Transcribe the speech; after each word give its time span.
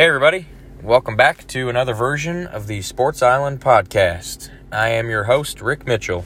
Hey, 0.00 0.06
everybody. 0.06 0.46
Welcome 0.82 1.14
back 1.14 1.46
to 1.48 1.68
another 1.68 1.92
version 1.92 2.46
of 2.46 2.68
the 2.68 2.80
Sports 2.80 3.20
Island 3.20 3.60
podcast. 3.60 4.48
I 4.72 4.88
am 4.88 5.10
your 5.10 5.24
host, 5.24 5.60
Rick 5.60 5.86
Mitchell, 5.86 6.24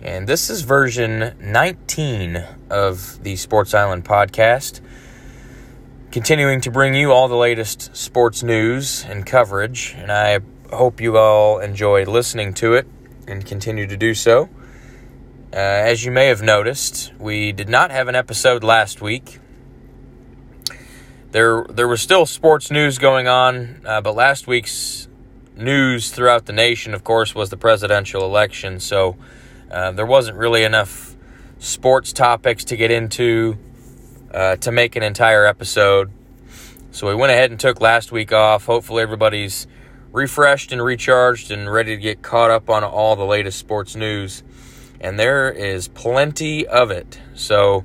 and 0.00 0.28
this 0.28 0.48
is 0.48 0.62
version 0.62 1.34
19 1.40 2.44
of 2.70 3.24
the 3.24 3.34
Sports 3.34 3.74
Island 3.74 4.04
podcast, 4.04 4.80
continuing 6.12 6.60
to 6.60 6.70
bring 6.70 6.94
you 6.94 7.10
all 7.10 7.26
the 7.26 7.34
latest 7.34 7.96
sports 7.96 8.44
news 8.44 9.04
and 9.04 9.26
coverage. 9.26 9.96
And 9.98 10.12
I 10.12 10.38
hope 10.72 11.00
you 11.00 11.18
all 11.18 11.58
enjoy 11.58 12.04
listening 12.04 12.54
to 12.54 12.74
it 12.74 12.86
and 13.26 13.44
continue 13.44 13.88
to 13.88 13.96
do 13.96 14.14
so. 14.14 14.48
Uh, 15.52 15.56
as 15.56 16.04
you 16.04 16.12
may 16.12 16.28
have 16.28 16.40
noticed, 16.40 17.12
we 17.18 17.50
did 17.50 17.68
not 17.68 17.90
have 17.90 18.06
an 18.06 18.14
episode 18.14 18.62
last 18.62 19.02
week 19.02 19.39
there 21.32 21.64
there 21.68 21.86
was 21.86 22.00
still 22.00 22.26
sports 22.26 22.70
news 22.70 22.98
going 22.98 23.28
on, 23.28 23.82
uh, 23.84 24.00
but 24.00 24.14
last 24.14 24.46
week's 24.46 25.08
news 25.56 26.10
throughout 26.10 26.46
the 26.46 26.52
nation, 26.52 26.94
of 26.94 27.04
course, 27.04 27.34
was 27.34 27.50
the 27.50 27.56
presidential 27.56 28.24
election. 28.24 28.80
So 28.80 29.16
uh, 29.70 29.92
there 29.92 30.06
wasn't 30.06 30.36
really 30.38 30.64
enough 30.64 31.14
sports 31.58 32.12
topics 32.12 32.64
to 32.64 32.76
get 32.76 32.90
into 32.90 33.58
uh, 34.32 34.56
to 34.56 34.72
make 34.72 34.96
an 34.96 35.02
entire 35.02 35.46
episode. 35.46 36.10
So 36.90 37.06
we 37.06 37.14
went 37.14 37.30
ahead 37.30 37.50
and 37.50 37.60
took 37.60 37.80
last 37.80 38.10
week 38.10 38.32
off. 38.32 38.66
Hopefully, 38.66 39.02
everybody's 39.02 39.68
refreshed 40.10 40.72
and 40.72 40.82
recharged 40.82 41.52
and 41.52 41.70
ready 41.70 41.94
to 41.94 42.02
get 42.02 42.22
caught 42.22 42.50
up 42.50 42.68
on 42.68 42.82
all 42.82 43.14
the 43.14 43.24
latest 43.24 43.58
sports 43.58 43.94
news. 43.94 44.42
And 45.00 45.18
there 45.18 45.50
is 45.50 45.86
plenty 45.86 46.66
of 46.66 46.90
it. 46.90 47.20
So 47.34 47.84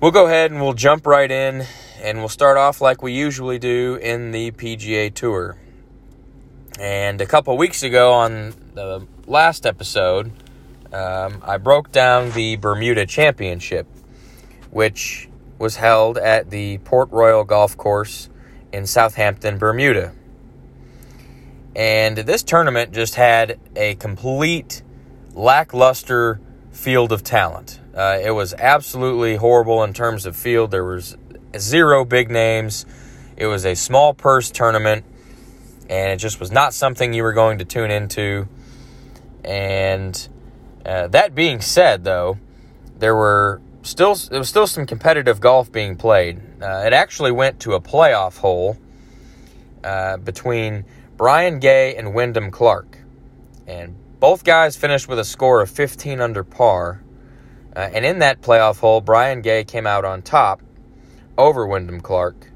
we'll 0.00 0.10
go 0.10 0.26
ahead 0.26 0.50
and 0.50 0.62
we'll 0.62 0.72
jump 0.72 1.06
right 1.06 1.30
in 1.30 1.66
and 2.06 2.20
we'll 2.20 2.28
start 2.28 2.56
off 2.56 2.80
like 2.80 3.02
we 3.02 3.12
usually 3.12 3.58
do 3.58 3.96
in 3.96 4.30
the 4.30 4.52
PGA 4.52 5.12
Tour. 5.12 5.58
And 6.78 7.20
a 7.20 7.26
couple 7.26 7.56
weeks 7.56 7.82
ago 7.82 8.12
on 8.12 8.54
the 8.74 9.04
last 9.26 9.66
episode, 9.66 10.30
um, 10.92 11.42
I 11.44 11.56
broke 11.58 11.90
down 11.90 12.30
the 12.30 12.54
Bermuda 12.58 13.06
Championship, 13.06 13.88
which 14.70 15.28
was 15.58 15.74
held 15.74 16.16
at 16.16 16.50
the 16.50 16.78
Port 16.78 17.10
Royal 17.10 17.42
Golf 17.42 17.76
Course 17.76 18.28
in 18.72 18.86
Southampton, 18.86 19.58
Bermuda. 19.58 20.12
And 21.74 22.18
this 22.18 22.44
tournament 22.44 22.92
just 22.92 23.16
had 23.16 23.58
a 23.74 23.96
complete 23.96 24.84
lackluster 25.34 26.40
field 26.70 27.10
of 27.10 27.24
talent. 27.24 27.80
Uh, 27.92 28.20
it 28.22 28.30
was 28.30 28.54
absolutely 28.54 29.34
horrible 29.36 29.82
in 29.82 29.92
terms 29.92 30.24
of 30.24 30.36
field. 30.36 30.70
There 30.70 30.84
was 30.84 31.16
zero 31.60 32.04
big 32.04 32.30
names. 32.30 32.86
It 33.36 33.46
was 33.46 33.64
a 33.66 33.74
small 33.74 34.14
purse 34.14 34.50
tournament, 34.50 35.04
and 35.88 36.12
it 36.12 36.16
just 36.16 36.40
was 36.40 36.50
not 36.50 36.74
something 36.74 37.12
you 37.12 37.22
were 37.22 37.32
going 37.32 37.58
to 37.58 37.64
tune 37.64 37.90
into. 37.90 38.48
And 39.44 40.28
uh, 40.84 41.08
that 41.08 41.34
being 41.34 41.60
said, 41.60 42.04
though, 42.04 42.38
there 42.98 43.14
were 43.14 43.60
still 43.82 44.14
there 44.14 44.38
was 44.38 44.48
still 44.48 44.66
some 44.66 44.86
competitive 44.86 45.40
golf 45.40 45.70
being 45.70 45.96
played. 45.96 46.40
Uh, 46.60 46.84
it 46.86 46.92
actually 46.92 47.32
went 47.32 47.60
to 47.60 47.74
a 47.74 47.80
playoff 47.80 48.38
hole 48.38 48.76
uh, 49.84 50.16
between 50.16 50.84
Brian 51.16 51.60
Gay 51.60 51.94
and 51.96 52.14
Wyndham 52.14 52.50
Clark, 52.50 52.98
and 53.66 53.94
both 54.18 54.44
guys 54.44 54.76
finished 54.76 55.08
with 55.08 55.18
a 55.18 55.24
score 55.24 55.60
of 55.60 55.70
15 55.70 56.20
under 56.20 56.42
par. 56.42 57.02
Uh, 57.74 57.90
and 57.92 58.06
in 58.06 58.20
that 58.20 58.40
playoff 58.40 58.80
hole, 58.80 59.02
Brian 59.02 59.42
Gay 59.42 59.62
came 59.62 59.86
out 59.86 60.04
on 60.04 60.22
top 60.22 60.62
over 61.38 61.66
Wyndham 61.66 62.00
Clark. 62.00 62.50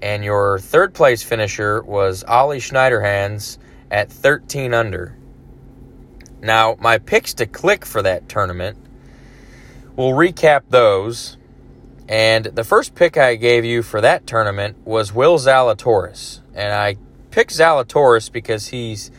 And 0.00 0.24
your 0.24 0.58
third 0.58 0.94
place 0.94 1.22
finisher 1.22 1.82
was 1.82 2.22
Ollie 2.24 2.60
Schniederjans 2.60 3.58
at 3.90 4.10
13 4.10 4.72
under. 4.74 5.16
Now, 6.40 6.76
my 6.78 6.98
picks 6.98 7.34
to 7.34 7.46
click 7.46 7.84
for 7.84 8.00
that 8.02 8.28
tournament, 8.28 8.78
we'll 9.96 10.12
recap 10.12 10.62
those. 10.68 11.36
And 12.08 12.46
the 12.46 12.64
first 12.64 12.94
pick 12.94 13.16
I 13.16 13.34
gave 13.34 13.64
you 13.64 13.82
for 13.82 14.00
that 14.00 14.26
tournament 14.26 14.78
was 14.86 15.12
Will 15.12 15.38
Zalatoris. 15.38 16.40
And 16.54 16.72
I 16.72 16.96
picked 17.30 17.50
Zalatoris 17.50 18.30
because 18.30 18.68
he's, 18.68 19.10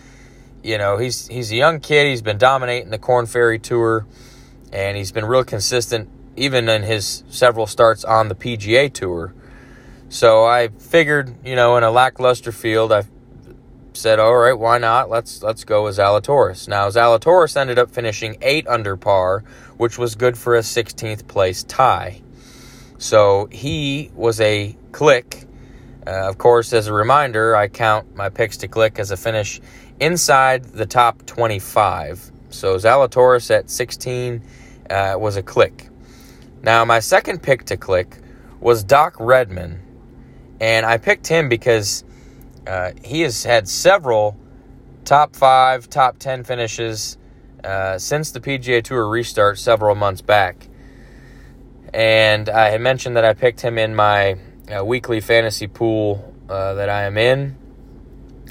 you 0.64 0.78
know, 0.78 0.98
he's 0.98 1.28
he's 1.28 1.52
a 1.52 1.56
young 1.56 1.82
kid. 1.82 2.08
He's 2.08 2.22
been 2.22 2.38
dominating 2.38 2.90
the 2.90 2.98
Corn 2.98 3.28
Ferry 3.28 3.60
Tour, 3.60 4.08
and 4.72 4.98
he's 4.98 5.12
been 5.12 5.26
real 5.26 5.44
consistent 5.44 6.10
even 6.40 6.70
in 6.70 6.84
his 6.84 7.24
several 7.30 7.68
starts 7.68 8.04
on 8.04 8.30
the 8.30 8.36
PGA 8.36 8.92
Tour. 8.92 9.34
So 10.08 10.46
I 10.46 10.70
figured, 10.70 11.36
you 11.46 11.56
know, 11.56 11.78
in 11.78 11.84
a 11.84 11.92
lackluster 11.92 12.52
field, 12.52 12.92
I 12.92 13.04
said, 13.94 14.20
all 14.20 14.36
right, 14.36 14.58
why 14.58 14.78
not? 14.78 15.10
Let's 15.10 15.44
let's 15.44 15.64
go 15.64 15.84
with 15.84 15.98
Zalatoris. 15.98 16.68
Now 16.68 16.90
Zalatoris 16.90 17.58
ended 17.58 17.78
up 17.78 17.92
finishing 17.92 18.38
eight 18.42 18.68
under 18.68 18.96
par, 18.96 19.44
which 19.78 19.98
was 19.98 20.16
good 20.16 20.38
for 20.38 20.56
a 20.56 20.62
16th 20.62 21.28
place 21.28 21.64
tie. 21.64 22.22
So 22.98 23.48
he 23.52 24.10
was 24.16 24.42
a 24.42 24.76
click. 24.92 25.46
Uh, 26.08 26.28
of 26.28 26.38
course, 26.38 26.74
as 26.74 26.88
a 26.88 26.94
reminder, 26.94 27.56
I 27.56 27.68
count 27.68 28.16
my 28.16 28.30
picks 28.30 28.58
to 28.58 28.68
click 28.68 28.98
as 29.00 29.12
a 29.12 29.18
finish 29.18 29.62
inside 30.00 30.64
the 30.64 30.86
top 30.86 31.26
25. 31.26 32.32
So 32.50 32.76
Zalatoris 32.78 33.52
at 33.56 33.70
16 33.70 34.42
uh, 34.90 35.16
was 35.20 35.36
a 35.36 35.44
click. 35.44 35.90
Now, 36.62 36.84
my 36.84 37.00
second 37.00 37.42
pick 37.42 37.66
to 37.66 37.78
click 37.78 38.18
was 38.60 38.84
Doc 38.84 39.16
Redman. 39.20 39.82
And 40.60 40.86
I 40.86 40.98
picked 40.98 41.28
him 41.28 41.48
because 41.48 42.04
uh, 42.68 42.92
he 43.04 43.22
has 43.22 43.44
had 43.44 43.68
several 43.68 44.38
top 45.06 45.36
five, 45.36 45.90
top 45.90 46.20
10 46.20 46.44
finishes 46.44 47.18
uh, 47.64 47.98
since 47.98 48.32
the 48.32 48.40
PGA 48.40 48.84
Tour 48.84 49.08
restart 49.08 49.58
several 49.58 49.96
months 49.96 50.22
back. 50.22 50.68
And 51.94 52.50
I 52.50 52.70
had 52.70 52.82
mentioned 52.82 53.16
that 53.16 53.26
I 53.26 53.34
picked 53.34 53.62
him 53.62 53.78
in 53.78 53.96
my 53.96 54.38
uh, 54.70 54.84
weekly 54.84 55.22
fantasy 55.22 55.68
pool 55.68 56.34
uh, 56.50 56.74
that 56.76 56.90
I 56.90 57.04
am 57.04 57.18
in. 57.18 57.58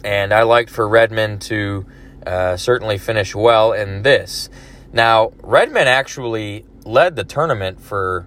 And 0.03 0.33
I 0.33 0.43
liked 0.43 0.71
for 0.71 0.89
Redman 0.89 1.39
to 1.41 1.87
uh, 2.27 2.57
certainly 2.57 2.99
finish 2.99 3.35
well 3.35 3.73
in 3.73 4.03
this. 4.03 4.49
Now, 4.93 5.33
Redman 5.43 5.87
actually 5.87 6.65
led 6.88 7.16
the 7.16 7.25
tournament 7.25 7.81
for 7.81 8.26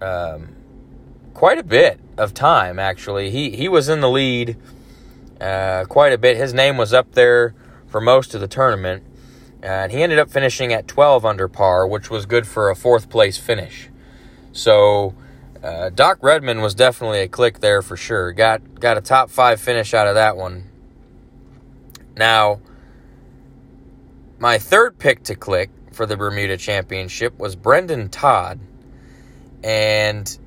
um, 0.00 0.54
quite 1.34 1.58
a 1.58 1.64
bit 1.64 1.98
of 2.16 2.34
time. 2.34 2.78
Actually, 2.78 3.30
he 3.30 3.50
he 3.50 3.68
was 3.68 3.88
in 3.88 4.00
the 4.00 4.10
lead 4.10 4.56
uh, 5.40 5.84
quite 5.88 6.12
a 6.12 6.18
bit. 6.18 6.36
His 6.36 6.54
name 6.54 6.76
was 6.76 6.92
up 6.92 7.12
there 7.12 7.54
for 7.86 8.00
most 8.00 8.34
of 8.34 8.40
the 8.40 8.48
tournament, 8.48 9.02
and 9.62 9.90
he 9.90 10.02
ended 10.02 10.18
up 10.18 10.30
finishing 10.30 10.72
at 10.72 10.86
12 10.86 11.24
under 11.24 11.48
par, 11.48 11.86
which 11.86 12.10
was 12.10 12.26
good 12.26 12.46
for 12.46 12.70
a 12.70 12.76
fourth 12.76 13.08
place 13.08 13.38
finish. 13.38 13.88
So. 14.52 15.14
Uh, 15.62 15.88
Doc 15.88 16.18
Redman 16.20 16.60
was 16.60 16.76
definitely 16.76 17.20
a 17.20 17.28
click 17.28 17.58
there 17.58 17.82
for 17.82 17.96
sure. 17.96 18.30
Got 18.30 18.78
got 18.78 18.98
a 18.98 19.00
top 19.00 19.30
five 19.30 19.60
finish 19.60 19.94
out 19.94 20.06
of 20.06 20.14
that 20.14 20.36
one. 20.36 20.70
Now, 22.16 22.60
my 24.38 24.58
third 24.58 24.98
pick 24.98 25.24
to 25.24 25.34
click 25.34 25.70
for 25.96 26.04
the 26.06 26.16
Bermuda 26.16 26.58
Championship 26.58 27.38
was 27.38 27.56
Brendon 27.56 28.10
Todd. 28.10 28.60
And 29.64 30.38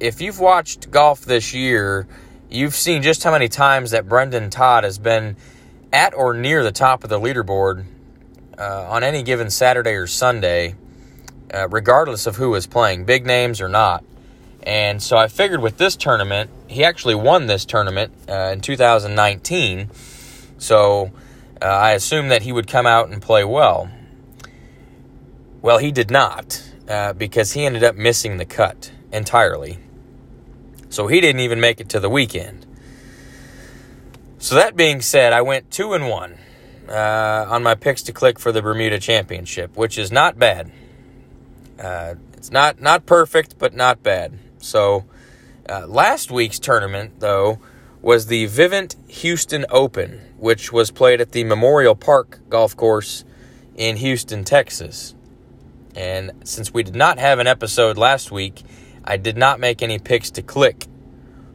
if 0.00 0.20
you've 0.20 0.40
watched 0.40 0.90
golf 0.90 1.24
this 1.24 1.54
year, 1.54 2.08
you've 2.50 2.74
seen 2.74 3.02
just 3.02 3.22
how 3.22 3.30
many 3.30 3.48
times 3.48 3.92
that 3.92 4.08
Brendon 4.08 4.50
Todd 4.50 4.82
has 4.82 4.98
been 4.98 5.36
at 5.92 6.14
or 6.14 6.34
near 6.34 6.64
the 6.64 6.72
top 6.72 7.04
of 7.04 7.10
the 7.10 7.18
leaderboard 7.18 7.84
uh, 8.58 8.88
on 8.90 9.04
any 9.04 9.22
given 9.22 9.50
Saturday 9.50 9.92
or 9.92 10.08
Sunday, 10.08 10.74
uh, 11.54 11.68
regardless 11.68 12.26
of 12.26 12.34
who 12.34 12.54
is 12.56 12.66
playing, 12.66 13.04
big 13.04 13.24
names 13.24 13.60
or 13.60 13.68
not. 13.68 14.04
And 14.64 15.00
so 15.00 15.16
I 15.16 15.28
figured 15.28 15.60
with 15.62 15.78
this 15.78 15.94
tournament, 15.94 16.50
he 16.66 16.84
actually 16.84 17.14
won 17.14 17.46
this 17.46 17.64
tournament 17.64 18.12
uh, 18.28 18.50
in 18.52 18.60
2019. 18.60 19.90
So 20.58 21.12
uh, 21.62 21.64
I 21.64 21.92
assumed 21.92 22.32
that 22.32 22.42
he 22.42 22.52
would 22.52 22.66
come 22.66 22.84
out 22.84 23.08
and 23.08 23.22
play 23.22 23.44
well. 23.44 23.88
Well, 25.60 25.78
he 25.78 25.90
did 25.90 26.10
not 26.10 26.62
uh, 26.88 27.12
because 27.12 27.52
he 27.52 27.64
ended 27.64 27.84
up 27.84 27.96
missing 27.96 28.36
the 28.36 28.44
cut 28.44 28.92
entirely. 29.12 29.78
So 30.88 31.06
he 31.06 31.20
didn't 31.20 31.40
even 31.40 31.60
make 31.60 31.80
it 31.80 31.88
to 31.90 32.00
the 32.00 32.08
weekend. 32.08 32.66
So 34.38 34.54
that 34.54 34.76
being 34.76 35.00
said, 35.00 35.32
I 35.32 35.42
went 35.42 35.70
two 35.70 35.92
and 35.92 36.08
one 36.08 36.38
uh, 36.88 37.46
on 37.48 37.62
my 37.62 37.74
picks 37.74 38.02
to 38.02 38.12
click 38.12 38.38
for 38.38 38.52
the 38.52 38.62
Bermuda 38.62 38.98
Championship, 38.98 39.76
which 39.76 39.98
is 39.98 40.12
not 40.12 40.38
bad. 40.38 40.70
Uh, 41.78 42.14
it's 42.34 42.50
not 42.50 42.80
not 42.80 43.04
perfect, 43.04 43.58
but 43.58 43.74
not 43.74 44.02
bad. 44.02 44.38
So 44.58 45.04
uh, 45.68 45.86
last 45.86 46.30
week's 46.30 46.58
tournament, 46.58 47.20
though, 47.20 47.58
was 48.00 48.26
the 48.26 48.46
Vivint 48.46 48.96
Houston 49.10 49.66
Open, 49.70 50.20
which 50.38 50.72
was 50.72 50.90
played 50.90 51.20
at 51.20 51.32
the 51.32 51.44
Memorial 51.44 51.94
Park 51.94 52.38
Golf 52.48 52.76
Course 52.76 53.24
in 53.76 53.96
Houston, 53.96 54.44
Texas. 54.44 55.14
And 55.98 56.30
since 56.44 56.72
we 56.72 56.84
did 56.84 56.94
not 56.94 57.18
have 57.18 57.40
an 57.40 57.48
episode 57.48 57.98
last 57.98 58.30
week, 58.30 58.62
I 59.02 59.16
did 59.16 59.36
not 59.36 59.58
make 59.58 59.82
any 59.82 59.98
picks 59.98 60.30
to 60.30 60.42
click 60.42 60.86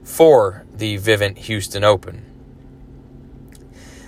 for 0.03 0.65
the 0.69 0.97
Vivint 0.97 1.37
Houston 1.37 1.85
Open. 1.85 2.25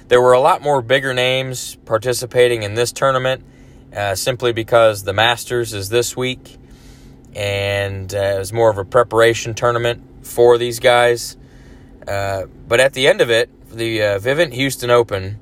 There 0.10 0.22
were 0.22 0.34
a 0.34 0.42
lot 0.42 0.62
more 0.62 0.82
bigger 0.82 1.14
names 1.14 1.76
participating 1.86 2.64
in 2.64 2.74
this 2.74 2.92
tournament 2.92 3.46
uh, 3.96 4.16
simply 4.16 4.52
because 4.52 5.06
the 5.06 5.14
Masters 5.14 5.74
is 5.74 5.88
this 5.88 6.18
week 6.18 6.58
and 7.34 8.14
uh, 8.14 8.18
it 8.18 8.40
was 8.40 8.52
more 8.52 8.70
of 8.70 8.78
a 8.78 8.84
preparation 8.84 9.54
tournament 9.54 10.04
for 10.22 10.58
these 10.58 10.82
guys. 10.82 11.38
Uh, 12.06 12.48
but 12.68 12.82
at 12.82 12.92
the 12.92 13.08
end 13.08 13.22
of 13.22 13.32
it, 13.32 13.50
the 13.70 14.04
uh, 14.04 14.20
Vivint 14.20 14.52
Houston 14.52 14.90
Open, 14.90 15.40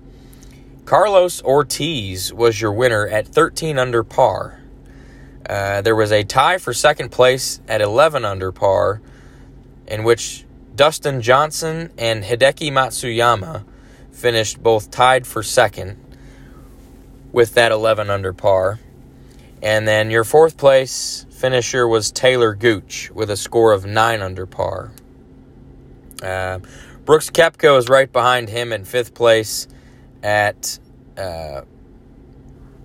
Carlos 0.86 1.42
Ortiz 1.42 2.32
was 2.32 2.62
your 2.62 2.72
winner 2.72 3.08
at 3.08 3.28
13 3.28 3.80
under 3.80 4.04
par. 4.04 4.60
Uh, 5.48 5.82
there 5.82 5.96
was 5.96 6.12
a 6.12 6.24
tie 6.24 6.58
for 6.58 6.74
second 6.74 7.10
place 7.10 7.60
at 7.68 7.82
11 7.82 8.24
under 8.24 8.52
par, 8.52 9.02
in 9.88 10.04
which 10.04 10.46
Dustin 10.76 11.22
Johnson 11.22 11.92
and 11.98 12.24
Hideki 12.24 12.72
Matsuyama 12.72 13.64
finished 14.12 14.64
both 14.64 14.90
tied 14.90 15.28
for 15.28 15.44
second 15.44 15.98
with 17.32 17.56
that 17.56 17.72
11 17.72 18.10
under 18.10 18.32
par. 18.32 18.80
And 19.62 19.88
then 19.88 20.12
your 20.12 20.24
fourth 20.24 20.58
place 20.58 21.26
finisher 21.30 21.88
was 21.88 22.12
Taylor 22.12 22.54
Gooch 22.54 23.12
with 23.12 23.30
a 23.30 23.38
score 23.38 23.74
of 23.74 23.86
9 23.86 24.22
under 24.22 24.46
par. 24.46 24.92
Uh, 26.22 26.60
Brooks 27.06 27.30
Koepka 27.30 27.78
is 27.78 27.90
right 27.90 28.12
behind 28.12 28.48
him 28.48 28.72
in 28.72 28.86
fifth 28.86 29.14
place 29.14 29.68
at 30.22 30.80
uh, 31.18 31.62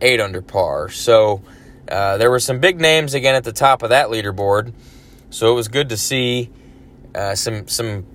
8 0.00 0.20
under 0.20 0.42
par. 0.42 0.88
So 0.88 1.42
uh, 1.90 2.18
there 2.18 2.30
were 2.30 2.40
some 2.40 2.60
big 2.60 2.80
names 2.80 3.14
again 3.14 3.34
at 3.34 3.44
the 3.44 3.52
top 3.52 3.82
of 3.82 3.90
that 3.90 4.08
leaderboard. 4.08 4.72
So 5.30 5.50
it 5.52 5.54
was 5.54 5.68
good 5.68 5.88
to 5.90 5.96
see 5.96 6.50
uh, 7.14 7.34
some 7.34 7.68
some 7.68 8.06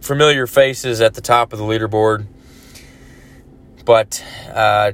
familiar 0.00 0.46
faces 0.46 1.00
at 1.00 1.14
the 1.14 1.20
top 1.20 1.52
of 1.52 1.58
the 1.58 1.64
leaderboard 1.64 2.26
but 3.86 4.22
uh, 4.52 4.92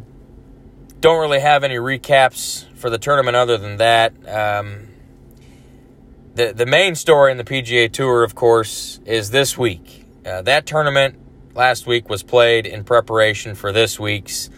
don't 1.00 1.20
really 1.20 1.41
have 1.41 1.64
any 1.64 1.76
recaps 1.76 2.67
for 2.76 2.91
the 2.91 2.99
tournament 2.99 3.35
other 3.35 3.59
than 3.59 3.79
that. 3.79 4.12
Um, 4.29 4.88
the 6.35 6.53
the 6.53 6.67
main 6.67 6.94
story 6.94 7.32
in 7.32 7.38
the 7.38 7.44
PGA 7.44 7.91
Tour, 7.91 8.23
of 8.23 8.37
course, 8.37 9.00
is 9.05 9.31
this 9.31 9.59
week. 9.59 10.06
Uh, 10.25 10.43
that 10.43 10.67
tournament 10.67 11.17
last 11.55 11.87
week 11.87 12.09
was 12.09 12.23
played 12.23 12.67
in 12.67 12.85
preparation 12.85 13.56
for 13.56 13.73
this 13.73 13.99
week's 13.99 14.49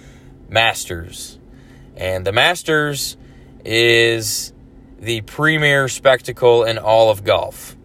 Masters, 0.51 1.39
and 1.97 2.27
the 2.27 2.33
Masters 2.33 3.17
is 3.65 4.53
the 4.99 5.23
premier 5.23 5.89
spectacle 5.89 6.65
in 6.65 6.79
all 6.79 7.11
of 7.11 7.25
golf. 7.25 7.77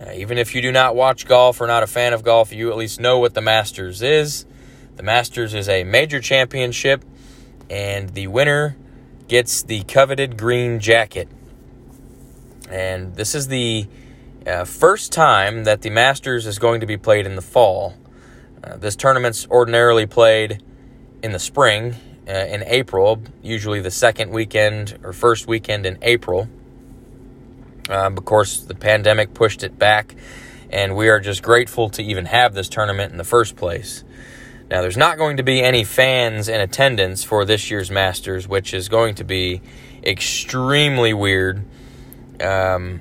Uh, 0.00 0.10
even 0.14 0.38
if 0.38 0.54
you 0.54 0.62
do 0.62 0.72
not 0.72 0.96
watch 0.96 1.26
golf 1.26 1.60
or 1.60 1.66
not 1.66 1.82
a 1.82 1.86
fan 1.86 2.12
of 2.12 2.22
golf, 2.22 2.52
you 2.52 2.70
at 2.70 2.76
least 2.76 2.98
know 2.98 3.18
what 3.18 3.34
the 3.34 3.40
Masters 3.40 4.02
is. 4.02 4.46
The 4.96 5.02
Masters 5.02 5.54
is 5.54 5.68
a 5.68 5.84
major 5.84 6.20
championship, 6.20 7.04
and 7.70 8.10
the 8.10 8.26
winner 8.26 8.76
gets 9.28 9.62
the 9.62 9.82
coveted 9.84 10.36
green 10.36 10.80
jacket. 10.80 11.28
And 12.68 13.14
this 13.14 13.34
is 13.34 13.48
the 13.48 13.86
uh, 14.46 14.64
first 14.64 15.12
time 15.12 15.64
that 15.64 15.82
the 15.82 15.90
Masters 15.90 16.46
is 16.46 16.58
going 16.58 16.80
to 16.80 16.86
be 16.86 16.96
played 16.96 17.26
in 17.26 17.36
the 17.36 17.42
fall. 17.42 17.94
Uh, 18.64 18.76
this 18.76 18.96
tournament's 18.96 19.46
ordinarily 19.48 20.06
played 20.06 20.62
in 21.22 21.32
the 21.32 21.38
spring, 21.38 21.94
uh, 22.28 22.32
in 22.32 22.62
April, 22.66 23.22
usually 23.42 23.80
the 23.80 23.90
second 23.90 24.30
weekend 24.30 24.98
or 25.02 25.12
first 25.12 25.46
weekend 25.46 25.86
in 25.86 25.98
April. 26.02 26.48
Um, 27.88 28.16
of 28.16 28.24
course, 28.24 28.60
the 28.60 28.74
pandemic 28.74 29.34
pushed 29.34 29.64
it 29.64 29.78
back, 29.78 30.14
and 30.70 30.94
we 30.94 31.08
are 31.08 31.20
just 31.20 31.42
grateful 31.42 31.90
to 31.90 32.02
even 32.02 32.26
have 32.26 32.54
this 32.54 32.68
tournament 32.68 33.12
in 33.12 33.18
the 33.18 33.24
first 33.24 33.56
place. 33.56 34.04
Now, 34.70 34.80
there's 34.80 34.96
not 34.96 35.18
going 35.18 35.36
to 35.36 35.42
be 35.42 35.62
any 35.62 35.84
fans 35.84 36.48
in 36.48 36.60
attendance 36.60 37.24
for 37.24 37.44
this 37.44 37.70
year's 37.70 37.90
Masters, 37.90 38.48
which 38.48 38.72
is 38.72 38.88
going 38.88 39.16
to 39.16 39.24
be 39.24 39.60
extremely 40.02 41.12
weird. 41.12 41.62
Um, 42.40 43.00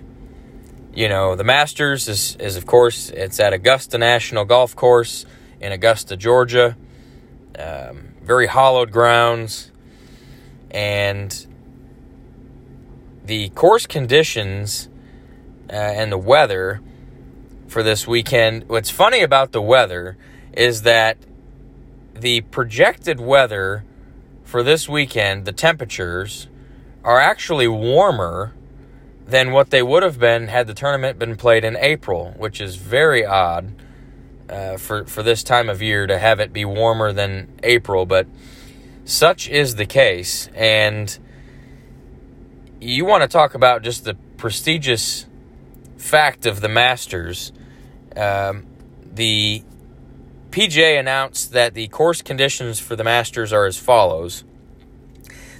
you 0.94 1.08
know, 1.08 1.36
the 1.36 1.46
Masters 1.46 2.10
is, 2.10 2.36
is, 2.38 2.58
of 2.58 2.66
course, 2.66 3.10
it's 3.10 3.40
at 3.40 3.54
Augusta 3.54 3.98
National 3.98 4.44
Golf 4.44 4.76
Course 4.76 5.26
in 5.62 5.72
Augusta, 5.72 6.18
Georgia. 6.18 6.76
Um, 7.58 8.11
very 8.32 8.48
hollowed 8.48 8.94
grounds. 8.94 9.74
And 10.70 11.30
the 13.26 13.50
course 13.50 13.86
conditions 13.86 14.88
uh, 15.70 15.74
and 15.74 16.10
the 16.14 16.18
weather 16.18 16.80
for 17.68 17.84
this 17.84 18.08
weekend, 18.08 18.70
what's 18.70 18.90
funny 18.90 19.20
about 19.20 19.52
the 19.52 19.62
weather 19.62 20.16
is 20.54 20.84
that 20.84 21.18
the 22.14 22.40
projected 22.40 23.20
weather 23.20 23.84
for 24.46 24.64
this 24.64 24.88
weekend, 24.88 25.44
the 25.44 25.52
temperatures 25.52 26.48
are 27.04 27.20
actually 27.20 27.68
warmer 27.68 28.54
than 29.28 29.52
what 29.52 29.72
they 29.72 29.84
would 29.84 30.04
have 30.04 30.20
been 30.20 30.48
had 30.48 30.68
the 30.68 30.74
tournament 30.74 31.20
been 31.20 31.36
played 31.36 31.66
in 31.66 31.76
April, 31.76 32.34
which 32.38 32.62
is 32.62 32.78
very 32.78 33.26
odd 33.26 33.74
uh, 34.52 34.78
for 34.78 35.06
for 35.06 35.24
this 35.24 35.44
time 35.44 35.70
of 35.70 35.82
year 35.82 36.06
to 36.06 36.18
have 36.18 36.40
it 36.40 36.52
be 36.52 36.66
warmer 36.66 37.14
than 37.14 37.48
April. 37.64 38.06
But 38.06 38.28
such 39.06 39.50
is 39.50 39.76
the 39.76 39.86
case, 39.86 40.50
and 40.54 41.18
you 42.80 43.06
want 43.06 43.24
to 43.24 43.28
talk 43.28 43.56
about 43.56 43.82
just 43.82 44.04
the 44.04 44.16
prestigious 44.38 45.26
fact 45.98 46.46
of 46.46 46.62
the 46.62 46.70
Masters. 46.70 47.52
Um, 48.16 48.68
the 49.14 49.64
PGA 50.50 51.00
announced 51.00 51.54
that 51.54 51.74
the 51.74 51.88
course 51.88 52.22
conditions 52.22 52.80
for 52.80 52.96
the 52.96 53.04
Masters 53.04 53.54
are 53.54 53.66
as 53.66 53.78
follows. 53.78 54.44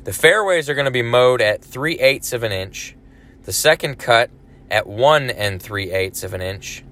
The 0.04 0.14
fairways 0.14 0.68
are 0.68 0.74
going 0.74 0.86
to 0.86 0.92
be 0.92 1.04
mowed 1.04 1.42
at 1.42 1.64
3 1.64 2.00
eighths 2.00 2.34
of 2.34 2.44
an 2.44 2.52
inch, 2.52 2.96
the 3.44 3.54
second 3.54 4.00
cut 4.00 4.32
at 4.70 4.88
1 4.88 5.30
and 5.30 5.62
3 5.62 5.92
eighths 5.92 6.24
of 6.24 6.34
an 6.34 6.42
inch, 6.42 6.84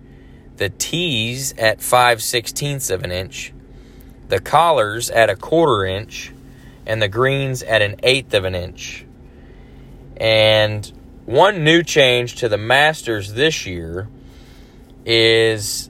the 0.60 0.70
tees 0.70 1.54
at 1.58 1.82
5 1.82 2.22
sixteenths 2.22 2.90
of 2.90 3.04
an 3.04 3.12
inch, 3.12 3.54
the 4.28 4.42
collars 4.42 5.10
at 5.10 5.30
a 5.30 5.36
quarter 5.36 5.86
inch, 5.86 6.34
and 6.86 7.02
the 7.02 7.08
greens 7.08 7.64
at 7.64 7.82
an 7.82 7.96
eighth 8.04 8.34
of 8.34 8.44
an 8.44 8.56
inch. 8.56 9.06
And 10.18 10.92
one 11.26 11.64
new 11.64 11.82
change 11.82 12.36
to 12.36 12.50
the 12.50 12.58
Masters 12.58 13.34
this 13.34 13.66
year 13.66 14.10
is 15.06 15.90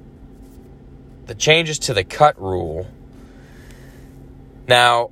the 1.26 1.34
changes 1.34 1.80
to 1.80 1.96
the 1.96 2.04
cut 2.04 2.40
rule. 2.40 2.86
Now, 4.68 5.10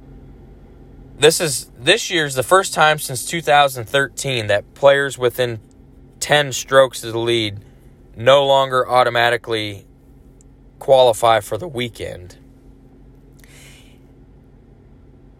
this 1.18 1.42
is 1.42 1.72
this 1.80 2.12
year's 2.12 2.36
the 2.36 2.44
first 2.44 2.76
time 2.76 3.00
since 3.00 3.26
2013 3.26 4.48
that 4.48 4.76
players 4.76 5.18
within 5.18 5.60
10 6.20 6.54
strokes 6.54 7.04
of 7.04 7.14
the 7.14 7.20
lead 7.20 7.60
no 8.18 8.46
longer 8.46 8.90
automatically 8.90 9.86
qualify 10.80 11.40
for 11.40 11.58
the 11.58 11.68
weekend. 11.68 12.36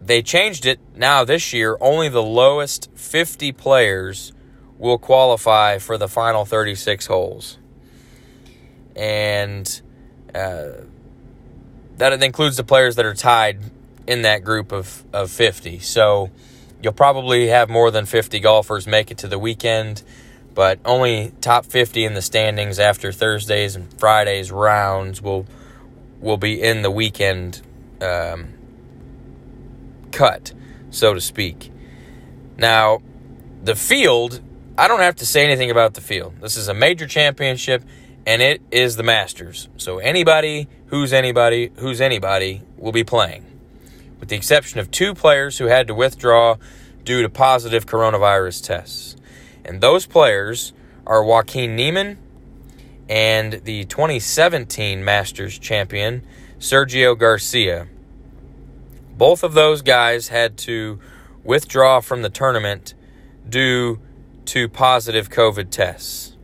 They 0.00 0.22
changed 0.22 0.64
it 0.64 0.78
now 0.94 1.24
this 1.24 1.52
year, 1.52 1.76
only 1.80 2.08
the 2.08 2.22
lowest 2.22 2.88
50 2.94 3.52
players 3.52 4.32
will 4.78 4.96
qualify 4.96 5.78
for 5.78 5.98
the 5.98 6.08
final 6.08 6.44
36 6.44 7.06
holes. 7.06 7.58
And 8.94 9.82
uh, 10.34 10.68
that 11.96 12.22
includes 12.22 12.56
the 12.56 12.64
players 12.64 12.94
that 12.94 13.04
are 13.04 13.14
tied 13.14 13.58
in 14.06 14.22
that 14.22 14.44
group 14.44 14.70
of, 14.70 15.04
of 15.12 15.32
50. 15.32 15.80
So 15.80 16.30
you'll 16.80 16.92
probably 16.92 17.48
have 17.48 17.68
more 17.68 17.90
than 17.90 18.06
50 18.06 18.38
golfers 18.38 18.86
make 18.86 19.10
it 19.10 19.18
to 19.18 19.28
the 19.28 19.38
weekend, 19.38 20.04
but 20.58 20.80
only 20.84 21.32
top 21.40 21.64
50 21.64 22.04
in 22.04 22.14
the 22.14 22.20
standings 22.20 22.80
after 22.80 23.12
Thursdays 23.12 23.76
and 23.76 23.96
Fridays 24.00 24.50
rounds 24.50 25.22
will 25.22 25.46
will 26.20 26.36
be 26.36 26.60
in 26.60 26.82
the 26.82 26.90
weekend 26.90 27.62
um, 28.00 28.54
cut, 30.10 30.52
so 30.90 31.14
to 31.14 31.20
speak. 31.20 31.70
Now, 32.56 33.02
the 33.62 33.76
field, 33.76 34.40
I 34.76 34.88
don't 34.88 34.98
have 34.98 35.14
to 35.16 35.26
say 35.26 35.44
anything 35.44 35.70
about 35.70 35.94
the 35.94 36.00
field. 36.00 36.34
This 36.40 36.56
is 36.56 36.66
a 36.66 36.74
major 36.74 37.06
championship 37.06 37.84
and 38.26 38.42
it 38.42 38.60
is 38.72 38.96
the 38.96 39.04
Masters. 39.04 39.68
So 39.76 39.98
anybody 39.98 40.66
who's 40.86 41.12
anybody 41.12 41.70
who's 41.76 42.00
anybody 42.00 42.62
will 42.76 42.90
be 42.90 43.04
playing, 43.04 43.46
with 44.18 44.28
the 44.28 44.34
exception 44.34 44.80
of 44.80 44.90
two 44.90 45.14
players 45.14 45.58
who 45.58 45.66
had 45.66 45.86
to 45.86 45.94
withdraw 45.94 46.56
due 47.04 47.22
to 47.22 47.28
positive 47.28 47.86
coronavirus 47.86 48.64
tests. 48.64 49.14
And 49.68 49.82
those 49.82 50.06
players 50.06 50.72
are 51.06 51.22
Joaquin 51.22 51.76
Niemann 51.76 52.16
and 53.06 53.52
the 53.64 53.84
2017 53.84 55.04
Masters 55.04 55.58
champion, 55.58 56.26
Sergio 56.58 57.16
Garcia. 57.16 57.86
Both 59.18 59.42
of 59.44 59.52
those 59.52 59.82
guys 59.82 60.28
had 60.28 60.56
to 60.58 60.98
withdraw 61.44 62.00
from 62.00 62.22
the 62.22 62.30
tournament 62.30 62.94
due 63.46 64.00
to 64.46 64.70
positive 64.70 65.28
COVID 65.28 65.68
tests. 65.70 66.34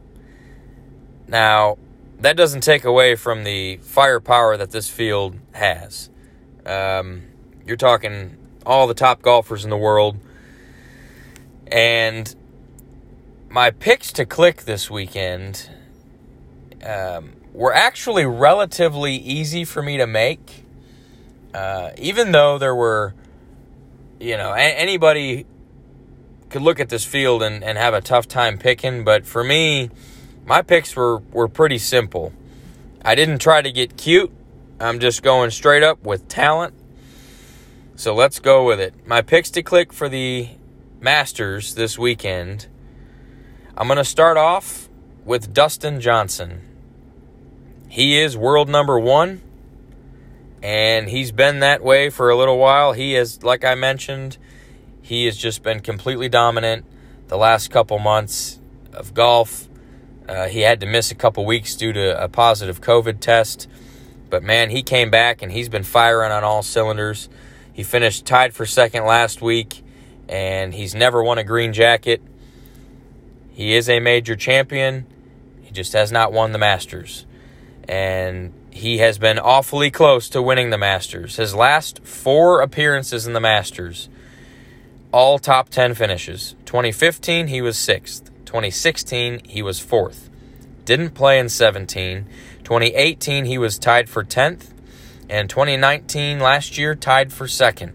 Now, 1.26 1.78
that 2.20 2.36
doesn't 2.36 2.60
take 2.60 2.84
away 2.84 3.14
from 3.14 3.44
the 3.44 3.78
firepower 3.78 4.58
that 4.58 4.70
this 4.70 4.90
field 4.90 5.38
has. 5.52 6.10
Um, 6.66 7.22
you're 7.66 7.78
talking 7.78 8.36
all 8.66 8.86
the 8.86 8.94
top 8.94 9.22
golfers 9.22 9.64
in 9.64 9.70
the 9.70 9.78
world. 9.78 10.18
And 11.66 12.34
my 13.54 13.70
picks 13.70 14.10
to 14.10 14.26
click 14.26 14.62
this 14.62 14.90
weekend 14.90 15.70
um, 16.84 17.34
were 17.52 17.72
actually 17.72 18.26
relatively 18.26 19.14
easy 19.14 19.64
for 19.64 19.80
me 19.80 19.96
to 19.96 20.08
make. 20.08 20.64
Uh, 21.54 21.90
even 21.96 22.32
though 22.32 22.58
there 22.58 22.74
were, 22.74 23.14
you 24.18 24.36
know, 24.36 24.50
a- 24.50 24.76
anybody 24.76 25.46
could 26.50 26.62
look 26.62 26.80
at 26.80 26.88
this 26.88 27.04
field 27.04 27.44
and, 27.44 27.62
and 27.62 27.78
have 27.78 27.94
a 27.94 28.00
tough 28.00 28.26
time 28.26 28.58
picking, 28.58 29.04
but 29.04 29.24
for 29.24 29.44
me, 29.44 29.88
my 30.44 30.60
picks 30.60 30.96
were, 30.96 31.18
were 31.30 31.46
pretty 31.46 31.78
simple. 31.78 32.32
I 33.04 33.14
didn't 33.14 33.38
try 33.38 33.62
to 33.62 33.70
get 33.70 33.96
cute. 33.96 34.32
I'm 34.80 34.98
just 34.98 35.22
going 35.22 35.50
straight 35.50 35.84
up 35.84 36.02
with 36.02 36.26
talent. 36.26 36.74
So 37.94 38.16
let's 38.16 38.40
go 38.40 38.66
with 38.66 38.80
it. 38.80 39.06
My 39.06 39.22
picks 39.22 39.52
to 39.52 39.62
click 39.62 39.92
for 39.92 40.08
the 40.08 40.48
Masters 41.00 41.76
this 41.76 41.96
weekend. 41.96 42.66
I'm 43.76 43.88
going 43.88 43.96
to 43.96 44.04
start 44.04 44.36
off 44.36 44.88
with 45.24 45.52
Dustin 45.52 46.00
Johnson. 46.00 46.60
He 47.88 48.20
is 48.20 48.36
world 48.36 48.68
number 48.68 49.00
one, 49.00 49.42
and 50.62 51.08
he's 51.08 51.32
been 51.32 51.58
that 51.58 51.82
way 51.82 52.08
for 52.08 52.30
a 52.30 52.36
little 52.36 52.56
while. 52.56 52.92
He 52.92 53.14
has, 53.14 53.42
like 53.42 53.64
I 53.64 53.74
mentioned, 53.74 54.38
he 55.02 55.24
has 55.24 55.36
just 55.36 55.64
been 55.64 55.80
completely 55.80 56.28
dominant 56.28 56.84
the 57.26 57.36
last 57.36 57.72
couple 57.72 57.98
months 57.98 58.60
of 58.92 59.12
golf. 59.12 59.68
Uh, 60.28 60.46
he 60.46 60.60
had 60.60 60.78
to 60.78 60.86
miss 60.86 61.10
a 61.10 61.16
couple 61.16 61.44
weeks 61.44 61.74
due 61.74 61.92
to 61.92 62.22
a 62.22 62.28
positive 62.28 62.80
COVID 62.80 63.18
test. 63.18 63.66
But 64.30 64.44
man, 64.44 64.70
he 64.70 64.84
came 64.84 65.10
back 65.10 65.42
and 65.42 65.50
he's 65.50 65.68
been 65.68 65.82
firing 65.82 66.30
on 66.30 66.44
all 66.44 66.62
cylinders. 66.62 67.28
He 67.72 67.82
finished 67.82 68.24
tied 68.24 68.54
for 68.54 68.66
second 68.66 69.04
last 69.04 69.42
week, 69.42 69.82
and 70.28 70.72
he's 70.72 70.94
never 70.94 71.24
won 71.24 71.38
a 71.38 71.44
green 71.44 71.72
jacket. 71.72 72.22
He 73.54 73.74
is 73.74 73.88
a 73.88 74.00
major 74.00 74.34
champion. 74.34 75.06
He 75.62 75.70
just 75.70 75.92
has 75.92 76.10
not 76.10 76.32
won 76.32 76.50
the 76.50 76.58
Masters. 76.58 77.24
And 77.88 78.52
he 78.70 78.98
has 78.98 79.16
been 79.16 79.38
awfully 79.38 79.92
close 79.92 80.28
to 80.30 80.42
winning 80.42 80.70
the 80.70 80.78
Masters. 80.78 81.36
His 81.36 81.54
last 81.54 82.04
four 82.04 82.60
appearances 82.60 83.28
in 83.28 83.32
the 83.32 83.40
Masters, 83.40 84.08
all 85.12 85.38
top 85.38 85.68
10 85.68 85.94
finishes. 85.94 86.56
2015, 86.66 87.46
he 87.46 87.62
was 87.62 87.78
sixth. 87.78 88.24
2016, 88.44 89.42
he 89.44 89.62
was 89.62 89.78
fourth. 89.78 90.28
Didn't 90.84 91.10
play 91.10 91.38
in 91.38 91.48
17. 91.48 92.26
2018, 92.64 93.44
he 93.44 93.56
was 93.56 93.78
tied 93.78 94.08
for 94.08 94.24
10th. 94.24 94.72
And 95.30 95.48
2019, 95.48 96.40
last 96.40 96.76
year, 96.76 96.96
tied 96.96 97.32
for 97.32 97.46
second. 97.46 97.92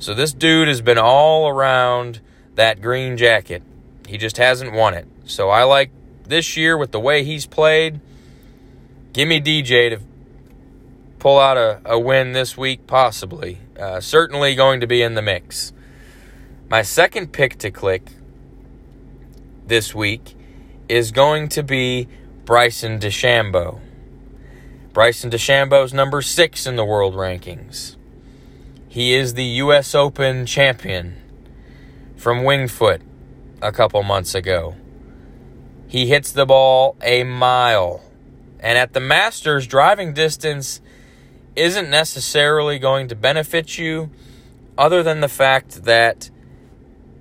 So 0.00 0.12
this 0.12 0.32
dude 0.32 0.66
has 0.66 0.80
been 0.80 0.98
all 0.98 1.48
around 1.48 2.20
that 2.56 2.80
green 2.80 3.16
jacket. 3.16 3.62
He 4.08 4.16
just 4.16 4.38
hasn't 4.38 4.72
won 4.72 4.94
it. 4.94 5.06
So 5.26 5.50
I 5.50 5.64
like 5.64 5.90
this 6.24 6.56
year 6.56 6.78
with 6.78 6.92
the 6.92 7.00
way 7.00 7.24
he's 7.24 7.44
played. 7.44 8.00
Give 9.12 9.28
me 9.28 9.38
DJ 9.38 9.90
to 9.90 10.00
pull 11.18 11.38
out 11.38 11.58
a, 11.58 11.82
a 11.84 11.98
win 11.98 12.32
this 12.32 12.56
week, 12.56 12.86
possibly. 12.86 13.58
Uh, 13.78 14.00
certainly 14.00 14.54
going 14.54 14.80
to 14.80 14.86
be 14.86 15.02
in 15.02 15.12
the 15.12 15.20
mix. 15.20 15.74
My 16.70 16.80
second 16.80 17.34
pick 17.34 17.58
to 17.58 17.70
click 17.70 18.12
this 19.66 19.94
week 19.94 20.34
is 20.88 21.12
going 21.12 21.50
to 21.50 21.62
be 21.62 22.08
Bryson 22.46 22.98
DeChambeau. 22.98 23.78
Bryson 24.94 25.30
DeChambeau's 25.30 25.92
number 25.92 26.22
six 26.22 26.66
in 26.66 26.76
the 26.76 26.84
world 26.84 27.12
rankings. 27.12 27.96
He 28.88 29.14
is 29.14 29.34
the 29.34 29.44
U.S. 29.44 29.94
Open 29.94 30.46
champion 30.46 31.16
from 32.16 32.42
Winged 32.42 32.70
Foot 32.70 33.02
a 33.62 33.72
couple 33.72 34.02
months 34.02 34.34
ago. 34.34 34.74
He 35.88 36.06
hits 36.06 36.32
the 36.32 36.46
ball 36.46 36.96
a 37.02 37.24
mile. 37.24 38.02
And 38.60 38.76
at 38.76 38.92
the 38.92 39.00
Masters, 39.00 39.66
driving 39.66 40.12
distance 40.12 40.80
isn't 41.56 41.90
necessarily 41.90 42.78
going 42.78 43.08
to 43.08 43.16
benefit 43.16 43.78
you, 43.78 44.10
other 44.76 45.02
than 45.02 45.20
the 45.20 45.28
fact 45.28 45.84
that 45.84 46.30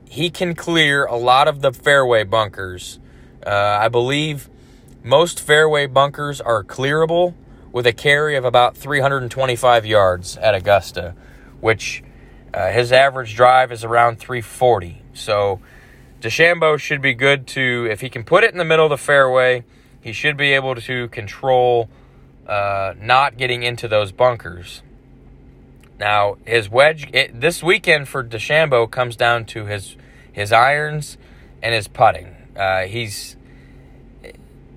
he 0.09 0.29
can 0.29 0.53
clear 0.53 1.05
a 1.05 1.15
lot 1.15 1.47
of 1.47 1.61
the 1.61 1.71
fairway 1.71 2.23
bunkers. 2.23 2.99
Uh, 3.45 3.77
I 3.81 3.87
believe 3.87 4.49
most 5.03 5.39
fairway 5.39 5.87
bunkers 5.87 6.39
are 6.39 6.63
clearable 6.63 7.33
with 7.71 7.87
a 7.87 7.93
carry 7.93 8.35
of 8.35 8.45
about 8.45 8.77
325 8.77 9.85
yards 9.85 10.37
at 10.37 10.55
Augusta, 10.55 11.15
which 11.59 12.03
uh, 12.53 12.71
his 12.71 12.91
average 12.91 13.35
drive 13.35 13.71
is 13.71 13.83
around 13.83 14.19
340. 14.19 15.01
So 15.13 15.59
DeChambeau 16.21 16.79
should 16.79 17.01
be 17.01 17.13
good 17.13 17.45
to, 17.47 17.87
if 17.89 18.01
he 18.01 18.09
can 18.09 18.23
put 18.23 18.43
it 18.43 18.51
in 18.51 18.57
the 18.57 18.65
middle 18.65 18.85
of 18.85 18.89
the 18.89 18.97
fairway, 18.97 19.63
he 20.01 20.11
should 20.11 20.37
be 20.37 20.53
able 20.53 20.73
to 20.75 21.07
control 21.09 21.89
uh, 22.47 22.93
not 22.99 23.37
getting 23.37 23.63
into 23.63 23.87
those 23.87 24.11
bunkers. 24.11 24.81
Now, 25.99 26.37
his 26.45 26.69
wedge 26.69 27.09
it, 27.13 27.39
this 27.39 27.61
weekend 27.63 28.07
for 28.07 28.23
DeChambeau 28.23 28.89
comes 28.89 29.15
down 29.15 29.45
to 29.45 29.65
his 29.65 29.95
his 30.31 30.51
irons 30.51 31.17
and 31.61 31.73
his 31.73 31.87
putting. 31.87 32.35
Uh, 32.55 32.83
he's 32.83 33.35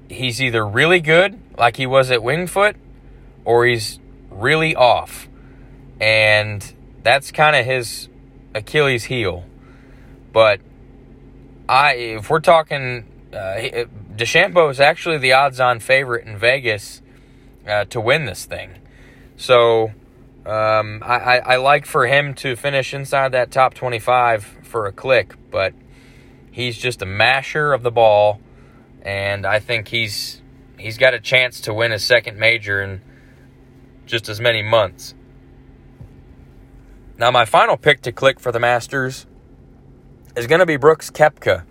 he's 0.08 0.42
either 0.42 0.66
really 0.66 1.00
good, 1.00 1.38
like 1.58 1.76
he 1.76 1.86
was 1.86 2.10
at 2.10 2.20
Wingfoot, 2.20 2.74
or 3.44 3.66
he's 3.66 3.98
really 4.30 4.74
off, 4.74 5.28
and 6.00 6.74
that's 7.02 7.30
kind 7.30 7.54
of 7.54 7.66
his 7.66 8.08
Achilles 8.54 9.04
heel. 9.04 9.44
But 10.32 10.60
I, 11.70 11.92
if 11.92 12.28
we're 12.28 12.40
talking, 12.40 13.06
uh, 13.32 13.84
DeChambeau 14.16 14.72
is 14.72 14.80
actually 14.80 15.18
the 15.18 15.34
odds-on 15.34 15.78
favorite 15.78 16.26
in 16.26 16.36
Vegas 16.36 17.00
uh, 17.64 17.84
to 17.84 18.00
win 18.00 18.26
this 18.26 18.44
thing. 18.44 18.72
So 19.36 19.92
um, 20.44 21.00
I, 21.06 21.14
I, 21.14 21.36
I, 21.38 21.56
like 21.58 21.86
for 21.86 22.08
him 22.08 22.34
to 22.34 22.56
finish 22.56 22.92
inside 22.92 23.30
that 23.32 23.52
top 23.52 23.74
25 23.74 24.44
for 24.64 24.86
a 24.86 24.92
click, 24.92 25.34
but 25.52 25.72
he's 26.50 26.76
just 26.76 27.02
a 27.02 27.06
masher 27.06 27.72
of 27.72 27.84
the 27.84 27.92
ball, 27.92 28.40
and 29.02 29.46
I 29.46 29.60
think 29.60 29.86
he's 29.88 30.42
he's 30.76 30.98
got 30.98 31.14
a 31.14 31.20
chance 31.20 31.60
to 31.62 31.72
win 31.72 31.92
his 31.92 32.04
second 32.04 32.36
major 32.36 32.82
in 32.82 33.00
just 34.06 34.28
as 34.28 34.40
many 34.40 34.62
months. 34.62 35.14
Now, 37.16 37.30
my 37.30 37.44
final 37.44 37.76
pick 37.76 38.00
to 38.02 38.12
click 38.12 38.40
for 38.40 38.50
the 38.50 38.58
Masters 38.58 39.26
is 40.36 40.46
going 40.46 40.60
to 40.60 40.66
be 40.66 40.76
Brooks 40.76 41.10
Koepka. 41.10 41.64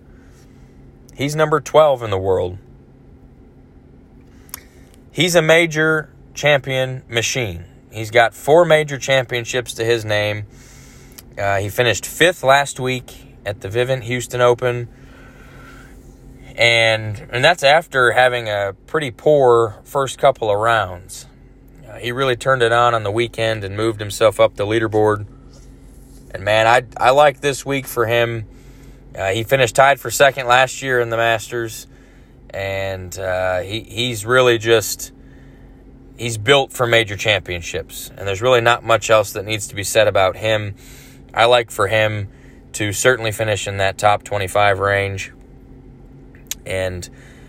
He's 1.14 1.36
number 1.36 1.60
12 1.60 2.02
in 2.02 2.10
the 2.10 2.18
world. 2.18 2.58
He's 5.10 5.34
a 5.34 5.42
major 5.42 6.10
champion 6.34 7.02
machine. 7.08 7.64
He's 7.90 8.10
got 8.10 8.34
four 8.34 8.64
major 8.64 8.98
championships 8.98 9.74
to 9.74 9.84
his 9.84 10.04
name. 10.04 10.46
Uh, 11.36 11.58
he 11.58 11.68
finished 11.68 12.06
fifth 12.06 12.42
last 12.42 12.78
week 12.78 13.34
at 13.44 13.60
the 13.60 13.68
Vivint 13.68 14.02
Houston 14.04 14.40
Open, 14.40 14.88
and 16.54 17.28
and 17.32 17.44
that's 17.44 17.62
after 17.62 18.12
having 18.12 18.48
a 18.48 18.74
pretty 18.86 19.10
poor 19.10 19.80
first 19.84 20.18
couple 20.18 20.50
of 20.50 20.58
rounds. 20.58 21.26
Uh, 21.88 21.96
he 21.96 22.12
really 22.12 22.36
turned 22.36 22.62
it 22.62 22.72
on 22.72 22.94
on 22.94 23.02
the 23.02 23.10
weekend 23.10 23.64
and 23.64 23.76
moved 23.76 24.00
himself 24.00 24.38
up 24.38 24.56
the 24.56 24.66
leaderboard. 24.66 25.26
And 26.32 26.44
man, 26.44 26.66
I 26.66 26.84
I 26.96 27.10
like 27.10 27.40
this 27.40 27.66
week 27.66 27.86
for 27.86 28.06
him. 28.06 28.46
Uh, 29.14 29.30
he 29.30 29.42
finished 29.42 29.74
tied 29.74 29.98
for 29.98 30.10
second 30.10 30.46
last 30.46 30.82
year 30.82 31.00
in 31.00 31.10
the 31.10 31.16
Masters, 31.16 31.86
and 32.50 33.16
uh, 33.18 33.60
he 33.60 33.80
he's 33.80 34.24
really 34.24 34.58
just 34.58 35.12
he's 36.16 36.38
built 36.38 36.72
for 36.72 36.86
major 36.86 37.16
championships, 37.16 38.10
and 38.16 38.28
there's 38.28 38.42
really 38.42 38.60
not 38.60 38.84
much 38.84 39.10
else 39.10 39.32
that 39.32 39.44
needs 39.44 39.68
to 39.68 39.74
be 39.74 39.82
said 39.82 40.06
about 40.06 40.36
him. 40.36 40.76
I 41.34 41.46
like 41.46 41.70
for 41.70 41.88
him 41.88 42.28
to 42.74 42.92
certainly 42.92 43.32
finish 43.32 43.66
in 43.66 43.78
that 43.78 43.98
top 43.98 44.22
25 44.22 44.78
range 44.78 45.32
and 46.64 47.08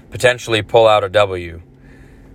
potentially 0.09 0.61
pull 0.61 0.88
out 0.88 1.03
a 1.03 1.09
W. 1.09 1.61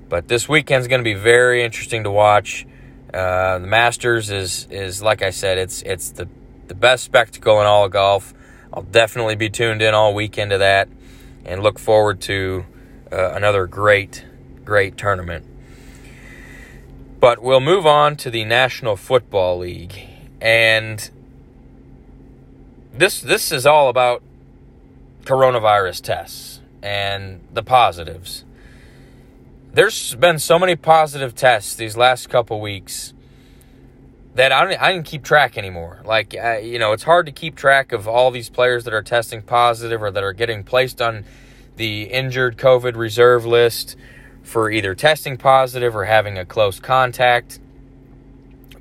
But 0.09 0.29
this 0.29 0.49
weekend's 0.49 0.87
going 0.87 1.01
to 1.01 1.05
be 1.05 1.15
very 1.15 1.65
interesting 1.65 2.05
to 2.05 2.11
watch. 2.11 2.67
Uh, 3.13 3.59
the 3.59 3.67
Masters 3.67 4.31
is 4.31 4.67
is 4.71 5.03
like 5.03 5.23
I 5.23 5.31
said, 5.31 5.59
it's 5.59 5.83
it's 5.83 6.11
the 6.11 6.29
the 6.69 6.75
best 6.75 7.05
spectacle 7.05 7.61
in 7.61 7.67
all 7.67 7.89
golf. 7.89 8.35
I'll 8.73 8.83
definitely 8.83 9.37
be 9.37 9.49
tuned 9.49 9.83
in 9.83 9.95
all 9.95 10.15
weekend 10.15 10.51
to 10.51 10.59
that, 10.59 10.89
and 11.45 11.63
look 11.63 11.79
forward 11.79 12.21
to 12.23 12.67
uh, 13.13 13.33
another 13.33 13.67
great 13.67 14.25
great 14.65 14.97
tournament. 14.97 15.45
But 17.21 17.43
we'll 17.43 17.61
move 17.61 17.87
on 17.87 18.17
to 18.17 18.31
the 18.31 18.45
National 18.45 18.97
Football 18.97 19.59
League, 19.59 19.99
and 20.41 21.09
this 22.93 23.21
this 23.21 23.53
is 23.53 23.67
all 23.67 23.89
about 23.89 24.23
coronavirus 25.25 26.03
tests 26.03 26.61
and 26.83 27.41
the 27.53 27.63
positives. 27.63 28.45
There's 29.77 30.15
been 30.15 30.39
so 30.39 30.59
many 30.59 30.75
positive 30.75 31.35
tests 31.35 31.75
these 31.75 31.99
last 31.99 32.31
couple 32.31 32.63
weeks 32.63 33.13
that 34.35 34.51
I 34.51 34.65
don't 34.65 34.83
I 34.83 34.91
didn't 34.91 35.05
keep 35.05 35.23
track 35.23 35.59
anymore. 35.59 36.01
Like 36.03 36.35
uh, 36.35 36.57
you 36.57 36.79
know, 36.79 36.93
it's 36.93 37.03
hard 37.03 37.27
to 37.27 37.33
keep 37.33 37.57
track 37.57 37.93
of 37.93 38.09
all 38.09 38.31
these 38.31 38.49
players 38.49 38.85
that 38.85 38.95
are 38.95 39.03
testing 39.03 39.43
positive 39.43 40.03
or 40.03 40.11
that 40.11 40.25
are 40.25 40.33
getting 40.33 40.65
placed 40.65 41.03
on 41.03 41.27
the 41.77 42.05
injured 42.05 42.57
COVID 42.57 42.97
reserve 42.97 43.45
list 43.45 43.97
for 44.43 44.71
either 44.71 44.95
testing 44.95 45.37
positive 45.37 45.95
or 45.95 46.07
having 46.07 46.39
a 46.39 46.47
close 46.47 46.81
contact. 46.81 47.61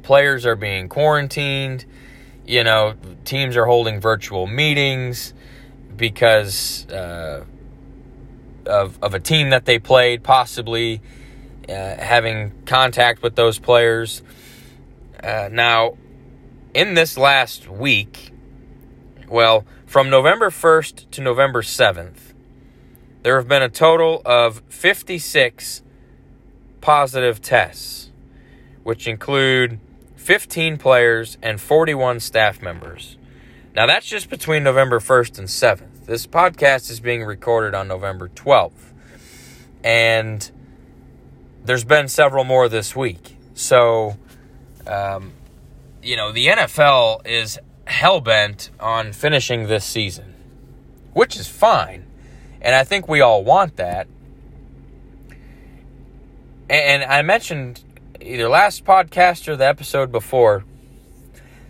Players 0.02 0.46
are 0.46 0.56
being 0.56 0.88
quarantined. 0.88 1.84
You 2.48 2.64
know, 2.64 2.94
teams 3.26 3.58
are 3.58 3.66
holding 3.66 4.00
virtual 4.00 4.48
meetings 4.48 5.34
because 5.98 6.88
uh, 6.90 7.44
of, 8.68 8.98
of 9.02 9.14
a 9.14 9.20
team 9.20 9.50
that 9.50 9.66
they 9.66 9.80
played, 9.80 10.24
possibly 10.24 11.02
uh, 11.68 11.74
having 11.74 12.52
contact 12.66 13.22
with 13.22 13.36
those 13.36 13.60
players. 13.60 14.22
Uh, 15.24 15.50
now, 15.52 15.98
in 16.74 16.94
this 16.94 17.18
last 17.18 17.68
week, 17.68 18.32
well, 19.28 19.66
from 19.86 20.10
November 20.10 20.50
1st 20.50 21.10
to 21.12 21.22
November 21.22 21.62
7th, 21.62 22.34
there 23.24 23.38
have 23.38 23.48
been 23.48 23.64
a 23.64 23.70
total 23.70 24.22
of 24.26 24.62
56 24.70 25.82
positive 26.82 27.42
tests, 27.42 28.12
which 28.84 29.08
include 29.08 29.80
15 30.16 30.78
players 30.78 31.38
and 31.42 31.60
41 31.60 32.20
staff 32.20 32.62
members. 32.62 33.18
Now, 33.76 33.88
that's 33.88 34.06
just 34.06 34.30
between 34.30 34.64
November 34.64 35.00
1st 35.00 35.40
and 35.40 35.48
7th. 35.48 35.95
This 36.06 36.28
podcast 36.28 36.92
is 36.92 37.00
being 37.00 37.24
recorded 37.24 37.74
on 37.74 37.88
November 37.88 38.30
12th. 38.30 38.94
And 39.84 40.52
there's 41.64 41.84
been 41.84 42.10
several 42.10 42.44
more 42.44 42.70
this 42.70 42.96
week. 42.96 43.36
So, 43.56 44.16
um, 44.86 45.32
you 46.04 46.16
know, 46.16 46.32
the 46.32 46.46
NFL 46.46 47.26
is 47.26 47.58
hell 47.88 48.22
bent 48.22 48.70
on 48.80 49.14
finishing 49.14 49.66
this 49.66 49.84
season, 49.84 50.36
which 51.14 51.36
is 51.38 51.48
fine. 51.48 52.06
And 52.62 52.76
I 52.76 52.84
think 52.84 53.08
we 53.08 53.22
all 53.22 53.44
want 53.44 53.78
that. 53.78 54.08
And 56.70 57.04
I 57.04 57.24
mentioned 57.24 57.84
either 58.22 58.48
last 58.48 58.86
podcast 58.86 59.48
or 59.48 59.56
the 59.56 59.66
episode 59.66 60.12
before, 60.12 60.66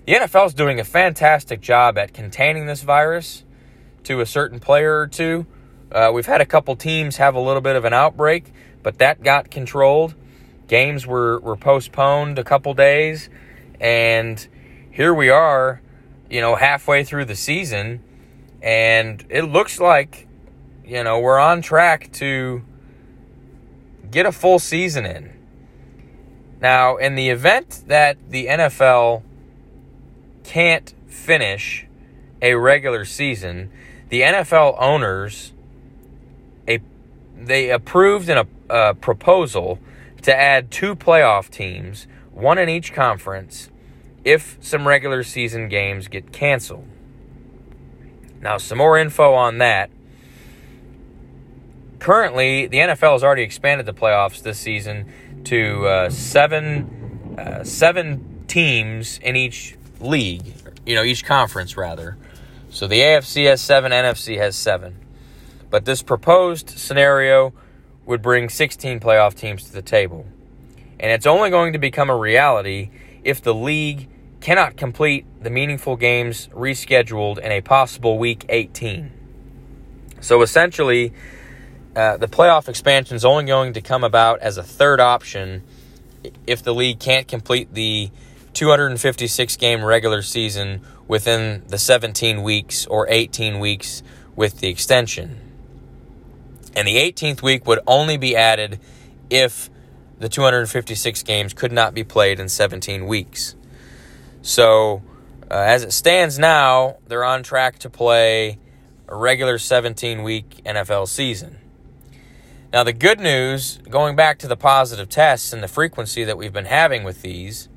the 0.05 0.15
NFL 0.15 0.47
is 0.47 0.53
doing 0.53 0.77
a 0.81 0.83
fantastic 0.83 1.61
job 1.61 1.97
at 1.97 2.13
containing 2.13 2.65
this 2.65 2.83
virus 2.83 3.44
to 4.05 4.21
a 4.21 4.25
certain 4.25 4.59
player 4.59 4.99
or 4.99 5.07
two. 5.07 5.45
Uh, 5.91 6.11
we've 6.13 6.25
had 6.25 6.41
a 6.41 6.45
couple 6.45 6.75
teams 6.75 7.17
have 7.17 7.35
a 7.35 7.39
little 7.39 7.61
bit 7.61 7.75
of 7.75 7.85
an 7.85 7.93
outbreak, 7.93 8.51
but 8.83 8.97
that 8.97 9.23
got 9.23 9.51
controlled. 9.51 10.15
Games 10.67 11.05
were, 11.05 11.39
were 11.39 11.55
postponed 11.55 12.39
a 12.39 12.43
couple 12.43 12.73
days, 12.73 13.29
and 13.79 14.47
here 14.91 15.13
we 15.13 15.29
are, 15.29 15.81
you 16.29 16.41
know, 16.41 16.55
halfway 16.55 17.03
through 17.03 17.25
the 17.25 17.35
season, 17.35 18.03
and 18.61 19.23
it 19.29 19.43
looks 19.43 19.79
like, 19.79 20.27
you 20.83 21.03
know, 21.03 21.19
we're 21.19 21.39
on 21.39 21.61
track 21.61 22.11
to 22.13 22.63
get 24.09 24.25
a 24.25 24.31
full 24.31 24.57
season 24.57 25.05
in. 25.05 25.31
Now, 26.61 26.97
in 26.97 27.15
the 27.15 27.29
event 27.29 27.83
that 27.87 28.17
the 28.29 28.47
NFL 28.47 29.21
can't 30.43 30.93
finish 31.07 31.85
a 32.41 32.55
regular 32.55 33.05
season, 33.05 33.71
the 34.09 34.21
NFL 34.21 34.75
owners 34.79 35.53
a 36.67 36.79
they 37.37 37.69
approved 37.69 38.29
in 38.29 38.37
a, 38.37 38.47
a 38.69 38.93
proposal 38.93 39.79
to 40.21 40.35
add 40.35 40.71
two 40.71 40.95
playoff 40.95 41.49
teams, 41.49 42.07
one 42.31 42.57
in 42.57 42.69
each 42.69 42.93
conference, 42.93 43.69
if 44.23 44.57
some 44.59 44.87
regular 44.87 45.21
season 45.23 45.69
games 45.69 46.07
get 46.07 46.31
canceled. 46.31 46.87
Now, 48.41 48.57
some 48.57 48.77
more 48.77 48.97
info 48.97 49.33
on 49.33 49.59
that. 49.59 49.89
Currently, 51.99 52.67
the 52.67 52.77
NFL 52.77 53.13
has 53.13 53.23
already 53.23 53.43
expanded 53.43 53.85
the 53.85 53.93
playoffs 53.93 54.41
this 54.41 54.59
season 54.59 55.11
to 55.45 55.87
uh, 55.87 56.09
seven, 56.09 57.35
uh, 57.37 57.63
seven 57.63 58.43
teams 58.47 59.19
in 59.19 59.35
each 59.35 59.77
league, 59.99 60.53
you 60.85 60.95
know, 60.95 61.03
each 61.03 61.25
conference 61.25 61.77
rather. 61.77 62.17
So 62.75 62.87
the 62.87 62.99
AFC 62.99 63.45
has 63.45 63.61
seven, 63.61 63.93
NFC 63.93 64.37
has 64.37 64.53
seven. 64.53 64.99
But 65.69 65.85
this 65.85 66.03
proposed 66.03 66.71
scenario 66.71 67.53
would 68.05 68.21
bring 68.21 68.49
16 68.49 68.99
playoff 68.99 69.33
teams 69.33 69.63
to 69.63 69.71
the 69.71 69.81
table. 69.81 70.25
And 70.99 71.09
it's 71.09 71.25
only 71.25 71.49
going 71.49 71.71
to 71.71 71.79
become 71.79 72.09
a 72.09 72.17
reality 72.17 72.89
if 73.23 73.41
the 73.41 73.53
league 73.53 74.09
cannot 74.41 74.75
complete 74.75 75.25
the 75.41 75.49
meaningful 75.49 75.95
games 75.95 76.49
rescheduled 76.49 77.37
in 77.37 77.49
a 77.49 77.61
possible 77.61 78.17
week 78.17 78.45
18. 78.49 79.09
So 80.19 80.41
essentially, 80.41 81.13
uh, 81.95 82.17
the 82.17 82.27
playoff 82.27 82.67
expansion 82.67 83.15
is 83.15 83.23
only 83.23 83.45
going 83.45 83.71
to 83.71 83.81
come 83.81 84.03
about 84.03 84.39
as 84.41 84.57
a 84.57 84.63
third 84.63 84.99
option 84.99 85.63
if 86.45 86.61
the 86.61 86.75
league 86.75 86.99
can't 86.99 87.25
complete 87.25 87.73
the 87.73 88.11
256 88.55 89.57
game 89.57 89.83
regular 89.83 90.21
season 90.21 90.81
within 91.07 91.63
the 91.67 91.77
17 91.77 92.41
weeks 92.41 92.85
or 92.87 93.07
18 93.09 93.59
weeks 93.59 94.01
with 94.35 94.59
the 94.59 94.67
extension. 94.67 95.39
And 96.75 96.87
the 96.87 96.95
18th 96.95 97.41
week 97.41 97.67
would 97.67 97.79
only 97.85 98.17
be 98.17 98.35
added 98.35 98.79
if 99.29 99.69
the 100.19 100.29
256 100.29 101.23
games 101.23 101.53
could 101.53 101.71
not 101.71 101.93
be 101.93 102.03
played 102.03 102.39
in 102.39 102.49
17 102.49 103.05
weeks. 103.05 103.55
So, 104.41 105.01
uh, 105.49 105.55
as 105.55 105.83
it 105.83 105.91
stands 105.91 106.39
now, 106.39 106.97
they're 107.07 107.23
on 107.23 107.43
track 107.43 107.79
to 107.79 107.89
play 107.89 108.57
a 109.07 109.15
regular 109.15 109.57
17 109.57 110.23
week 110.23 110.61
NFL 110.65 111.07
season. 111.07 111.57
Now, 112.73 112.83
the 112.83 112.93
good 112.93 113.19
news, 113.19 113.79
going 113.89 114.15
back 114.15 114.39
to 114.39 114.47
the 114.47 114.57
positive 114.57 115.07
tests 115.07 115.53
and 115.53 115.63
the 115.63 115.67
frequency 115.67 116.23
that 116.23 116.37
we've 116.37 116.51
been 116.51 116.65
having 116.65 117.03
with 117.03 117.21
these, 117.21 117.69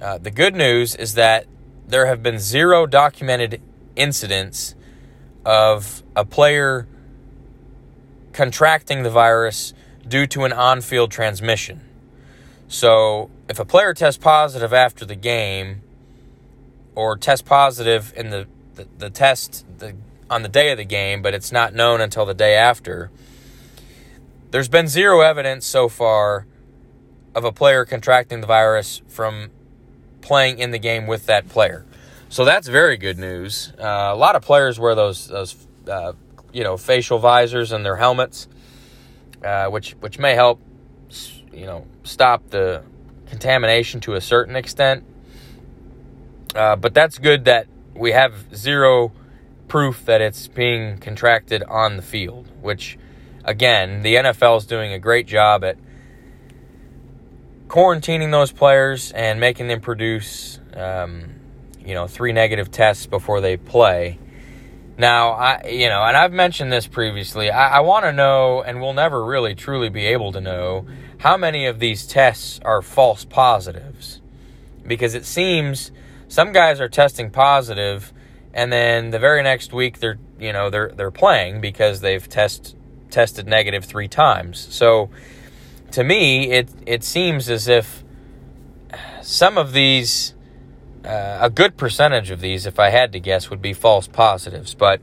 uh, 0.00 0.18
the 0.18 0.30
good 0.30 0.54
news 0.54 0.94
is 0.94 1.14
that 1.14 1.46
there 1.86 2.06
have 2.06 2.22
been 2.22 2.38
zero 2.38 2.86
documented 2.86 3.60
incidents 3.96 4.74
of 5.44 6.02
a 6.16 6.24
player 6.24 6.86
contracting 8.32 9.02
the 9.02 9.10
virus 9.10 9.74
due 10.06 10.26
to 10.26 10.44
an 10.44 10.52
on 10.52 10.80
field 10.80 11.10
transmission. 11.10 11.80
So, 12.68 13.30
if 13.48 13.58
a 13.58 13.64
player 13.64 13.92
tests 13.92 14.22
positive 14.22 14.72
after 14.72 15.04
the 15.04 15.16
game 15.16 15.82
or 16.94 17.16
tests 17.16 17.46
positive 17.46 18.12
in 18.16 18.30
the, 18.30 18.46
the, 18.76 18.86
the 18.96 19.10
test 19.10 19.66
the, 19.78 19.96
on 20.30 20.42
the 20.42 20.48
day 20.48 20.70
of 20.70 20.78
the 20.78 20.84
game, 20.84 21.20
but 21.20 21.34
it's 21.34 21.50
not 21.50 21.74
known 21.74 22.00
until 22.00 22.24
the 22.24 22.34
day 22.34 22.54
after, 22.54 23.10
there's 24.52 24.68
been 24.68 24.86
zero 24.86 25.20
evidence 25.20 25.66
so 25.66 25.88
far 25.88 26.46
of 27.34 27.44
a 27.44 27.52
player 27.52 27.84
contracting 27.84 28.40
the 28.40 28.46
virus 28.46 29.02
from 29.08 29.50
playing 30.20 30.58
in 30.58 30.70
the 30.70 30.78
game 30.78 31.06
with 31.06 31.26
that 31.26 31.48
player. 31.48 31.84
So 32.28 32.44
that's 32.44 32.68
very 32.68 32.96
good 32.96 33.18
news. 33.18 33.72
Uh, 33.78 34.10
a 34.12 34.16
lot 34.16 34.36
of 34.36 34.42
players 34.42 34.78
wear 34.78 34.94
those 34.94 35.26
those 35.26 35.56
uh, 35.88 36.12
you 36.52 36.62
know 36.62 36.76
facial 36.76 37.18
visors 37.18 37.72
and 37.72 37.84
their 37.84 37.96
helmets, 37.96 38.46
uh, 39.44 39.66
which 39.66 39.92
which 40.00 40.18
may 40.18 40.34
help 40.34 40.60
you 41.52 41.66
know 41.66 41.86
stop 42.04 42.48
the 42.50 42.82
contamination 43.26 44.00
to 44.00 44.14
a 44.14 44.20
certain 44.20 44.56
extent. 44.56 45.04
Uh, 46.54 46.76
but 46.76 46.94
that's 46.94 47.18
good 47.18 47.44
that 47.46 47.66
we 47.94 48.12
have 48.12 48.54
zero 48.54 49.12
proof 49.68 50.04
that 50.04 50.20
it's 50.20 50.48
being 50.48 50.98
contracted 50.98 51.62
on 51.64 51.96
the 51.96 52.02
field, 52.02 52.48
which 52.60 52.98
again 53.44 54.02
the 54.02 54.16
NFL 54.16 54.58
is 54.58 54.66
doing 54.66 54.92
a 54.92 54.98
great 54.98 55.26
job 55.26 55.64
at 55.64 55.76
quarantining 57.70 58.32
those 58.32 58.50
players 58.50 59.12
and 59.12 59.38
making 59.38 59.68
them 59.68 59.80
produce, 59.80 60.58
um, 60.74 61.22
you 61.78 61.94
know, 61.94 62.08
three 62.08 62.32
negative 62.32 62.70
tests 62.70 63.06
before 63.06 63.40
they 63.40 63.56
play. 63.56 64.18
Now, 64.98 65.30
I, 65.30 65.68
you 65.68 65.88
know, 65.88 66.02
and 66.02 66.16
I've 66.16 66.32
mentioned 66.32 66.72
this 66.72 66.88
previously. 66.88 67.48
I, 67.48 67.78
I 67.78 67.80
want 67.80 68.04
to 68.06 68.12
know, 68.12 68.60
and 68.60 68.80
we'll 68.80 68.92
never 68.92 69.24
really 69.24 69.54
truly 69.54 69.88
be 69.88 70.06
able 70.06 70.32
to 70.32 70.40
know, 70.40 70.86
how 71.18 71.36
many 71.36 71.66
of 71.66 71.78
these 71.78 72.06
tests 72.06 72.58
are 72.64 72.82
false 72.82 73.24
positives, 73.24 74.20
because 74.84 75.14
it 75.14 75.24
seems 75.24 75.92
some 76.26 76.52
guys 76.52 76.80
are 76.80 76.88
testing 76.88 77.30
positive, 77.30 78.12
and 78.52 78.72
then 78.72 79.10
the 79.10 79.20
very 79.20 79.42
next 79.44 79.72
week 79.72 80.00
they're, 80.00 80.18
you 80.40 80.52
know, 80.52 80.70
they're 80.70 80.88
they're 80.88 81.10
playing 81.12 81.60
because 81.60 82.00
they've 82.00 82.28
test 82.28 82.74
tested 83.10 83.46
negative 83.46 83.84
three 83.84 84.08
times. 84.08 84.58
So 84.74 85.10
to 85.92 86.04
me, 86.04 86.50
it 86.50 86.68
it 86.86 87.04
seems 87.04 87.48
as 87.48 87.68
if 87.68 88.04
some 89.22 89.58
of 89.58 89.72
these, 89.72 90.34
uh, 91.04 91.38
a 91.40 91.50
good 91.50 91.76
percentage 91.76 92.30
of 92.30 92.40
these, 92.40 92.66
if 92.66 92.78
I 92.78 92.90
had 92.90 93.12
to 93.12 93.20
guess, 93.20 93.50
would 93.50 93.62
be 93.62 93.72
false 93.72 94.06
positives. 94.08 94.74
But 94.74 95.00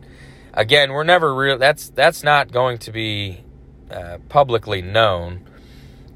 again, 0.54 0.92
we're 0.92 1.04
never 1.04 1.34
real. 1.34 1.58
That's 1.58 1.90
that's 1.90 2.24
not 2.24 2.52
going 2.52 2.78
to 2.80 2.92
be 2.92 3.44
uh, 3.90 4.18
publicly 4.30 4.82
known. 4.82 5.42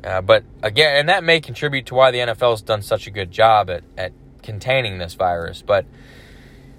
Uh, 0.03 0.21
but 0.21 0.43
again, 0.63 0.97
and 0.97 1.09
that 1.09 1.23
may 1.23 1.39
contribute 1.39 1.85
to 1.85 1.95
why 1.95 2.11
the 2.11 2.17
NFL 2.17 2.51
has 2.51 2.61
done 2.61 2.81
such 2.81 3.05
a 3.07 3.11
good 3.11 3.31
job 3.31 3.69
at, 3.69 3.83
at 3.97 4.11
containing 4.41 4.97
this 4.97 5.13
virus. 5.13 5.61
But 5.61 5.85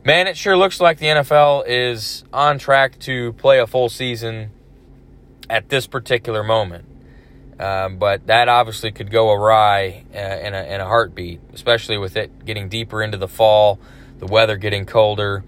man, 0.04 0.26
it 0.26 0.36
sure 0.36 0.56
looks 0.56 0.80
like 0.80 0.98
the 0.98 1.06
NFL 1.06 1.64
is 1.66 2.24
on 2.32 2.58
track 2.58 2.98
to 3.00 3.32
play 3.34 3.60
a 3.60 3.66
full 3.66 3.88
season 3.88 4.50
at 5.48 5.68
this 5.68 5.86
particular 5.86 6.42
moment. 6.42 6.84
Um, 7.62 7.98
but 7.98 8.26
that 8.26 8.48
obviously 8.48 8.90
could 8.90 9.08
go 9.08 9.30
awry 9.30 10.04
uh, 10.12 10.18
in, 10.18 10.52
a, 10.52 10.62
in 10.64 10.80
a 10.80 10.84
heartbeat, 10.84 11.40
especially 11.52 11.96
with 11.96 12.16
it 12.16 12.44
getting 12.44 12.68
deeper 12.68 13.00
into 13.00 13.18
the 13.18 13.28
fall, 13.28 13.78
the 14.18 14.26
weather 14.26 14.56
getting 14.56 14.84
colder, 14.84 15.44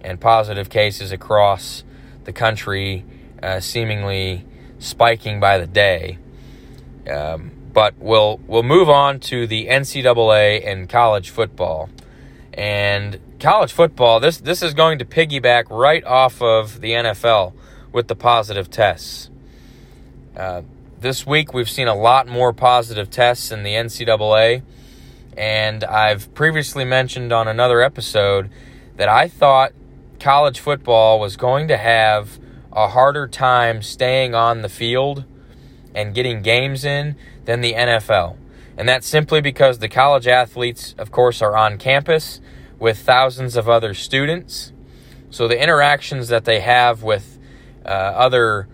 and 0.00 0.18
positive 0.18 0.70
cases 0.70 1.12
across 1.12 1.84
the 2.24 2.32
country 2.32 3.04
uh, 3.42 3.60
seemingly 3.60 4.46
spiking 4.78 5.40
by 5.40 5.58
the 5.58 5.66
day. 5.66 6.16
Um, 7.06 7.50
but 7.74 7.98
we'll 7.98 8.40
we'll 8.46 8.62
move 8.62 8.88
on 8.88 9.20
to 9.20 9.46
the 9.46 9.66
NCAA 9.66 10.66
and 10.66 10.88
college 10.88 11.28
football. 11.28 11.90
And 12.54 13.20
college 13.40 13.74
football, 13.74 14.20
this 14.20 14.38
this 14.38 14.62
is 14.62 14.72
going 14.72 15.00
to 15.00 15.04
piggyback 15.04 15.64
right 15.68 16.04
off 16.04 16.40
of 16.40 16.80
the 16.80 16.92
NFL 16.92 17.52
with 17.92 18.08
the 18.08 18.16
positive 18.16 18.70
tests. 18.70 19.28
Uh, 20.34 20.62
this 21.00 21.24
week 21.26 21.54
we've 21.54 21.70
seen 21.70 21.86
a 21.86 21.94
lot 21.94 22.26
more 22.26 22.52
positive 22.52 23.10
tests 23.10 23.52
in 23.52 23.62
the 23.62 23.74
NCAA, 23.74 24.62
and 25.36 25.84
I've 25.84 26.34
previously 26.34 26.84
mentioned 26.84 27.32
on 27.32 27.46
another 27.46 27.80
episode 27.80 28.50
that 28.96 29.08
I 29.08 29.28
thought 29.28 29.72
college 30.18 30.58
football 30.58 31.20
was 31.20 31.36
going 31.36 31.68
to 31.68 31.76
have 31.76 32.40
a 32.72 32.88
harder 32.88 33.28
time 33.28 33.80
staying 33.82 34.34
on 34.34 34.62
the 34.62 34.68
field 34.68 35.24
and 35.94 36.14
getting 36.14 36.42
games 36.42 36.84
in 36.84 37.16
than 37.44 37.60
the 37.60 37.74
NFL. 37.74 38.36
And 38.76 38.88
that's 38.88 39.06
simply 39.06 39.40
because 39.40 39.78
the 39.78 39.88
college 39.88 40.26
athletes, 40.26 40.94
of 40.98 41.10
course, 41.10 41.40
are 41.40 41.56
on 41.56 41.78
campus 41.78 42.40
with 42.78 42.98
thousands 42.98 43.56
of 43.56 43.68
other 43.68 43.94
students. 43.94 44.72
So 45.30 45.46
the 45.46 45.60
interactions 45.60 46.28
that 46.28 46.44
they 46.44 46.60
have 46.60 47.02
with 47.02 47.38
uh, 47.84 47.88
other 47.88 48.68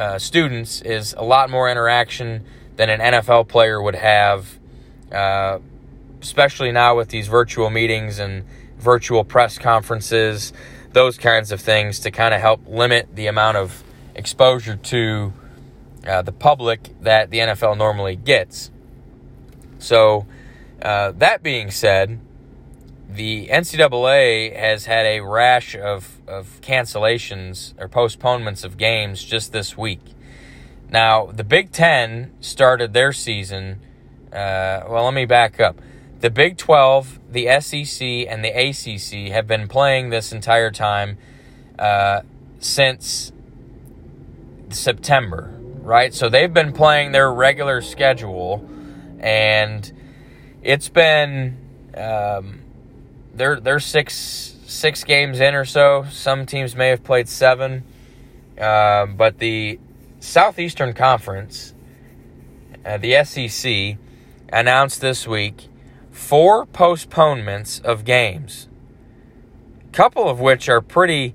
uh, 0.00 0.18
students 0.18 0.80
is 0.80 1.14
a 1.18 1.22
lot 1.22 1.50
more 1.50 1.70
interaction 1.70 2.42
than 2.76 2.88
an 2.88 3.00
NFL 3.00 3.48
player 3.48 3.82
would 3.82 3.96
have, 3.96 4.58
uh, 5.12 5.58
especially 6.22 6.72
now 6.72 6.96
with 6.96 7.10
these 7.10 7.28
virtual 7.28 7.68
meetings 7.68 8.18
and 8.18 8.44
virtual 8.78 9.24
press 9.24 9.58
conferences, 9.58 10.54
those 10.94 11.18
kinds 11.18 11.52
of 11.52 11.60
things 11.60 12.00
to 12.00 12.10
kind 12.10 12.32
of 12.32 12.40
help 12.40 12.66
limit 12.66 13.14
the 13.14 13.26
amount 13.26 13.58
of 13.58 13.84
exposure 14.14 14.76
to 14.76 15.34
uh, 16.06 16.22
the 16.22 16.32
public 16.32 16.88
that 17.02 17.30
the 17.30 17.40
NFL 17.40 17.76
normally 17.76 18.16
gets. 18.16 18.70
So, 19.78 20.26
uh, 20.80 21.12
that 21.18 21.42
being 21.42 21.70
said, 21.70 22.18
the 23.06 23.48
NCAA 23.48 24.56
has 24.56 24.86
had 24.86 25.04
a 25.04 25.20
rash 25.20 25.76
of, 25.76 26.19
of 26.30 26.60
cancellations 26.62 27.74
or 27.78 27.88
postponements 27.88 28.64
of 28.64 28.76
games 28.76 29.22
just 29.24 29.52
this 29.52 29.76
week. 29.76 30.00
Now, 30.88 31.26
the 31.26 31.44
Big 31.44 31.72
Ten 31.72 32.32
started 32.40 32.92
their 32.92 33.12
season. 33.12 33.80
Uh, 34.32 34.86
well, 34.88 35.04
let 35.04 35.14
me 35.14 35.24
back 35.24 35.60
up. 35.60 35.80
The 36.20 36.30
Big 36.30 36.56
12, 36.56 37.18
the 37.30 37.60
SEC, 37.60 38.02
and 38.02 38.44
the 38.44 38.50
ACC 38.50 39.32
have 39.32 39.46
been 39.46 39.68
playing 39.68 40.10
this 40.10 40.32
entire 40.32 40.70
time 40.70 41.18
uh, 41.78 42.22
since 42.58 43.32
September, 44.68 45.50
right? 45.82 46.12
So 46.12 46.28
they've 46.28 46.52
been 46.52 46.72
playing 46.72 47.12
their 47.12 47.32
regular 47.32 47.80
schedule, 47.80 48.68
and 49.18 49.90
it's 50.62 50.88
been. 50.88 51.56
Um, 51.96 52.60
they're 53.32 53.58
they're 53.58 53.80
six 53.80 54.56
six 54.70 55.02
games 55.02 55.40
in 55.40 55.54
or 55.54 55.64
so. 55.64 56.06
Some 56.10 56.46
teams 56.46 56.76
may 56.76 56.88
have 56.88 57.02
played 57.02 57.28
seven, 57.28 57.82
uh, 58.58 59.06
but 59.06 59.38
the 59.38 59.80
Southeastern 60.20 60.92
Conference, 60.92 61.74
uh, 62.84 62.96
the 62.96 63.24
SEC, 63.24 63.98
announced 64.52 65.00
this 65.00 65.26
week 65.26 65.68
four 66.10 66.66
postponements 66.66 67.80
of 67.80 68.04
games. 68.04 68.68
Couple 69.92 70.28
of 70.28 70.38
which 70.38 70.68
are 70.68 70.80
pretty 70.80 71.34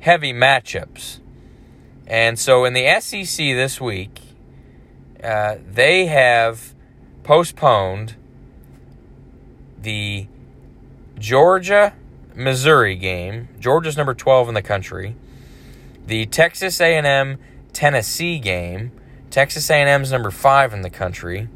heavy 0.00 0.34
matchups, 0.34 1.20
and 2.06 2.38
so 2.38 2.66
in 2.66 2.74
the 2.74 3.00
SEC 3.00 3.38
this 3.38 3.80
week, 3.80 4.20
uh, 5.24 5.56
they 5.66 6.06
have 6.06 6.74
postponed 7.22 8.16
the 9.80 10.26
Georgia 11.18 11.94
Missouri 12.36 12.94
game. 12.96 13.48
Georgia's 13.58 13.96
number 13.96 14.14
12 14.14 14.48
in 14.48 14.54
the 14.54 14.62
country. 14.62 15.16
The 16.06 16.26
Texas 16.26 16.80
A&M 16.80 17.38
Tennessee 17.72 18.38
game. 18.38 18.92
Texas 19.30 19.68
A&M's 19.70 20.12
number 20.12 20.30
5 20.30 20.72
in 20.72 20.82
the 20.82 20.90
country. 20.90 21.48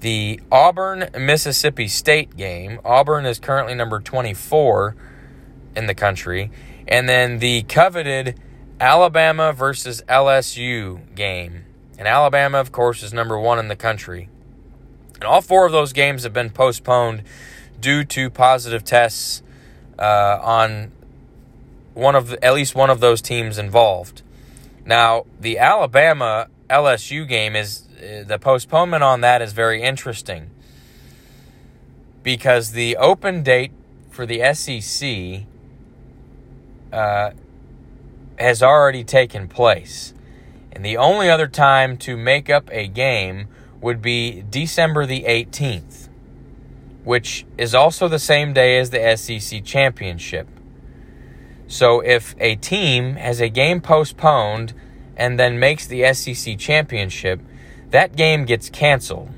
The 0.00 0.40
Auburn 0.50 1.08
Mississippi 1.16 1.88
State 1.88 2.36
game. 2.36 2.80
Auburn 2.84 3.26
is 3.26 3.38
currently 3.38 3.74
number 3.74 4.00
24 4.00 4.96
in 5.76 5.86
the 5.86 5.94
country. 5.94 6.50
And 6.86 7.08
then 7.08 7.38
the 7.38 7.62
coveted 7.62 8.40
Alabama 8.80 9.52
versus 9.52 10.02
LSU 10.08 11.14
game. 11.14 11.64
And 11.98 12.08
Alabama, 12.08 12.58
of 12.58 12.72
course, 12.72 13.02
is 13.02 13.12
number 13.12 13.38
1 13.38 13.58
in 13.58 13.68
the 13.68 13.76
country. 13.76 14.28
And 15.16 15.24
all 15.24 15.42
four 15.42 15.66
of 15.66 15.72
those 15.72 15.92
games 15.92 16.22
have 16.22 16.32
been 16.32 16.50
postponed 16.50 17.24
due 17.80 18.04
to 18.04 18.30
positive 18.30 18.84
tests 18.84 19.42
uh, 19.98 20.38
on 20.42 20.92
one 21.94 22.14
of 22.14 22.28
the, 22.28 22.44
at 22.44 22.54
least 22.54 22.74
one 22.74 22.90
of 22.90 23.00
those 23.00 23.20
teams 23.20 23.58
involved. 23.58 24.22
Now, 24.84 25.24
the 25.40 25.58
Alabama 25.58 26.48
LSU 26.70 27.26
game 27.26 27.56
is 27.56 27.88
uh, 27.98 28.24
the 28.24 28.38
postponement 28.38 29.02
on 29.02 29.20
that 29.22 29.42
is 29.42 29.52
very 29.52 29.82
interesting 29.82 30.50
because 32.22 32.72
the 32.72 32.96
open 32.96 33.42
date 33.42 33.72
for 34.10 34.26
the 34.26 34.52
SEC 34.54 35.44
uh, 36.92 37.30
has 38.38 38.62
already 38.62 39.04
taken 39.04 39.48
place. 39.48 40.14
And 40.72 40.84
the 40.84 40.96
only 40.96 41.28
other 41.28 41.48
time 41.48 41.96
to 41.98 42.16
make 42.16 42.48
up 42.48 42.68
a 42.70 42.86
game 42.86 43.48
would 43.80 44.00
be 44.00 44.44
December 44.48 45.06
the 45.06 45.24
18th 45.24 46.07
which 47.08 47.46
is 47.56 47.74
also 47.74 48.06
the 48.06 48.18
same 48.18 48.52
day 48.52 48.78
as 48.78 48.90
the 48.90 49.16
SEC 49.16 49.64
championship. 49.64 50.46
So 51.66 52.00
if 52.00 52.34
a 52.38 52.56
team 52.56 53.14
has 53.14 53.40
a 53.40 53.48
game 53.48 53.80
postponed 53.80 54.74
and 55.16 55.40
then 55.40 55.58
makes 55.58 55.86
the 55.86 56.12
SEC 56.12 56.58
championship, 56.58 57.40
that 57.92 58.14
game 58.14 58.44
gets 58.44 58.68
canceled. 58.68 59.30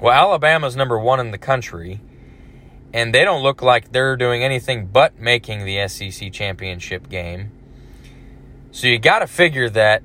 Well, 0.00 0.12
Alabama's 0.12 0.74
number 0.74 0.98
one 0.98 1.20
in 1.20 1.30
the 1.30 1.38
country, 1.38 2.00
and 2.92 3.14
they 3.14 3.24
don't 3.24 3.44
look 3.44 3.62
like 3.62 3.92
they're 3.92 4.16
doing 4.16 4.42
anything 4.42 4.86
but 4.86 5.20
making 5.20 5.64
the 5.64 5.86
SEC 5.86 6.32
championship 6.32 7.08
game. 7.08 7.52
So 8.72 8.88
you 8.88 8.98
got 8.98 9.20
to 9.20 9.28
figure 9.28 9.70
that 9.70 10.02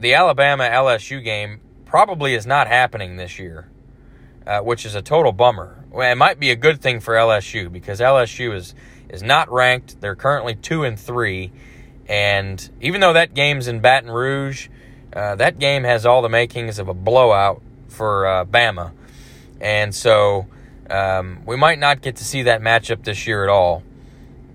the 0.00 0.14
Alabama 0.14 0.64
LSU 0.64 1.22
game 1.22 1.60
probably 1.84 2.34
is 2.34 2.44
not 2.44 2.66
happening 2.66 3.18
this 3.18 3.38
year 3.38 3.68
uh, 4.46 4.60
which 4.60 4.84
is 4.84 4.94
a 4.94 5.02
total 5.02 5.32
bummer. 5.32 5.84
Well, 5.90 6.10
it 6.10 6.16
might 6.16 6.38
be 6.38 6.50
a 6.50 6.56
good 6.56 6.80
thing 6.80 7.00
for 7.00 7.14
LSU 7.14 7.72
because 7.72 8.00
LSU 8.00 8.54
is 8.54 8.74
is 9.08 9.22
not 9.22 9.50
ranked. 9.50 10.00
They're 10.00 10.16
currently 10.16 10.54
two 10.54 10.84
and 10.84 10.98
three, 10.98 11.52
and 12.08 12.70
even 12.80 13.00
though 13.00 13.12
that 13.12 13.34
game's 13.34 13.68
in 13.68 13.80
Baton 13.80 14.10
Rouge, 14.10 14.68
uh, 15.12 15.36
that 15.36 15.58
game 15.58 15.84
has 15.84 16.04
all 16.04 16.22
the 16.22 16.28
makings 16.28 16.78
of 16.78 16.88
a 16.88 16.94
blowout 16.94 17.62
for 17.88 18.26
uh, 18.26 18.44
Bama, 18.44 18.92
and 19.60 19.94
so 19.94 20.46
um, 20.90 21.42
we 21.46 21.56
might 21.56 21.78
not 21.78 22.02
get 22.02 22.16
to 22.16 22.24
see 22.24 22.42
that 22.42 22.60
matchup 22.60 23.04
this 23.04 23.26
year 23.26 23.44
at 23.44 23.50
all. 23.50 23.82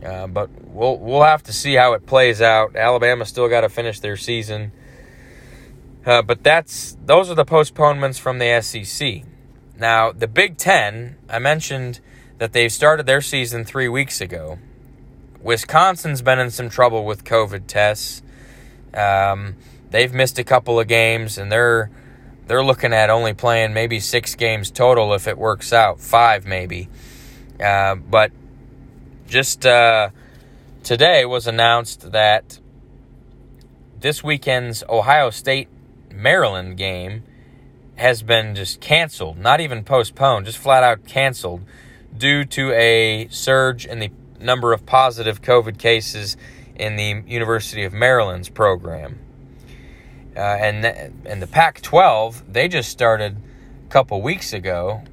Uh, 0.03 0.27
but 0.27 0.49
we'll 0.63 0.97
we'll 0.97 1.23
have 1.23 1.43
to 1.43 1.53
see 1.53 1.75
how 1.75 1.93
it 1.93 2.05
plays 2.05 2.41
out. 2.41 2.75
Alabama 2.75 3.25
still 3.25 3.47
got 3.47 3.61
to 3.61 3.69
finish 3.69 3.99
their 3.99 4.17
season. 4.17 4.71
Uh, 6.05 6.21
but 6.21 6.43
that's 6.43 6.97
those 7.05 7.29
are 7.29 7.35
the 7.35 7.45
postponements 7.45 8.17
from 8.17 8.39
the 8.39 8.61
SEC. 8.61 9.23
Now, 9.81 10.11
the 10.11 10.27
Big 10.27 10.57
Ten, 10.57 11.15
I 11.27 11.39
mentioned 11.39 12.01
that 12.37 12.53
they 12.53 12.69
started 12.69 13.07
their 13.07 13.19
season 13.19 13.65
three 13.65 13.87
weeks 13.87 14.21
ago. 14.21 14.59
Wisconsin's 15.41 16.21
been 16.21 16.37
in 16.37 16.51
some 16.51 16.69
trouble 16.69 17.03
with 17.03 17.23
COVID 17.23 17.65
tests. 17.65 18.21
Um, 18.93 19.55
they've 19.89 20.13
missed 20.13 20.37
a 20.37 20.43
couple 20.43 20.79
of 20.79 20.87
games, 20.87 21.39
and 21.39 21.51
they're 21.51 21.89
they're 22.45 22.63
looking 22.63 22.93
at 22.93 23.09
only 23.09 23.33
playing 23.33 23.73
maybe 23.73 23.99
six 23.99 24.35
games 24.35 24.69
total 24.69 25.15
if 25.15 25.27
it 25.27 25.35
works 25.35 25.73
out, 25.73 25.99
five 25.99 26.45
maybe. 26.45 26.87
Uh, 27.59 27.95
but 27.95 28.31
just 29.27 29.65
uh, 29.65 30.09
today 30.83 31.25
was 31.25 31.47
announced 31.47 32.11
that 32.11 32.59
this 33.99 34.23
weekend's 34.23 34.83
Ohio 34.87 35.31
State 35.31 35.69
Maryland 36.11 36.77
game 36.77 37.23
has 38.01 38.23
been 38.23 38.55
just 38.55 38.81
canceled, 38.81 39.37
not 39.37 39.61
even 39.61 39.83
postponed, 39.83 40.47
just 40.47 40.57
flat 40.57 40.83
out 40.83 41.05
canceled 41.05 41.61
due 42.17 42.43
to 42.43 42.71
a 42.73 43.27
surge 43.29 43.85
in 43.85 43.99
the 43.99 44.09
number 44.39 44.73
of 44.73 44.87
positive 44.87 45.41
COVID 45.43 45.77
cases 45.77 46.35
in 46.75 46.95
the 46.95 47.23
University 47.27 47.83
of 47.83 47.93
Maryland's 47.93 48.49
program. 48.49 49.19
Uh, 50.35 50.39
and 50.39 50.85
and 51.25 51.41
the 51.41 51.47
Pac-12 51.47 52.41
they 52.51 52.67
just 52.67 52.89
started 52.89 53.37
a 53.85 53.89
couple 53.89 54.19
weeks 54.21 54.51
ago, 54.51 55.03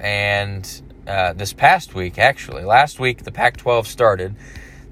and 0.00 0.82
uh, 1.06 1.32
this 1.34 1.52
past 1.52 1.94
week 1.94 2.18
actually, 2.18 2.64
last 2.64 2.98
week 2.98 3.22
the 3.22 3.32
Pac-12 3.32 3.86
started. 3.86 4.34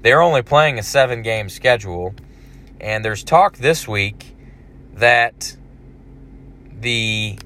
They're 0.03 0.21
only 0.21 0.41
playing 0.41 0.79
a 0.79 0.83
seven-game 0.83 1.49
schedule, 1.49 2.15
and 2.79 3.03
there's 3.03 3.23
talk 3.23 3.57
this 3.57 3.87
week 3.87 4.35
that 4.93 5.57
the 6.81 7.37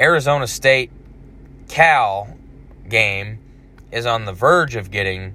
Arizona 0.00 0.46
State 0.46 0.90
Cal 1.68 2.36
game 2.88 3.38
is 3.92 4.06
on 4.06 4.24
the 4.24 4.32
verge 4.32 4.74
of 4.74 4.90
getting 4.90 5.34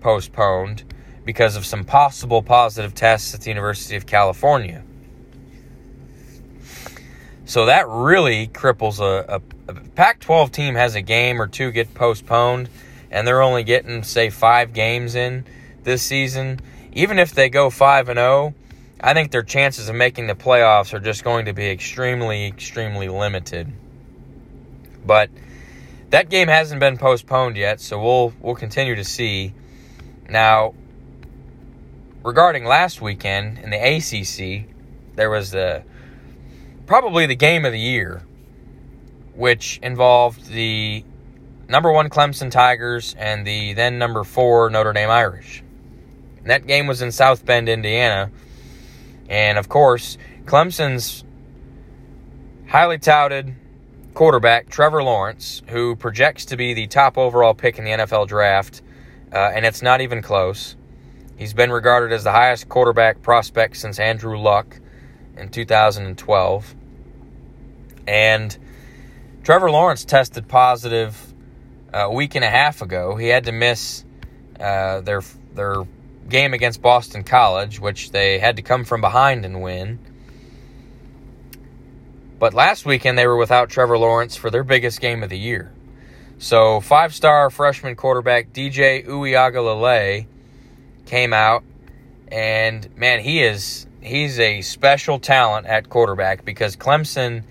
postponed 0.00 0.84
because 1.24 1.56
of 1.56 1.66
some 1.66 1.84
possible 1.84 2.42
positive 2.42 2.94
tests 2.94 3.34
at 3.34 3.40
the 3.42 3.50
University 3.50 3.96
of 3.96 4.06
California. 4.06 4.82
So 7.44 7.66
that 7.66 7.88
really 7.88 8.46
cripples 8.46 9.00
a, 9.00 9.40
a, 9.68 9.72
a 9.72 9.74
Pac 9.74 10.20
12 10.20 10.52
team 10.52 10.74
has 10.74 10.94
a 10.94 11.02
game 11.02 11.40
or 11.40 11.46
two 11.46 11.72
get 11.72 11.92
postponed, 11.94 12.68
and 13.10 13.26
they're 13.26 13.42
only 13.42 13.64
getting, 13.64 14.02
say, 14.02 14.30
five 14.30 14.72
games 14.72 15.14
in 15.14 15.44
this 15.82 16.02
season. 16.02 16.60
Even 16.92 17.18
if 17.18 17.32
they 17.32 17.48
go 17.48 17.70
5 17.70 18.10
and 18.10 18.18
0, 18.18 18.54
I 19.00 19.14
think 19.14 19.30
their 19.30 19.44
chances 19.44 19.88
of 19.88 19.94
making 19.94 20.26
the 20.26 20.34
playoffs 20.34 20.92
are 20.92 20.98
just 20.98 21.22
going 21.22 21.44
to 21.44 21.52
be 21.52 21.70
extremely, 21.70 22.46
extremely 22.46 23.08
limited. 23.08 23.72
But 25.06 25.30
that 26.10 26.28
game 26.28 26.48
hasn't 26.48 26.80
been 26.80 26.98
postponed 26.98 27.56
yet, 27.56 27.80
so 27.80 28.02
we'll 28.02 28.32
we'll 28.40 28.56
continue 28.56 28.96
to 28.96 29.04
see. 29.04 29.54
Now, 30.28 30.74
regarding 32.24 32.64
last 32.64 33.00
weekend 33.00 33.58
in 33.58 33.70
the 33.70 33.76
ACC, 33.76 34.68
there 35.14 35.30
was 35.30 35.52
the 35.52 35.84
probably 36.86 37.26
the 37.26 37.36
game 37.36 37.64
of 37.64 37.72
the 37.72 37.78
year, 37.78 38.22
which 39.34 39.78
involved 39.82 40.46
the 40.46 41.04
number 41.68 41.92
one 41.92 42.10
Clemson 42.10 42.50
Tigers 42.50 43.14
and 43.16 43.46
the 43.46 43.74
then 43.74 43.98
number 43.98 44.24
four 44.24 44.70
Notre 44.70 44.92
Dame 44.92 45.10
Irish. 45.10 45.62
And 46.38 46.50
that 46.50 46.66
game 46.66 46.86
was 46.86 47.00
in 47.00 47.12
South 47.12 47.44
Bend, 47.44 47.68
Indiana, 47.68 48.30
and 49.28 49.58
of 49.58 49.68
course, 49.68 50.18
Clemson's 50.44 51.24
highly 52.68 52.98
touted 52.98 53.54
quarterback, 54.14 54.68
Trevor 54.68 55.02
Lawrence, 55.02 55.62
who 55.68 55.94
projects 55.94 56.46
to 56.46 56.56
be 56.56 56.74
the 56.74 56.86
top 56.86 57.16
overall 57.16 57.54
pick 57.54 57.78
in 57.78 57.84
the 57.84 57.90
NFL 57.90 58.26
draft, 58.26 58.82
uh, 59.32 59.36
and 59.54 59.64
it's 59.64 59.82
not 59.82 60.00
even 60.00 60.22
close. 60.22 60.76
He's 61.36 61.54
been 61.54 61.70
regarded 61.70 62.12
as 62.12 62.24
the 62.24 62.32
highest 62.32 62.68
quarterback 62.68 63.22
prospect 63.22 63.76
since 63.76 64.00
Andrew 64.00 64.36
Luck 64.36 64.80
in 65.36 65.50
2012. 65.50 66.74
And 68.08 68.58
Trevor 69.44 69.70
Lawrence 69.70 70.04
tested 70.04 70.48
positive 70.48 71.32
a 71.92 72.10
week 72.10 72.34
and 72.34 72.44
a 72.44 72.50
half 72.50 72.82
ago. 72.82 73.16
He 73.16 73.28
had 73.28 73.44
to 73.44 73.52
miss 73.52 74.04
uh, 74.58 75.00
their 75.02 75.22
their 75.54 75.84
game 76.28 76.54
against 76.54 76.82
Boston 76.82 77.24
College, 77.24 77.80
which 77.80 78.10
they 78.10 78.38
had 78.38 78.56
to 78.56 78.62
come 78.62 78.84
from 78.84 79.00
behind 79.00 79.44
and 79.44 79.62
win. 79.62 79.98
But 82.38 82.54
last 82.54 82.86
weekend 82.86 83.18
they 83.18 83.26
were 83.26 83.36
without 83.36 83.68
Trevor 83.68 83.98
Lawrence 83.98 84.36
for 84.36 84.50
their 84.50 84.64
biggest 84.64 85.00
game 85.00 85.22
of 85.22 85.30
the 85.30 85.38
year. 85.38 85.72
So 86.38 86.80
five-star 86.80 87.50
freshman 87.50 87.96
quarterback 87.96 88.52
DJ 88.52 89.04
Uiagalelei 89.04 90.26
came 91.06 91.32
out, 91.32 91.64
and 92.28 92.96
man, 92.96 93.20
he 93.20 93.42
is 93.42 93.86
he's 94.00 94.38
a 94.38 94.62
special 94.62 95.18
talent 95.18 95.66
at 95.66 95.88
quarterback 95.88 96.44
because 96.44 96.76
Clemson 96.76 97.42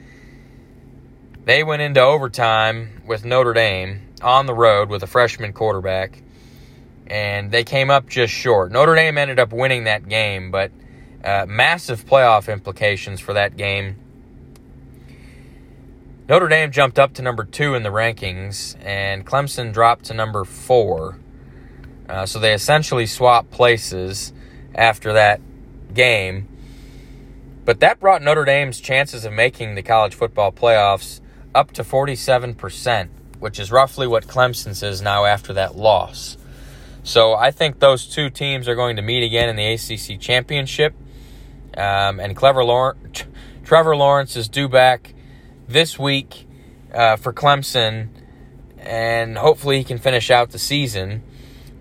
they 1.44 1.64
went 1.64 1.82
into 1.82 2.02
overtime 2.02 3.02
with 3.06 3.26
Notre 3.26 3.54
Dame 3.54 4.02
on 4.22 4.46
the 4.46 4.54
road 4.54 4.90
with 4.90 5.04
a 5.04 5.08
freshman 5.08 5.54
quarterback 5.54 6.22
and 7.08 7.52
they 7.52 7.64
came 7.64 7.90
up 7.90 8.08
just 8.08 8.34
short. 8.34 8.72
Notre 8.72 8.96
Dame 8.96 9.18
ended 9.18 9.40
up 9.40 9.54
winning 9.54 9.86
that 9.86 10.08
game, 10.08 10.52
but 10.52 10.72
uh, 11.24 11.46
massive 11.48 12.06
playoff 12.06 12.52
implications 12.52 13.20
for 13.20 13.34
that 13.34 13.58
game. 13.58 13.96
Notre 16.30 16.50
Dame 16.50 16.72
jumped 16.72 17.00
up 17.00 17.14
to 17.14 17.22
number 17.22 17.46
two 17.46 17.74
in 17.74 17.84
the 17.84 17.90
rankings, 17.90 18.76
and 18.84 19.26
Clemson 19.26 19.72
dropped 19.72 20.06
to 20.06 20.14
number 20.14 20.44
four. 20.44 21.18
Uh, 22.10 22.26
so 22.26 22.40
they 22.40 22.54
essentially 22.54 23.06
swapped 23.06 23.52
places 23.52 24.34
after 24.76 25.14
that 25.14 25.40
game. 25.94 26.48
But 27.64 27.80
that 27.80 28.00
brought 28.00 28.22
Notre 28.22 28.46
Dame's 28.46 28.80
chances 28.80 29.26
of 29.26 29.34
making 29.34 29.76
the 29.76 29.84
college 29.84 30.16
football 30.16 30.52
playoffs 30.52 31.22
up 31.56 31.72
to 31.74 31.84
47%, 31.84 33.10
which 33.40 33.60
is 33.60 33.72
roughly 33.72 34.08
what 34.08 34.28
Clemson's 34.28 34.84
is 34.84 35.02
now 35.02 35.26
after 35.26 35.54
that 35.54 35.76
loss. 35.76 36.38
So 37.08 37.36
I 37.36 37.52
think 37.52 37.80
those 37.80 38.06
two 38.06 38.30
teams 38.30 38.68
are 38.68 38.76
going 38.76 38.98
to 38.98 39.02
meet 39.02 39.24
again 39.24 39.48
in 39.48 39.56
the 39.56 39.66
ACC 39.66 40.20
championship. 40.20 40.94
Um, 41.78 42.20
and 42.20 42.36
Clever 42.36 42.66
Lawrence, 42.66 43.24
Trevor 43.64 43.96
Lawrence 43.96 44.36
is 44.36 44.50
due 44.50 44.68
back 44.68 45.14
this 45.70 45.98
week 45.98 46.46
uh, 46.94 47.16
for 47.16 47.32
Clemson, 47.32 48.10
and 48.78 49.38
hopefully 49.38 49.78
he 49.78 49.84
can 49.86 50.00
finish 50.00 50.30
out 50.30 50.50
the 50.50 50.60
season. 50.60 51.24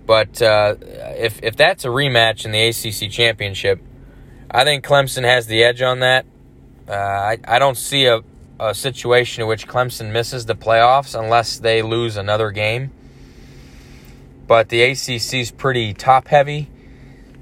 But 0.06 0.40
uh, 0.40 0.76
if 0.80 1.42
if 1.42 1.56
that's 1.56 1.84
a 1.84 1.88
rematch 1.88 2.44
in 2.44 2.52
the 2.52 2.68
ACC 2.68 3.10
championship, 3.10 3.80
I 4.48 4.62
think 4.62 4.84
Clemson 4.84 5.24
has 5.24 5.48
the 5.48 5.64
edge 5.64 5.82
on 5.82 5.98
that. 6.00 6.24
Uh, 6.88 6.92
I 6.92 7.38
I 7.48 7.58
don't 7.58 7.76
see 7.76 8.06
a 8.06 8.20
a 8.60 8.76
situation 8.76 9.42
in 9.42 9.48
which 9.48 9.66
Clemson 9.66 10.12
misses 10.12 10.46
the 10.46 10.54
playoffs 10.54 11.18
unless 11.18 11.58
they 11.58 11.82
lose 11.82 12.16
another 12.16 12.52
game 12.52 12.92
but 14.46 14.68
the 14.68 14.82
ACC 14.82 15.34
is 15.34 15.50
pretty 15.50 15.94
top 15.94 16.28
heavy. 16.28 16.68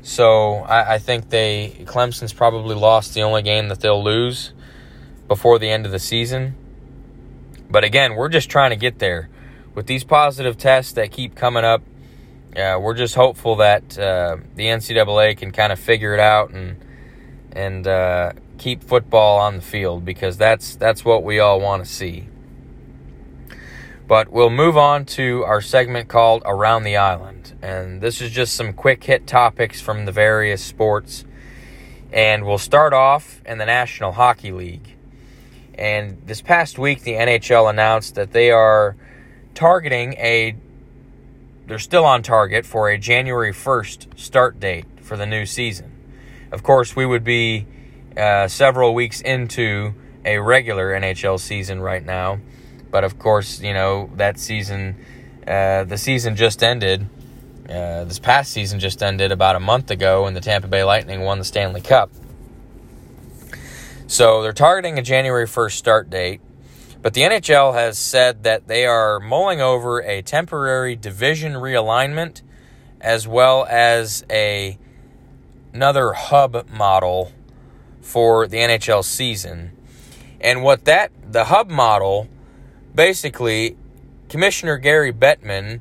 So 0.02 0.56
I, 0.56 0.94
I, 0.94 0.98
think 0.98 1.30
they 1.30 1.76
Clemson's 1.84 2.32
probably 2.32 2.74
lost 2.74 3.14
the 3.14 3.22
only 3.22 3.42
game 3.42 3.68
that 3.68 3.80
they'll 3.80 4.02
lose 4.02 4.52
before 5.28 5.58
the 5.58 5.70
end 5.70 5.86
of 5.86 5.92
the 5.92 5.98
season. 5.98 6.54
But 7.70 7.84
again, 7.84 8.14
we're 8.14 8.28
just 8.28 8.50
trying 8.50 8.70
to 8.70 8.76
get 8.76 8.98
there 8.98 9.30
with 9.74 9.86
these 9.86 10.04
positive 10.04 10.58
tests 10.58 10.92
that 10.92 11.10
keep 11.10 11.34
coming 11.34 11.64
up. 11.64 11.82
Uh, 12.54 12.78
we're 12.80 12.94
just 12.94 13.14
hopeful 13.14 13.56
that 13.56 13.98
uh, 13.98 14.36
the 14.54 14.66
NCAA 14.66 15.36
can 15.36 15.50
kind 15.50 15.72
of 15.72 15.78
figure 15.78 16.14
it 16.14 16.20
out 16.20 16.50
and 16.50 16.76
and 17.52 17.86
uh, 17.86 18.32
keep 18.58 18.82
football 18.82 19.38
on 19.38 19.56
the 19.56 19.62
field 19.62 20.04
because 20.04 20.36
that's 20.36 20.76
that's 20.76 21.04
what 21.04 21.24
we 21.24 21.38
all 21.38 21.60
want 21.60 21.84
to 21.84 21.90
see. 21.90 22.28
But 24.06 24.30
we'll 24.30 24.50
move 24.50 24.76
on 24.76 25.06
to 25.06 25.44
our 25.44 25.60
segment 25.60 26.08
called 26.08 26.42
Around 26.44 26.84
the 26.84 26.96
Island. 26.96 27.58
And 27.62 28.00
this 28.02 28.20
is 28.20 28.30
just 28.30 28.54
some 28.54 28.74
quick 28.74 29.02
hit 29.04 29.26
topics 29.26 29.80
from 29.80 30.04
the 30.04 30.12
various 30.12 30.62
sports. 30.62 31.24
And 32.12 32.44
we'll 32.44 32.58
start 32.58 32.92
off 32.92 33.40
in 33.46 33.58
the 33.58 33.64
National 33.64 34.12
Hockey 34.12 34.52
League. 34.52 34.94
And 35.76 36.18
this 36.26 36.42
past 36.42 36.78
week, 36.78 37.02
the 37.02 37.12
NHL 37.12 37.68
announced 37.68 38.14
that 38.14 38.32
they 38.32 38.50
are 38.50 38.94
targeting 39.54 40.12
a, 40.14 40.54
they're 41.66 41.78
still 41.78 42.04
on 42.04 42.22
target 42.22 42.66
for 42.66 42.90
a 42.90 42.98
January 42.98 43.52
1st 43.52 44.18
start 44.18 44.60
date 44.60 44.84
for 45.00 45.16
the 45.16 45.26
new 45.26 45.46
season. 45.46 45.90
Of 46.52 46.62
course, 46.62 46.94
we 46.94 47.06
would 47.06 47.24
be 47.24 47.66
uh, 48.16 48.48
several 48.48 48.94
weeks 48.94 49.20
into 49.20 49.94
a 50.24 50.38
regular 50.38 50.92
NHL 50.92 51.40
season 51.40 51.80
right 51.80 52.04
now. 52.04 52.38
But 52.94 53.02
of 53.02 53.18
course, 53.18 53.60
you 53.60 53.74
know, 53.74 54.08
that 54.14 54.38
season, 54.38 54.94
uh, 55.48 55.82
the 55.82 55.98
season 55.98 56.36
just 56.36 56.62
ended. 56.62 57.08
Uh, 57.68 58.04
this 58.04 58.20
past 58.20 58.52
season 58.52 58.78
just 58.78 59.02
ended 59.02 59.32
about 59.32 59.56
a 59.56 59.58
month 59.58 59.90
ago 59.90 60.22
when 60.22 60.34
the 60.34 60.40
Tampa 60.40 60.68
Bay 60.68 60.84
Lightning 60.84 61.22
won 61.22 61.40
the 61.40 61.44
Stanley 61.44 61.80
Cup. 61.80 62.12
So 64.06 64.42
they're 64.42 64.52
targeting 64.52 64.96
a 64.96 65.02
January 65.02 65.46
1st 65.48 65.72
start 65.72 66.08
date. 66.08 66.40
But 67.02 67.14
the 67.14 67.22
NHL 67.22 67.74
has 67.74 67.98
said 67.98 68.44
that 68.44 68.68
they 68.68 68.86
are 68.86 69.18
mulling 69.18 69.60
over 69.60 70.00
a 70.00 70.22
temporary 70.22 70.94
division 70.94 71.54
realignment 71.54 72.42
as 73.00 73.26
well 73.26 73.66
as 73.68 74.24
a 74.30 74.78
another 75.72 76.12
hub 76.12 76.68
model 76.70 77.32
for 78.00 78.46
the 78.46 78.58
NHL 78.58 79.02
season. 79.02 79.72
And 80.40 80.62
what 80.62 80.84
that 80.84 81.10
the 81.28 81.46
hub 81.46 81.68
model 81.68 82.28
basically, 82.94 83.76
Commissioner 84.28 84.78
Gary 84.78 85.12
Bettman 85.12 85.80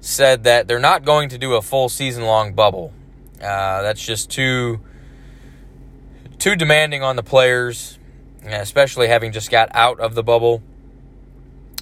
said 0.00 0.44
that 0.44 0.66
they're 0.66 0.78
not 0.78 1.04
going 1.04 1.28
to 1.30 1.38
do 1.38 1.54
a 1.54 1.62
full 1.62 1.88
season 1.88 2.24
long 2.24 2.52
bubble. 2.54 2.92
Uh, 3.40 3.82
that's 3.82 4.04
just 4.04 4.30
too 4.30 4.80
too 6.38 6.56
demanding 6.56 7.02
on 7.04 7.14
the 7.14 7.22
players, 7.22 7.98
especially 8.44 9.06
having 9.06 9.30
just 9.30 9.50
got 9.50 9.68
out 9.74 10.00
of 10.00 10.14
the 10.14 10.22
bubble. 10.22 10.62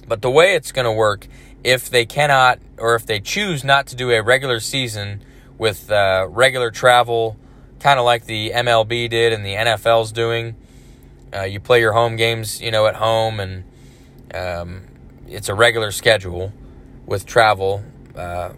But 0.07 0.21
the 0.21 0.29
way 0.29 0.55
it's 0.55 0.71
going 0.71 0.85
to 0.85 0.91
work, 0.91 1.27
if 1.63 1.89
they 1.89 2.05
cannot 2.05 2.59
or 2.77 2.95
if 2.95 3.05
they 3.05 3.19
choose 3.19 3.63
not 3.63 3.87
to 3.87 3.95
do 3.95 4.11
a 4.11 4.21
regular 4.21 4.59
season 4.59 5.23
with 5.57 5.91
uh, 5.91 6.27
regular 6.29 6.69
travel, 6.69 7.37
kind 7.79 7.97
of 7.97 8.05
like 8.05 8.25
the 8.25 8.51
MLB 8.51 9.09
did 9.09 9.33
and 9.33 9.43
the 9.43 9.53
NFL's 9.53 10.11
doing, 10.11 10.55
uh, 11.33 11.43
you 11.43 11.59
play 11.59 11.79
your 11.79 11.93
home 11.93 12.15
games, 12.15 12.61
you 12.61 12.71
know, 12.71 12.85
at 12.87 12.95
home, 12.95 13.39
and 13.39 13.63
um, 14.33 14.81
it's 15.27 15.49
a 15.49 15.55
regular 15.55 15.91
schedule 15.91 16.51
with 17.05 17.25
travel, 17.25 17.83
uh, 18.15 18.51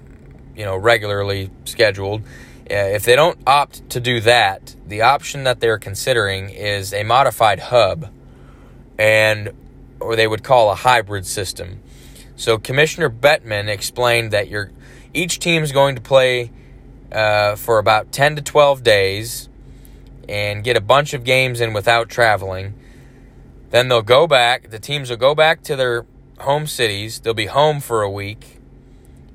you 0.55 0.65
know, 0.65 0.75
regularly 0.75 1.49
scheduled. 1.65 2.21
Uh, 2.69 2.75
if 2.75 3.03
they 3.03 3.15
don't 3.15 3.37
opt 3.45 3.89
to 3.89 3.99
do 3.99 4.19
that, 4.21 4.75
the 4.87 5.01
option 5.01 5.43
that 5.43 5.59
they're 5.59 5.79
considering 5.79 6.49
is 6.49 6.93
a 6.93 7.03
modified 7.03 7.59
hub, 7.59 8.11
and 8.97 9.51
or 9.99 10.15
they 10.15 10.27
would 10.27 10.43
call 10.43 10.71
a 10.71 10.75
hybrid 10.75 11.25
system. 11.25 11.81
So 12.35 12.57
Commissioner 12.57 13.09
Bettman 13.09 13.67
explained 13.67 14.31
that 14.31 14.49
you 14.49 14.67
each 15.13 15.39
team 15.39 15.63
is 15.63 15.71
going 15.71 15.95
to 15.95 16.01
play 16.01 16.51
uh, 17.11 17.55
for 17.55 17.77
about 17.77 18.11
10 18.11 18.37
to 18.37 18.41
12 18.41 18.83
days 18.83 19.49
and 20.27 20.63
get 20.63 20.75
a 20.75 20.81
bunch 20.81 21.13
of 21.13 21.23
games 21.23 21.61
in 21.61 21.73
without 21.73 22.09
traveling. 22.09 22.73
Then 23.73 23.87
they'll 23.87 24.03
go 24.03 24.27
back. 24.27 24.69
The 24.69 24.77
teams 24.77 25.09
will 25.09 25.17
go 25.17 25.33
back 25.33 25.63
to 25.63 25.75
their 25.75 26.05
home 26.37 26.67
cities. 26.67 27.19
They'll 27.19 27.33
be 27.33 27.47
home 27.47 27.79
for 27.79 28.03
a 28.03 28.09
week, 28.09 28.59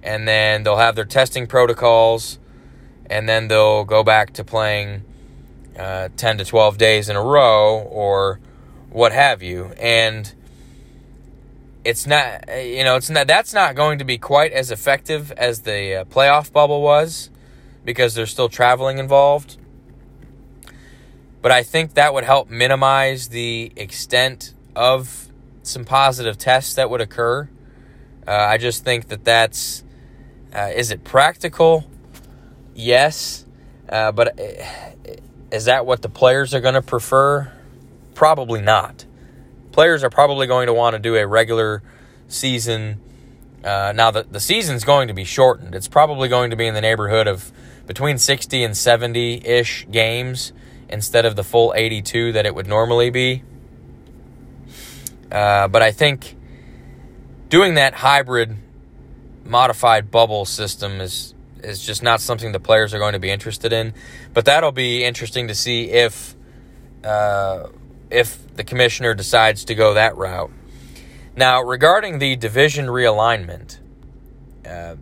and 0.00 0.28
then 0.28 0.62
they'll 0.62 0.76
have 0.76 0.94
their 0.94 1.04
testing 1.04 1.48
protocols, 1.48 2.38
and 3.06 3.28
then 3.28 3.48
they'll 3.48 3.84
go 3.84 4.04
back 4.04 4.32
to 4.34 4.44
playing 4.44 5.02
uh, 5.76 6.10
10 6.16 6.38
to 6.38 6.44
12 6.44 6.78
days 6.78 7.08
in 7.08 7.16
a 7.16 7.22
row 7.22 7.80
or 7.80 8.38
what 8.90 9.10
have 9.10 9.42
you. 9.42 9.72
And 9.76 10.32
it's 11.84 12.06
not 12.06 12.44
you 12.62 12.84
know 12.84 12.94
it's 12.94 13.10
not 13.10 13.26
that's 13.26 13.52
not 13.52 13.74
going 13.74 13.98
to 13.98 14.04
be 14.04 14.18
quite 14.18 14.52
as 14.52 14.70
effective 14.70 15.32
as 15.32 15.62
the 15.62 15.96
uh, 15.96 16.04
playoff 16.04 16.52
bubble 16.52 16.80
was 16.80 17.30
because 17.84 18.14
there's 18.14 18.30
still 18.30 18.48
traveling 18.48 18.98
involved 18.98 19.56
but 21.48 21.54
I 21.54 21.62
think 21.62 21.94
that 21.94 22.12
would 22.12 22.24
help 22.24 22.50
minimize 22.50 23.28
the 23.28 23.72
extent 23.74 24.52
of 24.76 25.28
some 25.62 25.86
positive 25.86 26.36
tests 26.36 26.74
that 26.74 26.90
would 26.90 27.00
occur. 27.00 27.48
Uh, 28.26 28.32
I 28.32 28.58
just 28.58 28.84
think 28.84 29.08
that 29.08 29.24
that's 29.24 29.82
uh, 30.54 30.70
is 30.76 30.90
it 30.90 31.04
practical? 31.04 31.90
Yes. 32.74 33.46
Uh, 33.88 34.12
but 34.12 34.38
uh, 34.38 34.62
is 35.50 35.64
that 35.64 35.86
what 35.86 36.02
the 36.02 36.10
players 36.10 36.52
are 36.52 36.60
going 36.60 36.74
to 36.74 36.82
prefer? 36.82 37.50
Probably 38.14 38.60
not. 38.60 39.06
Players 39.72 40.04
are 40.04 40.10
probably 40.10 40.46
going 40.46 40.66
to 40.66 40.74
want 40.74 40.96
to 40.96 40.98
do 40.98 41.16
a 41.16 41.26
regular 41.26 41.82
season. 42.26 43.00
Uh, 43.64 43.94
now, 43.96 44.10
the, 44.10 44.24
the 44.24 44.40
season's 44.40 44.84
going 44.84 45.08
to 45.08 45.14
be 45.14 45.24
shortened. 45.24 45.74
It's 45.74 45.88
probably 45.88 46.28
going 46.28 46.50
to 46.50 46.56
be 46.56 46.66
in 46.66 46.74
the 46.74 46.82
neighborhood 46.82 47.26
of 47.26 47.50
between 47.86 48.18
60 48.18 48.62
and 48.64 48.76
70 48.76 49.46
ish 49.46 49.86
games 49.90 50.52
instead 50.88 51.24
of 51.24 51.36
the 51.36 51.44
full 51.44 51.72
82 51.76 52.32
that 52.32 52.46
it 52.46 52.54
would 52.54 52.66
normally 52.66 53.10
be. 53.10 53.42
Uh, 55.30 55.68
but 55.68 55.82
I 55.82 55.92
think 55.92 56.36
doing 57.48 57.74
that 57.74 57.94
hybrid 57.94 58.56
modified 59.44 60.10
bubble 60.10 60.44
system 60.44 61.00
is 61.00 61.34
is 61.62 61.84
just 61.84 62.02
not 62.02 62.20
something 62.20 62.52
the 62.52 62.60
players 62.60 62.94
are 62.94 62.98
going 62.98 63.14
to 63.14 63.18
be 63.18 63.30
interested 63.30 63.72
in. 63.72 63.92
But 64.32 64.44
that'll 64.44 64.72
be 64.72 65.04
interesting 65.04 65.48
to 65.48 65.54
see 65.54 65.90
if 65.90 66.36
uh, 67.04 67.68
if 68.10 68.54
the 68.54 68.64
commissioner 68.64 69.14
decides 69.14 69.64
to 69.66 69.74
go 69.74 69.94
that 69.94 70.16
route. 70.16 70.50
Now, 71.36 71.62
regarding 71.62 72.18
the 72.18 72.36
division 72.36 72.86
realignment, 72.86 73.78
uh, 74.66 74.96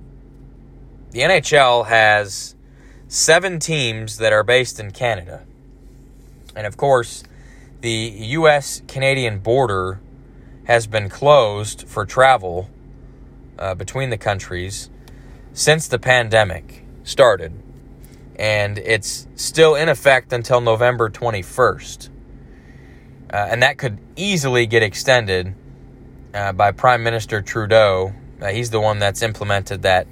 the 1.11 1.21
NHL 1.21 1.87
has 1.87 2.55
seven 3.09 3.59
teams 3.59 4.19
that 4.19 4.33
are 4.33 4.43
based 4.43 4.79
in 4.79 4.91
Canada. 4.91 5.47
And 6.57 6.67
of 6.67 6.77
course, 6.77 7.23
the 7.83 7.91
U.S. 7.91 8.83
Canadian 8.89 9.39
border 9.39 10.01
has 10.65 10.87
been 10.87 11.09
closed 11.09 11.87
for 11.87 12.05
travel 12.07 12.69
uh, 13.59 13.75
between 13.75 14.11
the 14.11 14.19
countries 14.19 14.91
since 15.53 15.87
the 15.87 15.99
pandemic 15.99 16.85
started. 17.05 17.53
And 18.37 18.79
it's 18.79 19.29
still 19.37 19.75
in 19.75 19.89
effect 19.89 20.33
until 20.33 20.61
November 20.61 21.09
21st. 21.11 22.09
Uh, 23.33 23.49
and 23.51 23.63
that 23.63 23.79
could 23.79 23.99
easily 24.17 24.67
get 24.67 24.83
extended 24.83 25.55
uh, 26.35 26.53
by 26.53 26.73
Prime 26.73 27.03
Minister 27.03 27.43
Trudeau. 27.43 28.13
Uh, 28.41 28.49
he's 28.49 28.71
the 28.71 28.81
one 28.81 28.99
that's 28.99 29.23
implemented 29.23 29.83
that 29.83 30.07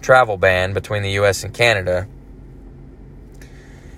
travel 0.00 0.36
ban 0.36 0.72
between 0.72 1.02
the 1.02 1.12
U.S. 1.12 1.44
and 1.44 1.52
Canada. 1.52 2.08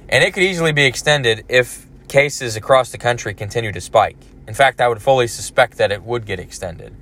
And 0.08 0.24
it 0.24 0.32
could 0.32 0.42
easily 0.42 0.72
be 0.72 0.84
extended 0.84 1.44
if 1.48 1.86
cases 2.08 2.56
across 2.56 2.90
the 2.90 2.98
country 2.98 3.34
continue 3.34 3.72
to 3.72 3.80
spike. 3.80 4.16
In 4.46 4.54
fact, 4.54 4.80
I 4.80 4.88
would 4.88 5.02
fully 5.02 5.26
suspect 5.26 5.76
that 5.76 5.92
it 5.92 6.02
would 6.02 6.24
get 6.24 6.40
extended. 6.40 6.96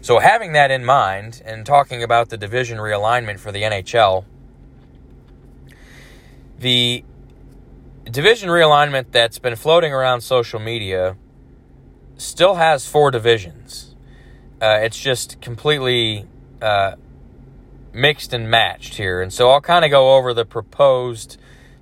So, 0.00 0.18
having 0.18 0.54
that 0.54 0.70
in 0.70 0.82
mind 0.82 1.42
and 1.44 1.66
talking 1.66 2.02
about 2.02 2.30
the 2.30 2.38
division 2.38 2.78
realignment 2.78 3.38
for 3.38 3.52
the 3.52 3.62
NHL, 3.62 4.24
the 6.58 7.04
division 8.10 8.48
realignment 8.48 9.12
that's 9.12 9.38
been 9.38 9.56
floating 9.56 9.92
around 9.92 10.22
social 10.22 10.58
media 10.58 11.16
still 12.16 12.54
has 12.54 12.86
four 12.86 13.10
divisions. 13.10 13.94
Uh, 14.60 14.78
it's 14.82 14.98
just 14.98 15.40
completely 15.42 16.26
uh, 16.62 16.94
mixed 17.92 18.32
and 18.32 18.50
matched 18.50 18.94
here. 18.94 19.20
And 19.20 19.32
so 19.32 19.50
I'll 19.50 19.60
kind 19.60 19.84
of 19.84 19.90
go 19.90 20.16
over 20.16 20.32
the 20.32 20.44
proposed 20.44 21.38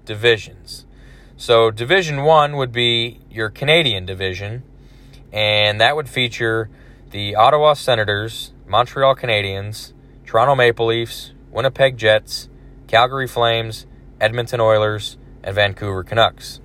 divisions. 0.08 0.86
So, 1.36 1.70
Division 1.70 2.24
1 2.24 2.56
would 2.56 2.72
be 2.72 3.20
your 3.30 3.48
Canadian 3.50 4.04
division, 4.04 4.64
and 5.32 5.80
that 5.80 5.94
would 5.94 6.08
feature 6.08 6.68
the 7.10 7.36
Ottawa 7.36 7.74
Senators, 7.74 8.52
Montreal 8.66 9.14
Canadiens, 9.14 9.92
Toronto 10.26 10.56
Maple 10.56 10.86
Leafs, 10.86 11.32
Winnipeg 11.52 11.96
Jets, 11.96 12.48
Calgary 12.88 13.28
Flames, 13.28 13.86
Edmonton 14.20 14.60
Oilers, 14.60 15.16
and 15.44 15.54
Vancouver 15.54 16.02
Canucks. 16.02 16.60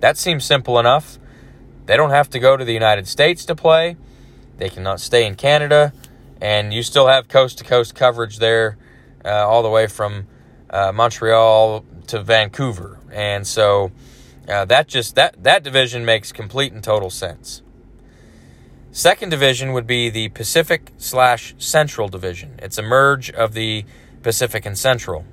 That 0.00 0.16
seems 0.16 0.44
simple 0.44 0.78
enough. 0.78 1.18
They 1.84 1.96
don't 1.96 2.10
have 2.10 2.30
to 2.30 2.38
go 2.38 2.56
to 2.56 2.64
the 2.64 2.72
United 2.72 3.08
States 3.08 3.44
to 3.46 3.54
play. 3.54 3.96
They 4.56 4.70
cannot 4.70 5.00
stay 5.00 5.26
in 5.26 5.34
Canada, 5.34 5.92
and 6.40 6.72
you 6.72 6.82
still 6.82 7.08
have 7.08 7.28
coast 7.28 7.58
to 7.58 7.64
coast 7.64 7.94
coverage 7.94 8.38
there, 8.38 8.78
uh, 9.24 9.46
all 9.46 9.62
the 9.62 9.68
way 9.68 9.86
from 9.86 10.26
uh, 10.70 10.92
Montreal 10.92 11.84
to 12.08 12.22
Vancouver. 12.22 12.98
And 13.12 13.46
so 13.46 13.92
uh, 14.48 14.64
that 14.66 14.88
just 14.88 15.14
that 15.14 15.42
that 15.42 15.62
division 15.62 16.04
makes 16.04 16.32
complete 16.32 16.72
and 16.72 16.82
total 16.82 17.10
sense. 17.10 17.62
Second 18.90 19.28
division 19.28 19.72
would 19.72 19.86
be 19.86 20.08
the 20.10 20.30
Pacific 20.30 20.92
slash 20.96 21.54
Central 21.58 22.08
division. 22.08 22.58
It's 22.58 22.78
a 22.78 22.82
merge 22.82 23.30
of 23.30 23.52
the 23.52 23.84
Pacific 24.22 24.66
and 24.66 24.76
Central 24.76 25.24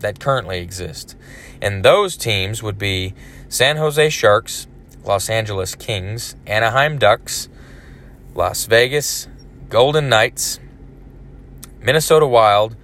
that 0.00 0.20
currently 0.20 0.58
exist. 0.60 1.16
And 1.60 1.84
those 1.84 2.16
teams 2.16 2.62
would 2.62 2.78
be 2.78 3.14
San 3.48 3.76
Jose 3.78 4.10
Sharks, 4.10 4.66
Los 5.04 5.30
Angeles 5.30 5.74
Kings, 5.74 6.36
Anaheim 6.46 6.98
Ducks, 6.98 7.48
Las 8.34 8.66
Vegas 8.66 9.28
Golden 9.68 10.08
Knights, 10.08 10.60
Minnesota 11.80 12.26
Wild, 12.26 12.76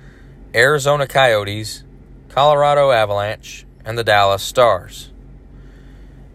Arizona 0.54 1.06
Coyotes, 1.06 1.84
Colorado 2.28 2.90
Avalanche, 2.90 3.66
and 3.84 3.96
the 3.96 4.04
Dallas 4.04 4.42
Stars. 4.42 5.10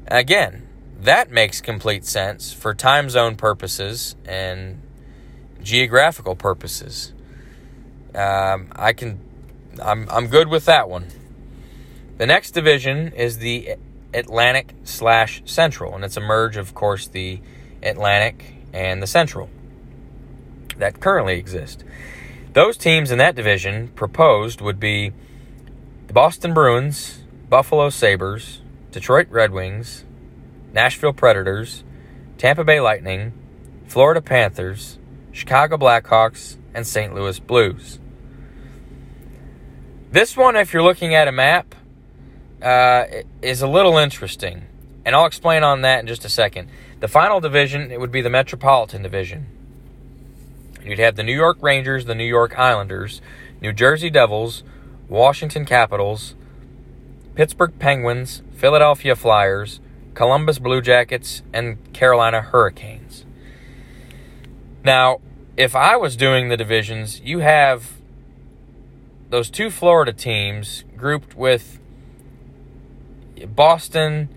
Again, 0.08 0.68
that 1.00 1.32
makes 1.32 1.62
complete 1.62 2.06
sense 2.06 2.52
for 2.52 2.74
time 2.74 3.10
zone 3.10 3.36
purposes 3.36 4.16
and 4.26 4.82
geographical 5.62 6.36
purposes. 6.36 7.14
Um, 8.16 8.72
I 8.76 8.94
can 8.94 9.20
I'm 9.82 10.08
I'm 10.10 10.28
good 10.28 10.48
with 10.48 10.66
that 10.66 10.90
one. 10.90 11.08
The 12.18 12.26
next 12.26 12.52
division 12.52 13.14
is 13.14 13.40
the 13.40 13.76
Atlantic 14.14 14.74
slash 14.84 15.42
Central, 15.46 15.96
and 15.96 16.06
it's 16.06 16.18
a 16.18 16.22
merge, 16.22 16.58
of 16.58 16.76
course, 16.76 17.08
the 17.08 17.40
Atlantic 17.82 18.56
and 18.72 19.02
the 19.02 19.08
Central 19.08 19.50
that 20.78 21.00
currently 21.00 21.38
exist. 21.38 21.84
Those 22.54 22.78
teams 22.78 23.12
in 23.12 23.18
that 23.18 23.36
division 23.36 23.90
proposed 23.90 24.62
would 24.62 24.80
be 24.80 25.12
the 26.14 26.20
Boston 26.20 26.54
Bruins, 26.54 27.24
Buffalo 27.50 27.90
Sabres, 27.90 28.62
Detroit 28.92 29.26
Red 29.32 29.50
Wings, 29.50 30.06
Nashville 30.72 31.12
Predators, 31.12 31.84
Tampa 32.38 32.64
Bay 32.64 32.80
Lightning, 32.80 33.34
Florida 33.88 34.22
Panthers, 34.22 35.00
Chicago 35.32 35.76
Blackhawks, 35.76 36.58
and 36.76 36.86
St. 36.86 37.16
Louis 37.16 37.40
Blues. 37.40 37.98
This 40.12 40.38
one, 40.38 40.56
if 40.56 40.72
you're 40.72 40.84
looking 40.84 41.16
at 41.16 41.28
a 41.28 41.32
map, 41.32 41.74
uh, 42.62 43.06
is 43.42 43.64
a 43.64 43.68
little 43.68 43.98
interesting. 43.98 44.68
and 45.04 45.16
I'll 45.16 45.26
explain 45.26 45.64
on 45.64 45.82
that 45.82 46.02
in 46.02 46.06
just 46.06 46.26
a 46.26 46.30
second. 46.30 46.70
The 47.00 47.08
final 47.08 47.40
division, 47.40 47.90
it 47.90 48.00
would 48.00 48.12
be 48.12 48.22
the 48.22 48.30
Metropolitan 48.30 49.02
Division. 49.02 49.48
You'd 50.86 51.00
have 51.00 51.16
the 51.16 51.24
New 51.24 51.36
York 51.36 51.58
Rangers, 51.60 52.06
the 52.06 52.14
New 52.14 52.24
York 52.24 52.54
Islanders, 52.56 53.20
New 53.62 53.74
Jersey 53.74 54.12
Devils, 54.12 54.64
Washington 55.10 55.66
Capitals, 55.66 56.36
Pittsburgh 57.36 57.78
Penguins, 57.80 58.42
Philadelphia 58.56 59.16
Flyers, 59.16 59.80
Columbus 60.14 60.60
Blue 60.60 60.82
Jackets, 60.82 61.42
and 61.52 61.78
Carolina 61.94 62.42
Hurricanes. 62.42 63.26
Now, 64.84 65.20
if 65.58 65.76
I 65.76 65.96
was 65.96 66.16
doing 66.16 66.50
the 66.50 66.58
divisions, 66.58 67.20
you 67.22 67.40
have 67.40 67.94
those 69.30 69.50
two 69.50 69.70
Florida 69.70 70.14
teams 70.14 70.84
grouped 70.96 71.36
with 71.36 71.80
Boston, 73.48 74.30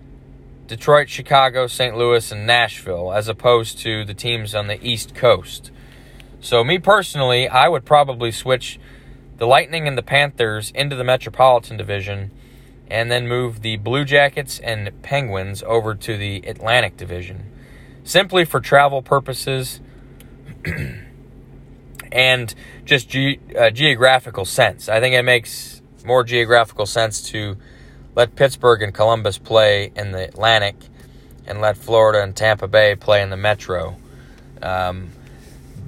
Detroit, 0.67 1.09
Chicago, 1.09 1.67
St. 1.67 1.97
Louis, 1.97 2.31
and 2.31 2.45
Nashville, 2.45 3.13
as 3.13 3.27
opposed 3.27 3.79
to 3.79 4.03
the 4.03 4.13
teams 4.13 4.53
on 4.55 4.67
the 4.67 4.83
East 4.85 5.15
Coast. 5.15 5.71
So, 6.39 6.63
me 6.63 6.77
personally, 6.79 7.47
I 7.47 7.67
would 7.67 7.85
probably 7.85 8.31
switch 8.31 8.79
the 9.37 9.47
Lightning 9.47 9.87
and 9.87 9.97
the 9.97 10.03
Panthers 10.03 10.71
into 10.71 10.95
the 10.95 11.03
Metropolitan 11.03 11.77
Division 11.77 12.31
and 12.89 13.11
then 13.11 13.27
move 13.27 13.61
the 13.61 13.77
Blue 13.77 14.05
Jackets 14.05 14.59
and 14.59 14.91
Penguins 15.01 15.61
over 15.63 15.93
to 15.93 16.17
the 16.17 16.37
Atlantic 16.47 16.97
Division. 16.97 17.51
Simply 18.03 18.45
for 18.45 18.59
travel 18.59 19.01
purposes 19.01 19.81
and 22.11 22.55
just 22.85 23.09
ge- 23.09 23.39
uh, 23.57 23.69
geographical 23.69 24.45
sense. 24.45 24.87
I 24.87 24.99
think 24.99 25.13
it 25.13 25.23
makes 25.23 25.81
more 26.05 26.23
geographical 26.23 26.85
sense 26.85 27.21
to 27.29 27.57
let 28.15 28.35
Pittsburgh 28.35 28.81
and 28.81 28.93
Columbus 28.93 29.37
play 29.37 29.91
in 29.95 30.11
the 30.11 30.23
Atlantic 30.23 30.75
and 31.45 31.61
let 31.61 31.77
Florida 31.77 32.23
and 32.23 32.35
Tampa 32.35 32.67
Bay 32.67 32.95
play 32.95 33.21
in 33.21 33.29
the 33.29 33.37
Metro. 33.37 33.97
Um, 34.61 35.09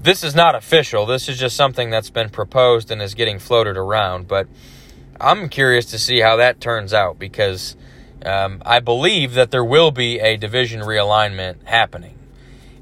this 0.02 0.24
is 0.24 0.34
not 0.34 0.56
official. 0.56 1.06
This 1.06 1.28
is 1.28 1.38
just 1.38 1.56
something 1.56 1.90
that's 1.90 2.10
been 2.10 2.30
proposed 2.30 2.90
and 2.92 3.02
is 3.02 3.14
getting 3.14 3.40
floated 3.40 3.78
around. 3.78 4.28
But 4.28 4.48
I'm 5.20 5.50
curious 5.50 5.86
to 5.88 6.00
see 6.00 6.22
how 6.22 6.38
that 6.38 6.62
turns 6.62 6.94
out 6.94 7.20
because 7.20 7.76
um, 8.26 8.62
I 8.66 8.80
believe 8.80 9.34
that 9.34 9.52
there 9.52 9.64
will 9.64 9.92
be 9.92 10.20
a 10.20 10.38
division 10.38 10.82
realignment 10.82 11.64
happening. 11.66 12.18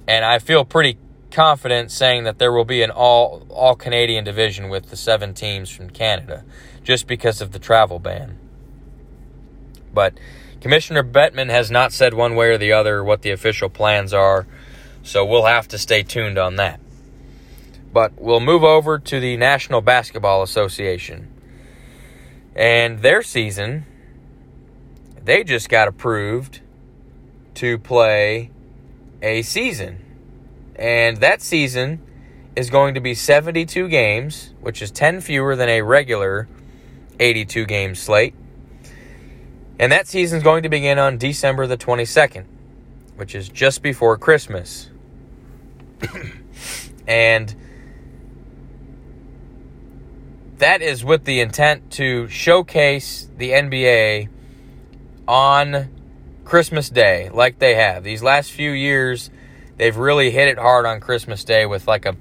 And 0.08 0.24
I 0.24 0.40
feel 0.40 0.64
pretty 0.64 0.98
confident 1.32 1.92
saying 1.92 2.24
that 2.24 2.40
there 2.40 2.52
will 2.52 2.66
be 2.66 2.82
an 2.82 2.92
all 2.92 3.46
all 3.50 3.76
Canadian 3.76 4.24
division 4.24 4.70
with 4.70 4.90
the 4.90 4.96
seven 4.96 5.34
teams 5.34 5.70
from 5.70 5.90
Canada, 5.90 6.46
just 6.84 7.08
because 7.08 7.42
of 7.42 7.52
the 7.52 7.60
travel 7.60 8.00
ban. 8.00 8.38
But 9.94 10.18
Commissioner 10.62 11.04
Bettman 11.04 11.50
has 11.50 11.70
not 11.70 11.92
said 11.92 12.14
one 12.14 12.36
way 12.36 12.50
or 12.50 12.58
the 12.58 12.72
other 12.72 13.04
what 13.04 13.24
the 13.24 13.32
official 13.32 13.70
plans 13.70 14.14
are, 14.14 14.48
so 15.04 15.26
we'll 15.26 15.46
have 15.46 15.68
to 15.70 15.78
stay 15.78 16.04
tuned 16.04 16.38
on 16.38 16.56
that. 16.56 16.80
But 17.98 18.22
we'll 18.22 18.40
move 18.40 18.64
over 18.64 19.00
to 19.00 19.20
the 19.20 19.38
National 19.38 19.82
Basketball 19.82 20.44
Association. 20.44 21.34
And 22.56 23.00
their 23.00 23.24
season, 23.24 23.88
they 25.26 25.44
just 25.44 25.68
got 25.68 25.88
approved 25.88 26.62
to 27.56 27.80
play 27.80 28.52
a 29.24 29.42
season. 29.42 30.06
And 30.76 31.18
that 31.22 31.42
season 31.42 32.04
is 32.56 32.70
going 32.70 32.94
to 32.94 33.00
be 33.00 33.16
72 33.16 33.90
games, 33.90 34.54
which 34.62 34.84
is 34.84 34.92
10 34.92 35.20
fewer 35.22 35.56
than 35.56 35.68
a 35.68 35.82
regular 35.82 36.48
82 37.20 37.66
game 37.66 37.96
slate. 37.96 38.36
And 39.80 39.92
that 39.92 40.06
season 40.06 40.38
is 40.38 40.44
going 40.44 40.62
to 40.62 40.70
begin 40.70 41.00
on 41.00 41.18
December 41.18 41.66
the 41.66 41.78
22nd, 41.78 42.46
which 43.16 43.34
is 43.34 43.50
just 43.50 43.82
before 43.82 44.20
Christmas. 44.20 44.92
and 47.08 47.56
that 50.58 50.82
is 50.82 51.04
with 51.04 51.26
the 51.26 51.40
intent 51.40 51.92
to 51.92 52.28
showcase 52.28 53.28
the 53.38 53.52
NBA 53.52 54.30
on 55.28 55.90
Christmas 56.46 56.90
Day, 56.90 57.30
like 57.30 57.60
they 57.60 57.76
have. 57.76 58.04
These 58.04 58.24
last 58.24 58.52
few 58.52 58.72
years, 58.72 59.30
they've 59.78 59.96
really 59.96 60.32
hit 60.32 60.48
it 60.48 60.58
hard 60.58 60.86
on 60.86 61.00
Christmas 61.00 61.44
Day 61.44 61.66
with 61.66 61.88
like 61.88 62.06
a 62.06 62.16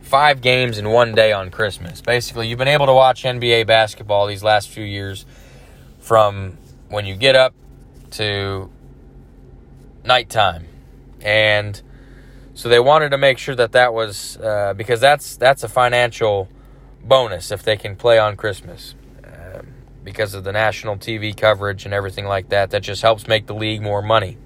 five 0.00 0.40
games 0.40 0.78
in 0.78 0.88
one 0.88 1.14
day 1.14 1.32
on 1.32 1.50
Christmas. 1.50 2.00
Basically, 2.00 2.48
you've 2.48 2.58
been 2.58 2.68
able 2.68 2.86
to 2.86 2.94
watch 2.94 3.22
NBA 3.22 3.66
basketball 3.66 4.26
these 4.26 4.42
last 4.42 4.68
few 4.68 4.84
years 4.84 5.24
from 6.00 6.58
when 6.88 7.06
you 7.06 7.14
get 7.14 7.36
up 7.36 7.54
to 8.12 8.70
nighttime. 10.04 10.66
And 11.20 11.80
so 12.54 12.68
they 12.68 12.80
wanted 12.80 13.10
to 13.10 13.18
make 13.18 13.38
sure 13.38 13.54
that 13.54 13.72
that 13.72 13.94
was 13.94 14.36
uh, 14.38 14.74
because 14.76 15.00
that's 15.00 15.36
that's 15.36 15.62
a 15.62 15.68
financial 15.68 16.48
bonus 17.04 17.50
if 17.50 17.62
they 17.62 17.76
can 17.76 17.96
play 17.96 18.18
on 18.18 18.36
Christmas 18.36 18.94
um, 19.24 19.68
because 20.04 20.34
of 20.34 20.44
the 20.44 20.52
national 20.52 20.96
TV 20.96 21.36
coverage 21.36 21.84
and 21.84 21.94
everything 21.94 22.26
like 22.26 22.48
that. 22.50 22.70
That 22.70 22.82
just 22.82 23.02
helps 23.02 23.26
make 23.26 23.46
the 23.46 23.54
league 23.54 23.82
more 23.82 24.02
money. 24.02 24.36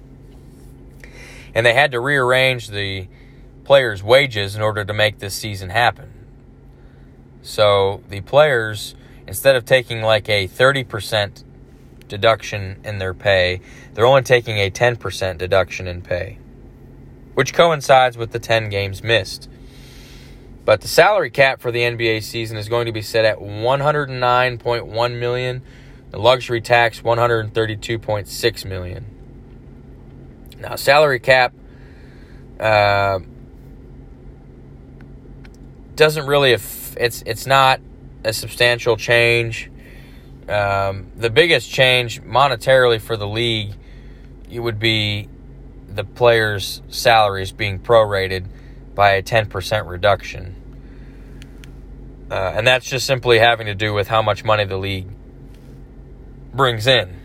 And 1.53 1.65
they 1.65 1.73
had 1.73 1.91
to 1.91 1.99
rearrange 1.99 2.69
the 2.69 3.07
players' 3.63 4.03
wages 4.03 4.55
in 4.55 4.61
order 4.61 4.85
to 4.85 4.93
make 4.93 5.19
this 5.19 5.33
season 5.33 5.69
happen. 5.69 6.11
So 7.41 8.01
the 8.09 8.21
players, 8.21 8.95
instead 9.27 9.55
of 9.55 9.65
taking 9.65 10.01
like 10.01 10.27
a 10.29 10.47
30% 10.47 11.43
deduction 12.07 12.79
in 12.83 12.99
their 12.99 13.13
pay, 13.13 13.61
they're 13.93 14.05
only 14.05 14.21
taking 14.21 14.57
a 14.57 14.69
10% 14.69 15.37
deduction 15.37 15.87
in 15.87 16.01
pay, 16.01 16.37
which 17.33 17.53
coincides 17.53 18.17
with 18.17 18.31
the 18.31 18.39
10 18.39 18.69
games 18.69 19.03
missed. 19.03 19.49
But 20.65 20.81
the 20.81 20.87
salary 20.87 21.29
cap 21.29 21.61
for 21.61 21.71
the 21.71 21.81
NBA 21.81 22.23
season 22.23 22.57
is 22.57 22.67
going 22.67 22.87
to 22.87 22.91
be 22.91 23.03
set 23.03 23.23
at 23.23 23.37
109.1 23.37 25.19
million. 25.19 25.61
The 26.09 26.19
luxury 26.19 26.59
tax 26.59 27.01
132.6 27.01 28.65
million. 28.65 29.05
Now, 30.59 30.75
salary 30.75 31.19
cap 31.19 31.53
uh, 32.59 33.19
doesn't 35.95 36.25
really 36.25 36.53
it's 36.53 37.21
it's 37.25 37.45
not 37.45 37.79
a 38.23 38.33
substantial 38.33 38.97
change. 38.97 39.69
Um, 40.49 41.11
the 41.15 41.29
biggest 41.29 41.69
change 41.69 42.23
monetarily 42.23 42.99
for 42.99 43.17
the 43.17 43.27
league 43.27 43.73
it 44.49 44.59
would 44.59 44.79
be 44.79 45.27
the 45.89 46.03
players' 46.03 46.81
salaries 46.89 47.51
being 47.51 47.79
prorated 47.79 48.45
by 48.95 49.11
a 49.11 49.23
10% 49.23 49.87
reduction. 49.87 50.55
Uh, 52.31 52.53
and 52.55 52.65
that's 52.65 52.89
just 52.89 53.05
simply 53.05 53.37
having 53.37 53.67
to 53.67 53.75
do 53.75 53.93
with 53.93 54.07
how 54.07 54.21
much 54.21 54.43
money 54.43 54.65
the 54.65 54.77
league 54.77 55.07
brings 56.53 56.87
in. 56.87 57.19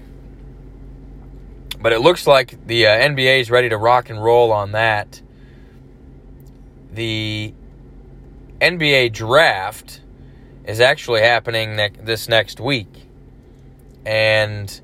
But 1.81 1.93
it 1.93 2.01
looks 2.01 2.27
like 2.27 2.67
the 2.67 2.87
uh, 2.87 2.91
NBA 2.91 3.41
is 3.41 3.51
ready 3.51 3.71
to 3.71 3.79
rock 3.79 4.11
and 4.11 4.23
roll 4.23 4.53
on 4.53 4.73
that. 4.73 5.23
The 6.93 7.55
NBA 8.61 9.15
draft 9.15 10.03
is 10.67 10.81
actually 10.81 11.23
happening 11.23 11.77
ne- 11.77 11.93
this 12.03 12.29
next 12.29 12.61
week. 12.61 13.07
And 14.05 14.81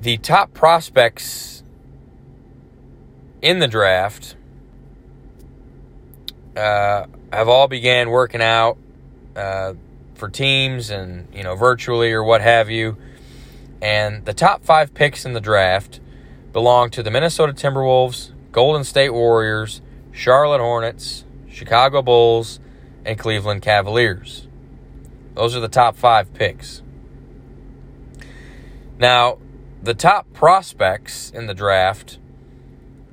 the 0.00 0.16
top 0.18 0.54
prospects 0.54 1.62
in 3.42 3.58
the 3.58 3.68
draft 3.68 4.36
uh, 6.56 7.06
have 7.32 7.48
all 7.48 7.68
began 7.68 8.10
working 8.10 8.42
out 8.42 8.78
uh, 9.36 9.74
for 10.14 10.28
teams 10.28 10.90
and 10.90 11.28
you 11.34 11.42
know 11.42 11.54
virtually 11.54 12.12
or 12.12 12.22
what 12.22 12.40
have 12.40 12.70
you. 12.70 12.96
And 13.80 14.24
the 14.24 14.34
top 14.34 14.64
five 14.64 14.92
picks 14.92 15.24
in 15.24 15.32
the 15.32 15.40
draft 15.40 16.00
belong 16.52 16.90
to 16.90 17.02
the 17.02 17.10
Minnesota 17.10 17.52
Timberwolves, 17.52 18.32
Golden 18.50 18.82
State 18.82 19.10
Warriors, 19.10 19.80
Charlotte 20.10 20.60
Hornets, 20.60 21.24
Chicago 21.48 22.02
Bulls, 22.02 22.58
and 23.04 23.18
Cleveland 23.18 23.62
Cavaliers. 23.62 24.48
Those 25.34 25.54
are 25.54 25.60
the 25.60 25.68
top 25.68 25.96
five 25.96 26.34
picks. 26.34 26.82
Now, 28.98 29.38
the 29.80 29.94
top 29.94 30.32
prospects 30.32 31.30
in 31.30 31.46
the 31.46 31.54
draft 31.54 32.18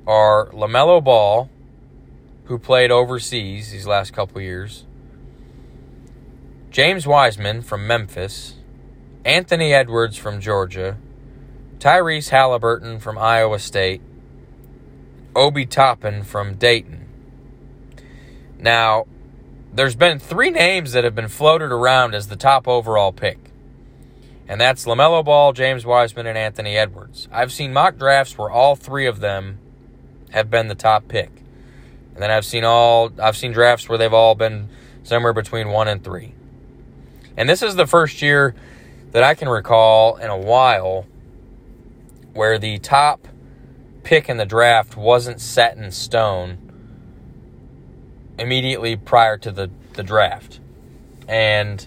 are 0.06 0.50
LaMelo 0.50 1.02
Ball, 1.02 1.48
who 2.46 2.58
played 2.58 2.90
overseas 2.90 3.70
these 3.70 3.86
last 3.86 4.12
couple 4.12 4.40
years, 4.40 4.84
James 6.70 7.06
Wiseman 7.06 7.62
from 7.62 7.86
Memphis, 7.86 8.54
Anthony 9.24 9.72
Edwards 9.72 10.16
from 10.16 10.40
Georgia, 10.40 10.98
Tyrese 11.78 12.30
Halliburton 12.30 12.98
from 13.00 13.18
Iowa 13.18 13.58
State, 13.58 14.00
Obi 15.34 15.66
Toppin 15.66 16.22
from 16.22 16.54
Dayton. 16.54 17.06
Now, 18.58 19.06
there's 19.72 19.96
been 19.96 20.18
three 20.18 20.50
names 20.50 20.92
that 20.92 21.04
have 21.04 21.14
been 21.14 21.28
floated 21.28 21.70
around 21.72 22.14
as 22.14 22.28
the 22.28 22.36
top 22.36 22.66
overall 22.66 23.12
pick. 23.12 23.38
and 24.48 24.60
that's 24.60 24.84
LaMelo 24.86 25.24
Ball, 25.24 25.52
James 25.52 25.84
Wiseman, 25.84 26.26
and 26.26 26.38
Anthony 26.38 26.76
Edwards. 26.76 27.28
I've 27.32 27.52
seen 27.52 27.72
mock 27.72 27.96
drafts 27.98 28.38
where 28.38 28.50
all 28.50 28.76
three 28.76 29.06
of 29.06 29.20
them 29.20 29.58
have 30.30 30.50
been 30.50 30.68
the 30.68 30.74
top 30.74 31.08
pick. 31.08 31.30
And 32.16 32.22
then 32.22 32.30
I've 32.30 32.46
seen 32.46 32.64
all 32.64 33.12
I've 33.22 33.36
seen 33.36 33.52
drafts 33.52 33.90
where 33.90 33.98
they've 33.98 34.10
all 34.10 34.34
been 34.34 34.70
somewhere 35.02 35.34
between 35.34 35.68
1 35.68 35.86
and 35.86 36.02
3. 36.02 36.32
And 37.36 37.46
this 37.46 37.62
is 37.62 37.76
the 37.76 37.86
first 37.86 38.22
year 38.22 38.54
that 39.12 39.22
I 39.22 39.34
can 39.34 39.50
recall 39.50 40.16
in 40.16 40.30
a 40.30 40.38
while 40.38 41.04
where 42.32 42.58
the 42.58 42.78
top 42.78 43.28
pick 44.02 44.30
in 44.30 44.38
the 44.38 44.46
draft 44.46 44.96
wasn't 44.96 45.42
set 45.42 45.76
in 45.76 45.90
stone 45.90 46.56
immediately 48.38 48.96
prior 48.96 49.36
to 49.36 49.52
the, 49.52 49.70
the 49.92 50.02
draft. 50.02 50.58
And 51.28 51.86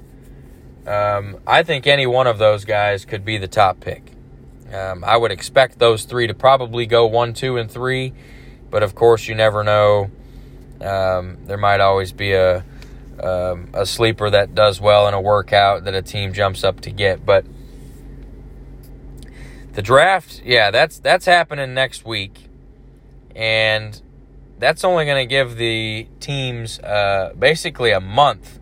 um, 0.86 1.40
I 1.48 1.64
think 1.64 1.88
any 1.88 2.06
one 2.06 2.28
of 2.28 2.38
those 2.38 2.66
guys 2.66 3.04
could 3.04 3.26
be 3.26 3.40
the 3.40 3.48
top 3.48 3.80
pick. 3.80 4.12
Um, 4.72 5.04
I 5.04 5.18
would 5.18 5.32
expect 5.32 5.80
those 5.80 6.04
three 6.04 6.28
to 6.28 6.36
probably 6.36 6.86
go 6.86 7.08
one, 7.08 7.34
two, 7.34 7.58
and 7.58 7.70
three, 7.72 8.14
but 8.70 8.84
of 8.84 8.94
course, 8.94 9.28
you 9.28 9.34
never 9.34 9.64
know. 9.64 10.12
Um, 10.82 11.38
there 11.46 11.58
might 11.58 11.82
always 11.82 12.12
be 12.12 12.34
a 12.34 12.64
um, 13.22 13.70
a 13.74 13.86
sleeper 13.86 14.30
that 14.30 14.56
does 14.56 14.80
well 14.80 15.08
in 15.08 15.14
a 15.14 15.22
workout 15.22 15.84
that 15.84 15.94
a 15.94 16.02
team 16.02 16.34
jumps 16.34 16.64
up 16.64 16.82
to 16.82 16.92
get. 16.92 17.26
But 17.26 17.46
the 19.74 19.82
draft, 19.82 20.42
yeah, 20.46 20.72
that's 20.72 21.00
that's 21.00 21.26
happening 21.26 21.74
next 21.74 22.06
week, 22.06 22.48
and 23.36 24.02
that's 24.58 24.84
only 24.84 25.06
going 25.06 25.22
to 25.22 25.30
give 25.30 25.56
the 25.58 26.08
teams 26.20 26.80
uh, 26.80 27.34
basically 27.38 27.92
a 27.92 28.02
month 28.02 28.60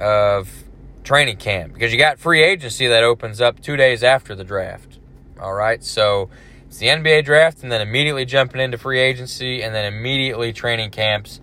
of 0.00 0.64
training 1.04 1.36
camp 1.36 1.72
because 1.72 1.92
you 1.92 1.98
got 1.98 2.18
free 2.18 2.42
agency 2.42 2.86
that 2.86 3.02
opens 3.02 3.40
up 3.40 3.60
two 3.60 3.76
days 3.76 4.02
after 4.02 4.34
the 4.34 4.44
draft. 4.44 4.98
All 5.40 5.54
right, 5.54 5.82
so 5.82 6.30
it's 6.68 6.78
the 6.78 6.86
NBA 6.86 7.24
draft, 7.24 7.62
and 7.62 7.72
then 7.72 7.80
immediately 7.80 8.24
jumping 8.24 8.60
into 8.60 8.78
free 8.78 9.00
agency, 9.00 9.62
and 9.62 9.74
then 9.74 9.84
immediately 9.92 10.52
training 10.52 10.90
camps, 10.90 11.40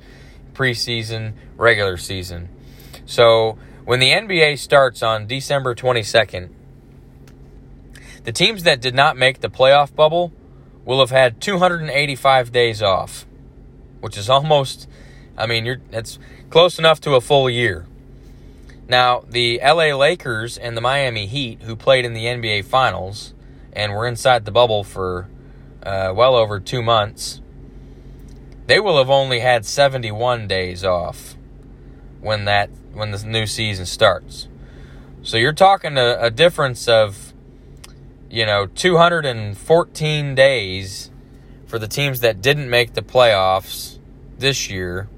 preseason, 0.54 1.34
regular 1.58 1.98
season. 1.98 2.50
So 3.06 3.58
when 3.86 4.00
the 4.00 4.12
NBA 4.12 4.58
starts 4.58 5.04
on 5.04 5.28
December 5.28 5.76
22nd, 5.76 6.50
the 8.24 8.32
teams 8.32 8.64
that 8.64 8.82
did 8.82 8.96
not 8.96 9.18
make 9.18 9.42
the 9.42 9.50
playoff 9.50 9.94
bubble 9.94 10.34
will 10.84 11.00
have 11.00 11.12
had 11.12 11.40
285 11.40 12.52
days 12.52 12.82
off, 12.82 13.28
which 14.02 14.18
is 14.18 14.30
almost, 14.30 14.90
I 15.38 15.46
mean, 15.46 15.66
you're 15.66 15.82
that's 15.92 16.18
close 16.50 16.80
enough 16.80 17.00
to 17.02 17.14
a 17.14 17.22
full 17.22 17.50
year. 17.50 17.86
Now, 18.88 19.24
the 19.30 19.60
LA 19.64 19.96
Lakers 19.96 20.58
and 20.58 20.76
the 20.76 20.82
Miami 20.82 21.28
Heat, 21.28 21.64
who 21.64 21.76
played 21.76 22.06
in 22.06 22.14
the 22.14 22.26
NBA 22.26 22.66
Finals 22.66 23.35
and 23.76 23.94
were 23.94 24.08
inside 24.08 24.46
the 24.46 24.52
bubble 24.52 24.84
for 24.84 25.28
uh, 25.84 26.12
well 26.16 26.36
over 26.36 26.60
two 26.60 26.82
months, 26.82 27.42
they 28.68 28.80
will 28.80 28.98
have 28.98 29.10
only 29.10 29.42
had 29.42 29.66
71 29.66 30.48
days 30.48 30.84
off 30.84 31.36
when 32.22 32.46
that 32.46 32.70
when 32.94 33.12
the 33.12 33.24
new 33.26 33.46
season 33.46 33.86
starts. 33.86 34.48
So 35.22 35.38
you're 35.38 35.54
talking 35.54 35.98
a, 35.98 36.18
a 36.20 36.32
difference 36.32 36.88
of 36.88 37.34
you 38.30 38.46
know 38.46 38.66
214 38.66 40.36
days 40.36 41.12
for 41.68 41.78
the 41.78 41.88
teams 41.88 42.22
that 42.22 42.42
didn't 42.42 42.70
make 42.70 42.94
the 42.94 43.02
playoffs 43.02 44.00
this 44.38 44.70
year 44.70 45.10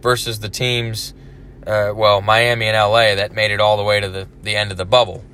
versus 0.00 0.40
the 0.40 0.48
teams 0.48 1.14
uh, 1.66 1.92
well 1.94 2.20
Miami 2.20 2.66
and 2.66 2.76
LA 2.76 3.14
that 3.14 3.32
made 3.32 3.50
it 3.50 3.60
all 3.60 3.76
the 3.76 3.82
way 3.82 4.00
to 4.00 4.08
the, 4.08 4.28
the 4.42 4.56
end 4.56 4.70
of 4.70 4.76
the 4.76 4.84
bubble. 4.84 5.24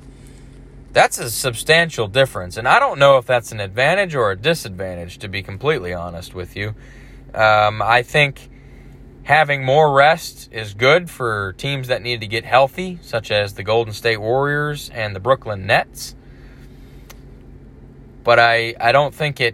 That's 0.97 1.19
a 1.19 1.29
substantial 1.29 2.07
difference, 2.07 2.57
and 2.57 2.67
I 2.67 2.79
don't 2.79 2.97
know 2.97 3.19
if 3.19 3.27
that's 3.27 3.51
an 3.51 3.59
advantage 3.59 4.15
or 4.15 4.31
a 4.31 4.35
disadvantage. 4.35 5.19
To 5.19 5.27
be 5.27 5.43
completely 5.43 5.93
honest 5.93 6.33
with 6.33 6.55
you, 6.55 6.73
um, 7.35 7.83
I 7.83 8.01
think 8.01 8.49
having 9.21 9.63
more 9.63 9.93
rest 9.93 10.49
is 10.51 10.73
good 10.73 11.07
for 11.07 11.53
teams 11.53 11.89
that 11.89 12.01
need 12.01 12.21
to 12.21 12.25
get 12.25 12.45
healthy, 12.45 12.97
such 13.03 13.29
as 13.29 13.53
the 13.53 13.61
Golden 13.61 13.93
State 13.93 14.17
Warriors 14.17 14.89
and 14.89 15.15
the 15.15 15.19
Brooklyn 15.19 15.67
Nets. 15.67 16.15
But 18.23 18.39
I, 18.39 18.73
I 18.79 18.91
don't 18.91 19.13
think 19.13 19.39
it. 19.39 19.53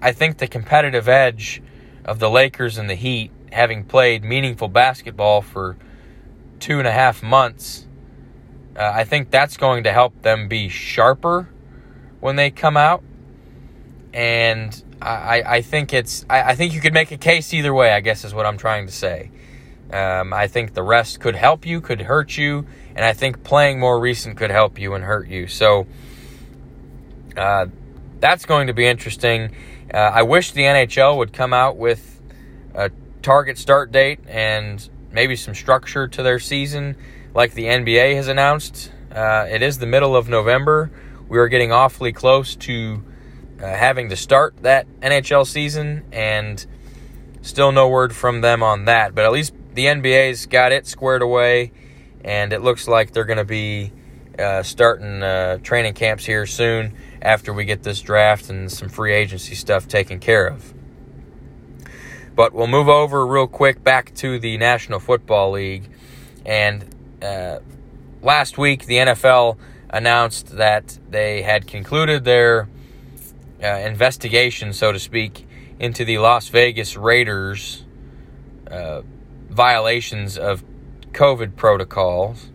I 0.00 0.12
think 0.12 0.38
the 0.38 0.46
competitive 0.46 1.08
edge 1.08 1.64
of 2.04 2.20
the 2.20 2.30
Lakers 2.30 2.78
and 2.78 2.88
the 2.88 2.94
Heat, 2.94 3.32
having 3.50 3.82
played 3.82 4.22
meaningful 4.22 4.68
basketball 4.68 5.42
for 5.42 5.76
two 6.60 6.78
and 6.78 6.86
a 6.86 6.92
half 6.92 7.24
months, 7.24 7.88
uh, 8.76 8.92
I 8.94 9.04
think 9.04 9.30
that's 9.30 9.56
going 9.56 9.84
to 9.84 9.92
help 9.92 10.22
them 10.22 10.48
be 10.48 10.68
sharper 10.68 11.48
when 12.20 12.36
they 12.36 12.50
come 12.50 12.76
out. 12.76 13.02
And 14.12 14.82
I, 15.02 15.42
I 15.44 15.62
think 15.62 15.92
it's 15.92 16.24
I, 16.30 16.50
I, 16.50 16.54
think 16.54 16.72
you 16.72 16.80
could 16.80 16.94
make 16.94 17.10
a 17.10 17.16
case 17.16 17.52
either 17.52 17.74
way. 17.74 17.92
I 17.92 18.00
guess 18.00 18.24
is 18.24 18.32
what 18.32 18.46
I'm 18.46 18.56
trying 18.56 18.86
to 18.86 18.92
say. 18.92 19.30
Um, 19.92 20.32
I 20.32 20.46
think 20.46 20.74
the 20.74 20.82
rest 20.82 21.20
could 21.20 21.36
help 21.36 21.66
you, 21.66 21.80
could 21.80 22.02
hurt 22.02 22.36
you, 22.36 22.66
and 22.94 23.04
I 23.04 23.12
think 23.12 23.44
playing 23.44 23.78
more 23.78 24.00
recent 24.00 24.36
could 24.36 24.50
help 24.50 24.78
you 24.78 24.94
and 24.94 25.04
hurt 25.04 25.28
you. 25.28 25.46
So 25.46 25.86
uh, 27.36 27.66
that's 28.20 28.46
going 28.46 28.68
to 28.68 28.72
be 28.72 28.86
interesting. 28.86 29.54
Uh, 29.92 29.98
I 29.98 30.22
wish 30.22 30.52
the 30.52 30.62
NHL 30.62 31.16
would 31.18 31.32
come 31.32 31.52
out 31.52 31.76
with 31.76 32.20
a 32.74 32.90
target 33.22 33.58
start 33.58 33.92
date 33.92 34.20
and 34.26 34.88
maybe 35.12 35.36
some 35.36 35.54
structure 35.54 36.08
to 36.08 36.22
their 36.22 36.38
season, 36.38 36.96
like 37.34 37.54
the 37.54 37.64
NBA 37.64 38.14
has 38.14 38.28
announced. 38.28 38.92
Uh, 39.12 39.46
it 39.50 39.62
is 39.62 39.78
the 39.78 39.86
middle 39.86 40.16
of 40.16 40.28
November. 40.28 40.90
We 41.28 41.38
are 41.38 41.48
getting 41.48 41.72
awfully 41.72 42.12
close 42.12 42.54
to 42.56 43.02
uh, 43.60 43.66
having 43.66 44.08
to 44.10 44.16
start 44.16 44.56
that 44.62 44.86
NHL 45.00 45.46
season, 45.46 46.04
and 46.12 46.64
still 47.42 47.72
no 47.72 47.88
word 47.88 48.14
from 48.14 48.40
them 48.40 48.62
on 48.62 48.84
that. 48.86 49.14
But 49.14 49.24
at 49.24 49.32
least 49.32 49.54
the 49.74 49.86
NBA's 49.86 50.46
got 50.46 50.72
it 50.72 50.86
squared 50.86 51.22
away, 51.22 51.72
and 52.24 52.52
it 52.52 52.62
looks 52.62 52.86
like 52.86 53.12
they're 53.12 53.24
going 53.24 53.38
to 53.38 53.44
be 53.44 53.92
uh, 54.38 54.62
starting 54.62 55.22
uh, 55.22 55.58
training 55.58 55.94
camps 55.94 56.24
here 56.24 56.46
soon 56.46 56.94
after 57.20 57.52
we 57.52 57.64
get 57.64 57.82
this 57.82 58.00
draft 58.00 58.50
and 58.50 58.70
some 58.70 58.88
free 58.88 59.12
agency 59.12 59.54
stuff 59.54 59.88
taken 59.88 60.20
care 60.20 60.46
of. 60.46 60.72
But 62.36 62.52
we'll 62.52 62.66
move 62.66 62.88
over 62.88 63.26
real 63.26 63.46
quick 63.46 63.82
back 63.82 64.14
to 64.16 64.38
the 64.38 64.56
National 64.58 64.98
Football 64.98 65.52
League. 65.52 65.88
And 66.44 66.93
uh, 67.24 67.60
last 68.22 68.58
week, 68.58 68.86
the 68.86 68.96
NFL 68.96 69.58
announced 69.90 70.56
that 70.56 70.98
they 71.08 71.42
had 71.42 71.66
concluded 71.66 72.24
their 72.24 72.68
uh, 73.62 73.66
investigation, 73.66 74.72
so 74.72 74.92
to 74.92 74.98
speak, 74.98 75.46
into 75.78 76.04
the 76.04 76.18
Las 76.18 76.48
Vegas 76.48 76.96
Raiders 76.96 77.84
uh, 78.70 79.02
violations 79.48 80.36
of 80.36 80.64
COVID 81.12 81.56
protocols, 81.56 82.50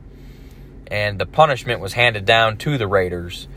and 0.88 1.20
the 1.20 1.26
punishment 1.26 1.80
was 1.80 1.94
handed 1.94 2.26
down 2.26 2.58
to 2.58 2.78
the 2.78 2.88
Raiders, 2.88 3.48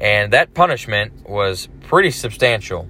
and 0.00 0.32
that 0.32 0.52
punishment 0.52 1.28
was 1.28 1.68
pretty 1.82 2.10
substantial. 2.10 2.88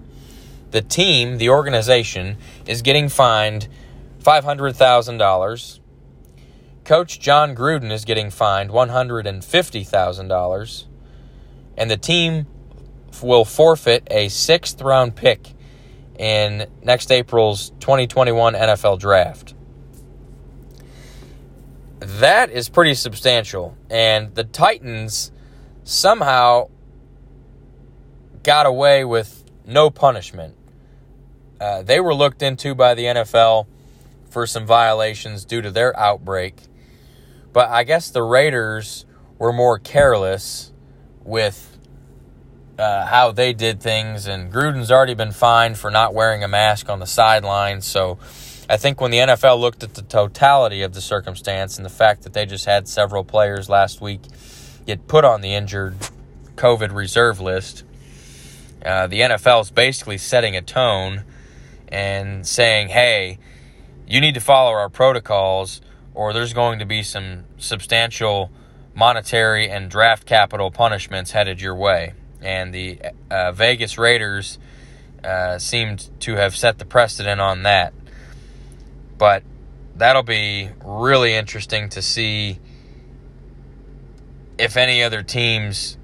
The 0.70 0.82
team, 0.82 1.38
the 1.38 1.50
organization, 1.50 2.38
is 2.66 2.82
getting 2.82 3.08
fined 3.08 3.68
five 4.18 4.44
hundred 4.44 4.74
thousand 4.74 5.18
dollars. 5.18 5.80
Coach 6.84 7.20
Jon 7.20 7.54
Gruden 7.54 7.92
is 7.92 8.04
getting 8.04 8.30
fined 8.30 8.70
one 8.70 8.88
hundred 8.88 9.26
and 9.26 9.44
fifty 9.44 9.84
thousand 9.84 10.28
dollars, 10.28 10.88
and 11.76 11.90
the 11.90 11.96
team 11.96 12.46
will 13.22 13.44
forfeit 13.44 14.06
a 14.10 14.28
sixth 14.28 14.80
round 14.80 15.14
pick 15.14 15.54
in 16.18 16.66
next 16.82 17.10
April's 17.10 17.70
2021 17.80 18.54
NFL 18.54 18.98
draft. 18.98 19.54
That 22.00 22.50
is 22.50 22.68
pretty 22.68 22.94
substantial. 22.94 23.76
And 23.88 24.34
the 24.34 24.44
Titans 24.44 25.30
somehow 25.84 26.68
got 28.42 28.66
away 28.66 29.04
with 29.04 29.44
no 29.66 29.90
punishment. 29.90 30.56
Uh, 31.60 31.82
they 31.82 32.00
were 32.00 32.14
looked 32.14 32.42
into 32.42 32.74
by 32.74 32.94
the 32.94 33.04
NFL 33.04 33.66
for 34.28 34.46
some 34.46 34.66
violations 34.66 35.44
due 35.44 35.62
to 35.62 35.70
their 35.70 35.96
outbreak. 35.98 36.56
But 37.52 37.68
I 37.70 37.84
guess 37.84 38.10
the 38.10 38.22
Raiders 38.22 39.04
were 39.38 39.52
more 39.52 39.78
careless 39.78 40.72
with 41.24 41.78
uh, 42.78 43.06
how 43.06 43.32
they 43.32 43.52
did 43.52 43.80
things, 43.80 44.26
and 44.26 44.52
Gruden's 44.52 44.90
already 44.90 45.14
been 45.14 45.32
fined 45.32 45.78
for 45.78 45.90
not 45.90 46.14
wearing 46.14 46.42
a 46.42 46.48
mask 46.48 46.88
on 46.88 46.98
the 46.98 47.06
sideline. 47.06 47.80
So 47.82 48.18
I 48.68 48.76
think 48.76 49.00
when 49.00 49.10
the 49.10 49.18
NFL 49.18 49.60
looked 49.60 49.82
at 49.82 49.94
the 49.94 50.02
totality 50.02 50.82
of 50.82 50.94
the 50.94 51.00
circumstance 51.00 51.76
and 51.76 51.84
the 51.84 51.90
fact 51.90 52.22
that 52.22 52.32
they 52.32 52.46
just 52.46 52.64
had 52.64 52.88
several 52.88 53.24
players 53.24 53.68
last 53.68 54.00
week 54.00 54.22
get 54.86 55.06
put 55.06 55.24
on 55.24 55.42
the 55.42 55.54
injured 55.54 55.94
COVID 56.56 56.94
reserve 56.94 57.40
list, 57.40 57.84
uh, 58.84 59.06
the 59.06 59.20
NFL 59.20 59.62
is 59.62 59.70
basically 59.70 60.18
setting 60.18 60.56
a 60.56 60.62
tone 60.62 61.24
and 61.88 62.46
saying, 62.46 62.88
hey, 62.88 63.38
you 64.08 64.20
need 64.20 64.34
to 64.34 64.40
follow 64.40 64.72
our 64.72 64.88
protocols, 64.88 65.80
or 66.14 66.32
there's 66.32 66.52
going 66.52 66.78
to 66.78 66.84
be 66.84 67.02
some 67.02 67.44
substantial 67.58 68.50
monetary 68.94 69.68
and 69.70 69.90
draft 69.90 70.26
capital 70.26 70.70
punishments 70.70 71.30
headed 71.30 71.60
your 71.60 71.74
way. 71.74 72.12
And 72.40 72.74
the 72.74 73.00
uh, 73.30 73.52
Vegas 73.52 73.96
Raiders 73.96 74.58
uh, 75.24 75.58
seemed 75.58 76.10
to 76.20 76.34
have 76.36 76.56
set 76.56 76.78
the 76.78 76.84
precedent 76.84 77.40
on 77.40 77.62
that. 77.62 77.94
But 79.16 79.42
that'll 79.94 80.22
be 80.22 80.70
really 80.84 81.34
interesting 81.34 81.88
to 81.90 82.02
see 82.02 82.58
if 84.58 84.76
any 84.76 85.02
other 85.02 85.22
teams 85.22 85.96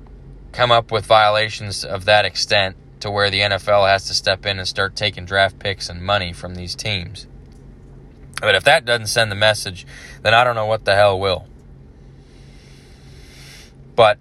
come 0.52 0.70
up 0.70 0.90
with 0.90 1.04
violations 1.04 1.84
of 1.84 2.04
that 2.06 2.24
extent 2.24 2.76
to 3.00 3.11
where 3.11 3.30
the 3.30 3.40
NFL 3.40 3.88
has 3.88 4.06
to 4.06 4.14
step 4.14 4.46
in 4.46 4.59
and 4.59 4.66
start 4.66 4.96
taking 4.96 5.24
draft 5.24 5.59
picks 5.59 5.88
and 5.88 6.02
money 6.02 6.32
from 6.32 6.54
these 6.54 6.74
teams. 6.74 7.26
But 8.41 8.55
if 8.55 8.64
that 8.64 8.84
doesn't 8.84 9.09
send 9.09 9.30
the 9.30 9.36
message, 9.36 9.86
then 10.22 10.34
I 10.34 10.45
don't 10.45 10.55
know 10.55 10.66
what 10.66 10.84
the 10.84 10.95
hell 10.95 11.18
will. 11.18 11.47
But 13.97 14.18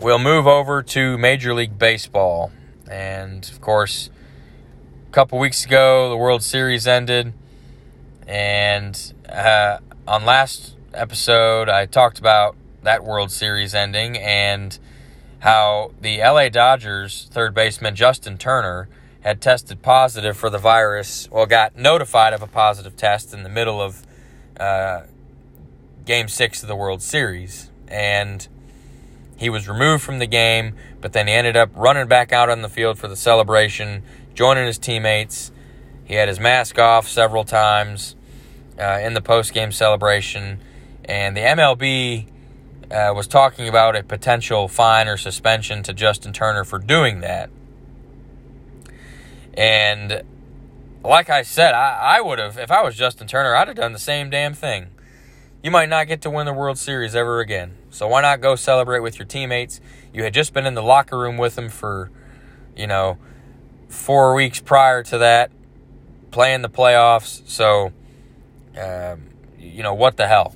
we'll 0.00 0.18
move 0.18 0.46
over 0.46 0.82
to 0.82 1.16
Major 1.16 1.54
League 1.54 1.78
Baseball. 1.78 2.52
And 2.90 3.48
of 3.50 3.60
course, 3.60 4.10
a 5.08 5.12
couple 5.12 5.38
weeks 5.38 5.64
ago, 5.64 6.10
the 6.10 6.16
World 6.16 6.42
Series 6.42 6.86
ended. 6.86 7.32
And 8.26 9.14
uh, 9.28 9.78
on 10.06 10.24
last 10.24 10.76
episode, 10.92 11.68
I 11.68 11.86
talked 11.86 12.18
about 12.18 12.56
that 12.82 13.02
World 13.02 13.30
Series 13.30 13.74
ending 13.74 14.18
and 14.18 14.78
how 15.40 15.92
the 16.00 16.18
LA 16.18 16.48
Dodgers 16.48 17.28
third 17.30 17.54
baseman 17.54 17.94
Justin 17.94 18.38
Turner 18.38 18.88
had 19.24 19.40
tested 19.40 19.80
positive 19.80 20.36
for 20.36 20.50
the 20.50 20.58
virus, 20.58 21.28
well, 21.30 21.46
got 21.46 21.76
notified 21.76 22.34
of 22.34 22.42
a 22.42 22.46
positive 22.46 22.94
test 22.94 23.32
in 23.32 23.42
the 23.42 23.48
middle 23.48 23.80
of 23.80 24.06
uh, 24.60 25.00
game 26.04 26.28
six 26.28 26.62
of 26.62 26.68
the 26.68 26.76
World 26.76 27.00
Series. 27.00 27.70
And 27.88 28.46
he 29.38 29.48
was 29.48 29.66
removed 29.66 30.02
from 30.02 30.18
the 30.18 30.26
game, 30.26 30.74
but 31.00 31.14
then 31.14 31.26
he 31.26 31.32
ended 31.32 31.56
up 31.56 31.70
running 31.74 32.06
back 32.06 32.34
out 32.34 32.50
on 32.50 32.60
the 32.60 32.68
field 32.68 32.98
for 32.98 33.08
the 33.08 33.16
celebration, 33.16 34.02
joining 34.34 34.66
his 34.66 34.76
teammates. 34.76 35.50
He 36.04 36.14
had 36.14 36.28
his 36.28 36.38
mask 36.38 36.78
off 36.78 37.08
several 37.08 37.44
times 37.44 38.16
uh, 38.78 39.00
in 39.02 39.14
the 39.14 39.22
post 39.22 39.54
game 39.54 39.72
celebration. 39.72 40.60
And 41.06 41.34
the 41.34 41.40
MLB 41.40 42.26
uh, 42.90 43.12
was 43.14 43.26
talking 43.26 43.68
about 43.68 43.96
a 43.96 44.02
potential 44.02 44.68
fine 44.68 45.08
or 45.08 45.16
suspension 45.16 45.82
to 45.84 45.94
Justin 45.94 46.34
Turner 46.34 46.64
for 46.64 46.78
doing 46.78 47.20
that. 47.20 47.48
And 49.56 50.22
like 51.04 51.30
I 51.30 51.42
said, 51.42 51.74
I, 51.74 52.16
I 52.16 52.20
would 52.20 52.38
have, 52.38 52.58
if 52.58 52.70
I 52.70 52.82
was 52.82 52.96
Justin 52.96 53.26
Turner, 53.26 53.54
I'd 53.54 53.68
have 53.68 53.76
done 53.76 53.92
the 53.92 53.98
same 53.98 54.30
damn 54.30 54.54
thing. 54.54 54.88
You 55.62 55.70
might 55.70 55.88
not 55.88 56.08
get 56.08 56.20
to 56.22 56.30
win 56.30 56.46
the 56.46 56.52
World 56.52 56.78
Series 56.78 57.14
ever 57.14 57.40
again. 57.40 57.76
So 57.90 58.08
why 58.08 58.20
not 58.20 58.40
go 58.40 58.56
celebrate 58.56 59.00
with 59.00 59.18
your 59.18 59.26
teammates? 59.26 59.80
You 60.12 60.24
had 60.24 60.34
just 60.34 60.52
been 60.52 60.66
in 60.66 60.74
the 60.74 60.82
locker 60.82 61.18
room 61.18 61.36
with 61.36 61.54
them 61.54 61.68
for, 61.68 62.10
you 62.76 62.86
know, 62.86 63.18
four 63.88 64.34
weeks 64.34 64.60
prior 64.60 65.02
to 65.04 65.18
that, 65.18 65.50
playing 66.30 66.62
the 66.62 66.68
playoffs. 66.68 67.48
So, 67.48 67.92
um, 68.78 69.30
you 69.58 69.82
know, 69.82 69.94
what 69.94 70.16
the 70.16 70.26
hell? 70.26 70.54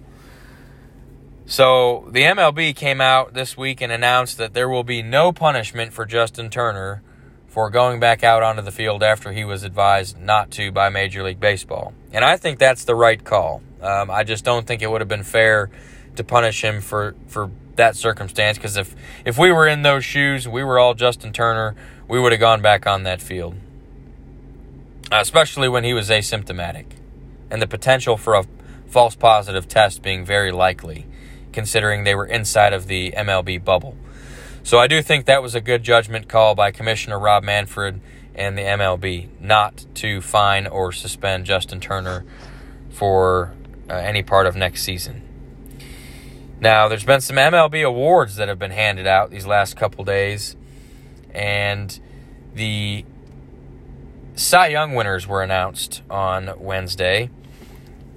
So 1.46 2.06
the 2.10 2.22
MLB 2.24 2.76
came 2.76 3.00
out 3.00 3.32
this 3.32 3.56
week 3.56 3.80
and 3.80 3.90
announced 3.90 4.36
that 4.36 4.52
there 4.52 4.68
will 4.68 4.84
be 4.84 5.02
no 5.02 5.32
punishment 5.32 5.94
for 5.94 6.04
Justin 6.04 6.50
Turner 6.50 7.02
for 7.48 7.70
going 7.70 7.98
back 7.98 8.22
out 8.22 8.42
onto 8.42 8.62
the 8.62 8.70
field 8.70 9.02
after 9.02 9.32
he 9.32 9.44
was 9.44 9.64
advised 9.64 10.18
not 10.20 10.50
to 10.52 10.70
by 10.70 10.88
Major 10.88 11.22
League 11.22 11.40
Baseball. 11.40 11.92
And 12.12 12.24
I 12.24 12.36
think 12.36 12.58
that's 12.58 12.84
the 12.84 12.94
right 12.94 13.22
call. 13.22 13.62
Um, 13.80 14.10
I 14.10 14.24
just 14.24 14.44
don't 14.44 14.66
think 14.66 14.82
it 14.82 14.90
would 14.90 15.00
have 15.00 15.08
been 15.08 15.22
fair 15.22 15.70
to 16.16 16.24
punish 16.24 16.62
him 16.62 16.80
for, 16.80 17.14
for 17.26 17.50
that 17.76 17.96
circumstance 17.96 18.58
because 18.58 18.76
if, 18.76 18.94
if 19.24 19.38
we 19.38 19.50
were 19.50 19.66
in 19.66 19.82
those 19.82 20.04
shoes, 20.04 20.46
we 20.46 20.62
were 20.62 20.78
all 20.78 20.94
Justin 20.94 21.32
Turner, 21.32 21.74
we 22.06 22.20
would 22.20 22.32
have 22.32 22.40
gone 22.40 22.60
back 22.60 22.86
on 22.86 23.04
that 23.04 23.20
field. 23.20 23.54
Uh, 25.10 25.18
especially 25.20 25.68
when 25.68 25.84
he 25.84 25.94
was 25.94 26.10
asymptomatic 26.10 26.84
and 27.50 27.62
the 27.62 27.66
potential 27.66 28.18
for 28.18 28.34
a 28.34 28.44
false 28.86 29.14
positive 29.14 29.66
test 29.66 30.02
being 30.02 30.24
very 30.24 30.52
likely, 30.52 31.06
considering 31.52 32.04
they 32.04 32.14
were 32.14 32.26
inside 32.26 32.74
of 32.74 32.88
the 32.88 33.12
MLB 33.16 33.64
bubble. 33.64 33.96
So 34.62 34.78
I 34.78 34.86
do 34.86 35.00
think 35.02 35.26
that 35.26 35.42
was 35.42 35.54
a 35.54 35.60
good 35.60 35.82
judgment 35.82 36.28
call 36.28 36.54
by 36.54 36.70
Commissioner 36.70 37.18
Rob 37.18 37.42
Manfred 37.42 38.00
and 38.34 38.56
the 38.56 38.62
MLB 38.62 39.28
not 39.40 39.84
to 39.94 40.20
fine 40.20 40.66
or 40.66 40.92
suspend 40.92 41.44
Justin 41.44 41.80
Turner 41.80 42.24
for 42.90 43.54
uh, 43.88 43.94
any 43.94 44.22
part 44.22 44.46
of 44.46 44.56
next 44.56 44.82
season. 44.82 45.22
Now, 46.60 46.88
there's 46.88 47.04
been 47.04 47.20
some 47.20 47.36
MLB 47.36 47.86
awards 47.86 48.36
that 48.36 48.48
have 48.48 48.58
been 48.58 48.72
handed 48.72 49.06
out 49.06 49.30
these 49.30 49.46
last 49.46 49.76
couple 49.76 50.04
days, 50.04 50.56
and 51.32 51.98
the 52.54 53.04
Cy 54.34 54.68
Young 54.68 54.94
winners 54.94 55.26
were 55.26 55.42
announced 55.42 56.02
on 56.10 56.52
Wednesday. 56.58 57.30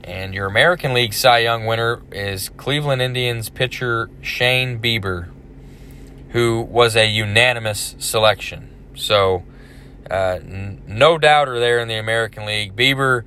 And 0.03 0.33
your 0.33 0.47
American 0.47 0.93
League 0.93 1.13
Cy 1.13 1.39
Young 1.39 1.65
winner 1.65 2.01
is 2.11 2.49
Cleveland 2.49 3.01
Indians 3.01 3.49
pitcher 3.49 4.09
Shane 4.21 4.79
Bieber 4.79 5.30
who 6.31 6.61
was 6.61 6.95
a 6.95 7.07
unanimous 7.07 7.95
selection. 7.99 8.69
So, 8.95 9.43
uh, 10.09 10.39
n- 10.41 10.81
no 10.87 11.17
doubter 11.17 11.59
there 11.59 11.79
in 11.79 11.87
the 11.87 11.95
American 11.95 12.45
League. 12.45 12.75
Bieber, 12.75 13.23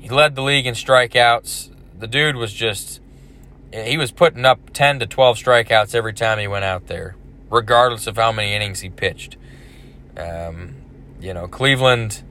he 0.00 0.08
led 0.08 0.34
the 0.34 0.42
league 0.42 0.66
in 0.66 0.74
strikeouts. 0.74 1.70
The 1.98 2.06
dude 2.06 2.36
was 2.36 2.52
just, 2.52 3.00
he 3.72 3.96
was 3.96 4.10
putting 4.10 4.44
up 4.44 4.70
10 4.72 5.00
to 5.00 5.06
12 5.06 5.38
strikeouts 5.38 5.94
every 5.94 6.12
time 6.12 6.38
he 6.38 6.46
went 6.46 6.64
out 6.64 6.86
there, 6.86 7.16
regardless 7.50 8.06
of 8.06 8.16
how 8.16 8.32
many 8.32 8.54
innings 8.54 8.80
he 8.80 8.88
pitched. 8.88 9.36
Um, 10.16 10.76
you 11.20 11.34
know, 11.34 11.46
Cleveland, 11.46 12.22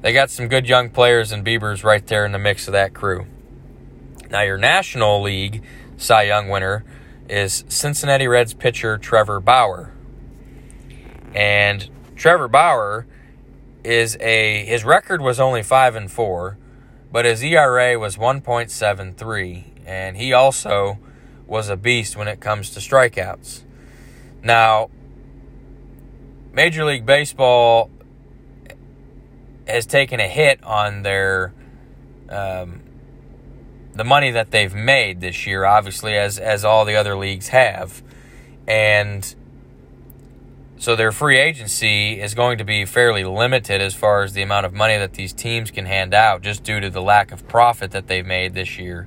they 0.00 0.12
got 0.12 0.30
some 0.30 0.48
good 0.48 0.68
young 0.68 0.90
players, 0.90 1.30
and 1.30 1.44
Bieber's 1.44 1.84
right 1.84 2.06
there 2.06 2.24
in 2.24 2.32
the 2.32 2.38
mix 2.38 2.66
of 2.66 2.72
that 2.72 2.94
crew. 2.94 3.26
Now, 4.30 4.42
your 4.42 4.58
National 4.58 5.22
League 5.22 5.62
Cy 5.96 6.22
Young 6.22 6.48
winner 6.48 6.84
is 7.32 7.64
Cincinnati 7.66 8.28
Reds 8.28 8.52
pitcher 8.52 8.98
Trevor 8.98 9.40
Bauer. 9.40 9.90
And 11.34 11.88
Trevor 12.14 12.46
Bauer 12.46 13.06
is 13.82 14.18
a 14.20 14.64
his 14.66 14.84
record 14.84 15.22
was 15.22 15.40
only 15.40 15.62
5 15.62 15.96
and 15.96 16.10
4, 16.10 16.58
but 17.10 17.24
his 17.24 17.42
ERA 17.42 17.98
was 17.98 18.16
1.73 18.16 19.64
and 19.86 20.18
he 20.18 20.34
also 20.34 20.98
was 21.46 21.70
a 21.70 21.76
beast 21.76 22.16
when 22.16 22.28
it 22.28 22.38
comes 22.38 22.68
to 22.70 22.80
strikeouts. 22.80 23.62
Now, 24.42 24.90
Major 26.52 26.84
League 26.84 27.06
Baseball 27.06 27.90
has 29.66 29.86
taken 29.86 30.20
a 30.20 30.28
hit 30.28 30.62
on 30.62 31.02
their 31.02 31.54
um, 32.28 32.82
the 33.94 34.04
money 34.04 34.30
that 34.30 34.50
they've 34.50 34.74
made 34.74 35.20
this 35.20 35.46
year, 35.46 35.64
obviously, 35.64 36.16
as 36.16 36.38
as 36.38 36.64
all 36.64 36.84
the 36.84 36.96
other 36.96 37.16
leagues 37.16 37.48
have, 37.48 38.02
and 38.66 39.34
so 40.78 40.96
their 40.96 41.12
free 41.12 41.38
agency 41.38 42.20
is 42.20 42.34
going 42.34 42.58
to 42.58 42.64
be 42.64 42.84
fairly 42.84 43.22
limited 43.22 43.80
as 43.80 43.94
far 43.94 44.24
as 44.24 44.32
the 44.32 44.42
amount 44.42 44.66
of 44.66 44.72
money 44.72 44.96
that 44.98 45.12
these 45.12 45.32
teams 45.32 45.70
can 45.70 45.86
hand 45.86 46.12
out, 46.12 46.42
just 46.42 46.64
due 46.64 46.80
to 46.80 46.90
the 46.90 47.00
lack 47.00 47.30
of 47.30 47.46
profit 47.46 47.92
that 47.92 48.08
they've 48.08 48.26
made 48.26 48.54
this 48.54 48.78
year, 48.78 49.06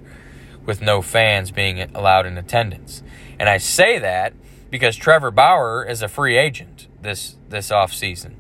with 0.66 0.82
no 0.82 1.02
fans 1.02 1.52
being 1.52 1.82
allowed 1.94 2.26
in 2.26 2.38
attendance. 2.38 3.04
And 3.38 3.50
I 3.50 3.58
say 3.58 4.00
that 4.00 4.34
because 4.70 4.96
Trevor 4.96 5.32
Bauer 5.32 5.84
is 5.84 6.02
a 6.02 6.08
free 6.08 6.38
agent 6.38 6.88
this 7.02 7.36
this 7.50 7.72
off 7.72 7.94
season. 7.94 8.36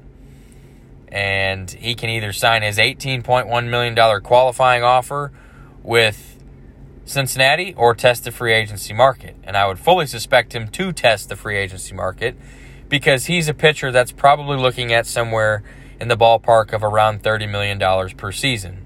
And 1.07 1.69
he 1.71 1.95
can 1.95 2.09
either 2.09 2.33
sign 2.33 2.61
his 2.61 2.77
$18.1 2.77 3.69
million 3.69 4.21
qualifying 4.21 4.83
offer 4.83 5.31
with 5.81 6.34
Cincinnati 7.05 7.73
or 7.75 7.93
test 7.93 8.23
the 8.23 8.31
free 8.31 8.53
agency 8.53 8.93
market. 8.93 9.35
And 9.43 9.55
I 9.55 9.67
would 9.67 9.79
fully 9.79 10.07
suspect 10.07 10.53
him 10.53 10.67
to 10.69 10.91
test 10.91 11.29
the 11.29 11.35
free 11.35 11.57
agency 11.57 11.93
market 11.95 12.35
because 12.89 13.25
he's 13.25 13.47
a 13.47 13.53
pitcher 13.53 13.91
that's 13.91 14.11
probably 14.11 14.57
looking 14.57 14.91
at 14.91 15.05
somewhere 15.05 15.63
in 15.99 16.07
the 16.07 16.17
ballpark 16.17 16.73
of 16.73 16.83
around 16.83 17.23
$30 17.23 17.49
million 17.49 17.79
per 18.17 18.31
season. 18.31 18.83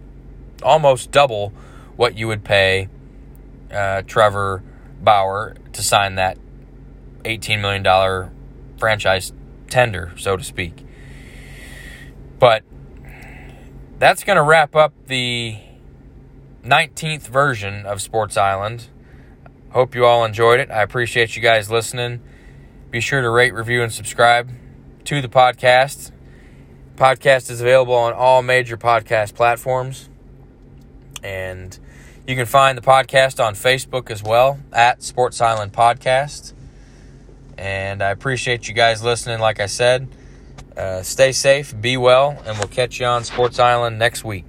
Almost 0.62 1.12
double 1.12 1.54
what 1.96 2.18
you 2.18 2.28
would 2.28 2.44
pay 2.44 2.90
uh, 3.72 4.02
Trevor 4.04 4.64
Bauer 5.02 5.56
to 5.74 5.82
sign 5.82 6.16
that 6.16 6.38
$18 7.24 7.62
million 7.62 8.32
franchise 8.78 9.34
tender, 9.70 10.14
so 10.18 10.38
to 10.38 10.44
speak. 10.44 10.86
But 12.38 12.64
that's 13.98 14.24
going 14.24 14.38
to 14.38 14.44
wrap 14.44 14.76
up 14.76 14.94
the 15.08 15.58
19th 16.64 17.28
version 17.28 17.86
of 17.86 18.02
Sports 18.02 18.38
Island. 18.38 18.88
Hope 19.72 19.96
you 19.96 20.06
all 20.06 20.26
enjoyed 20.26 20.60
it. 20.60 20.70
I 20.70 20.82
appreciate 20.82 21.36
you 21.36 21.42
guys 21.42 21.70
listening. 21.70 22.22
Be 22.92 23.00
sure 23.00 23.22
to 23.22 23.30
rate, 23.30 23.54
review, 23.54 23.84
and 23.84 23.94
subscribe 23.94 24.50
to 25.06 25.22
the 25.22 25.30
podcast. 25.30 26.12
Podcast 26.96 27.50
is 27.50 27.62
available 27.62 27.94
on 27.94 28.14
all 28.14 28.42
major 28.42 28.78
podcast 28.78 29.36
platforms. 29.36 30.10
And 31.24 31.78
you 32.28 32.36
can 32.36 32.46
find 32.46 32.78
the 32.78 32.82
podcast 32.82 33.44
on 33.44 33.54
Facebook 33.54 34.12
as 34.12 34.22
well 34.22 34.60
at 34.74 35.02
Sports 35.02 35.40
Island 35.42 35.72
Podcast. 35.72 36.54
And 37.58 38.02
I 38.02 38.10
appreciate 38.10 38.68
you 38.68 38.74
guys 38.74 39.04
listening. 39.04 39.40
Like 39.40 39.60
I 39.60 39.66
said, 39.66 40.08
uh, 40.76 41.04
stay 41.04 41.32
safe, 41.32 41.80
be 41.80 41.98
well, 41.98 42.42
and 42.46 42.58
we'll 42.58 42.68
catch 42.68 43.00
you 43.00 43.06
on 43.06 43.24
Sports 43.24 43.60
Island 43.60 44.00
next 44.00 44.24
week. 44.24 44.46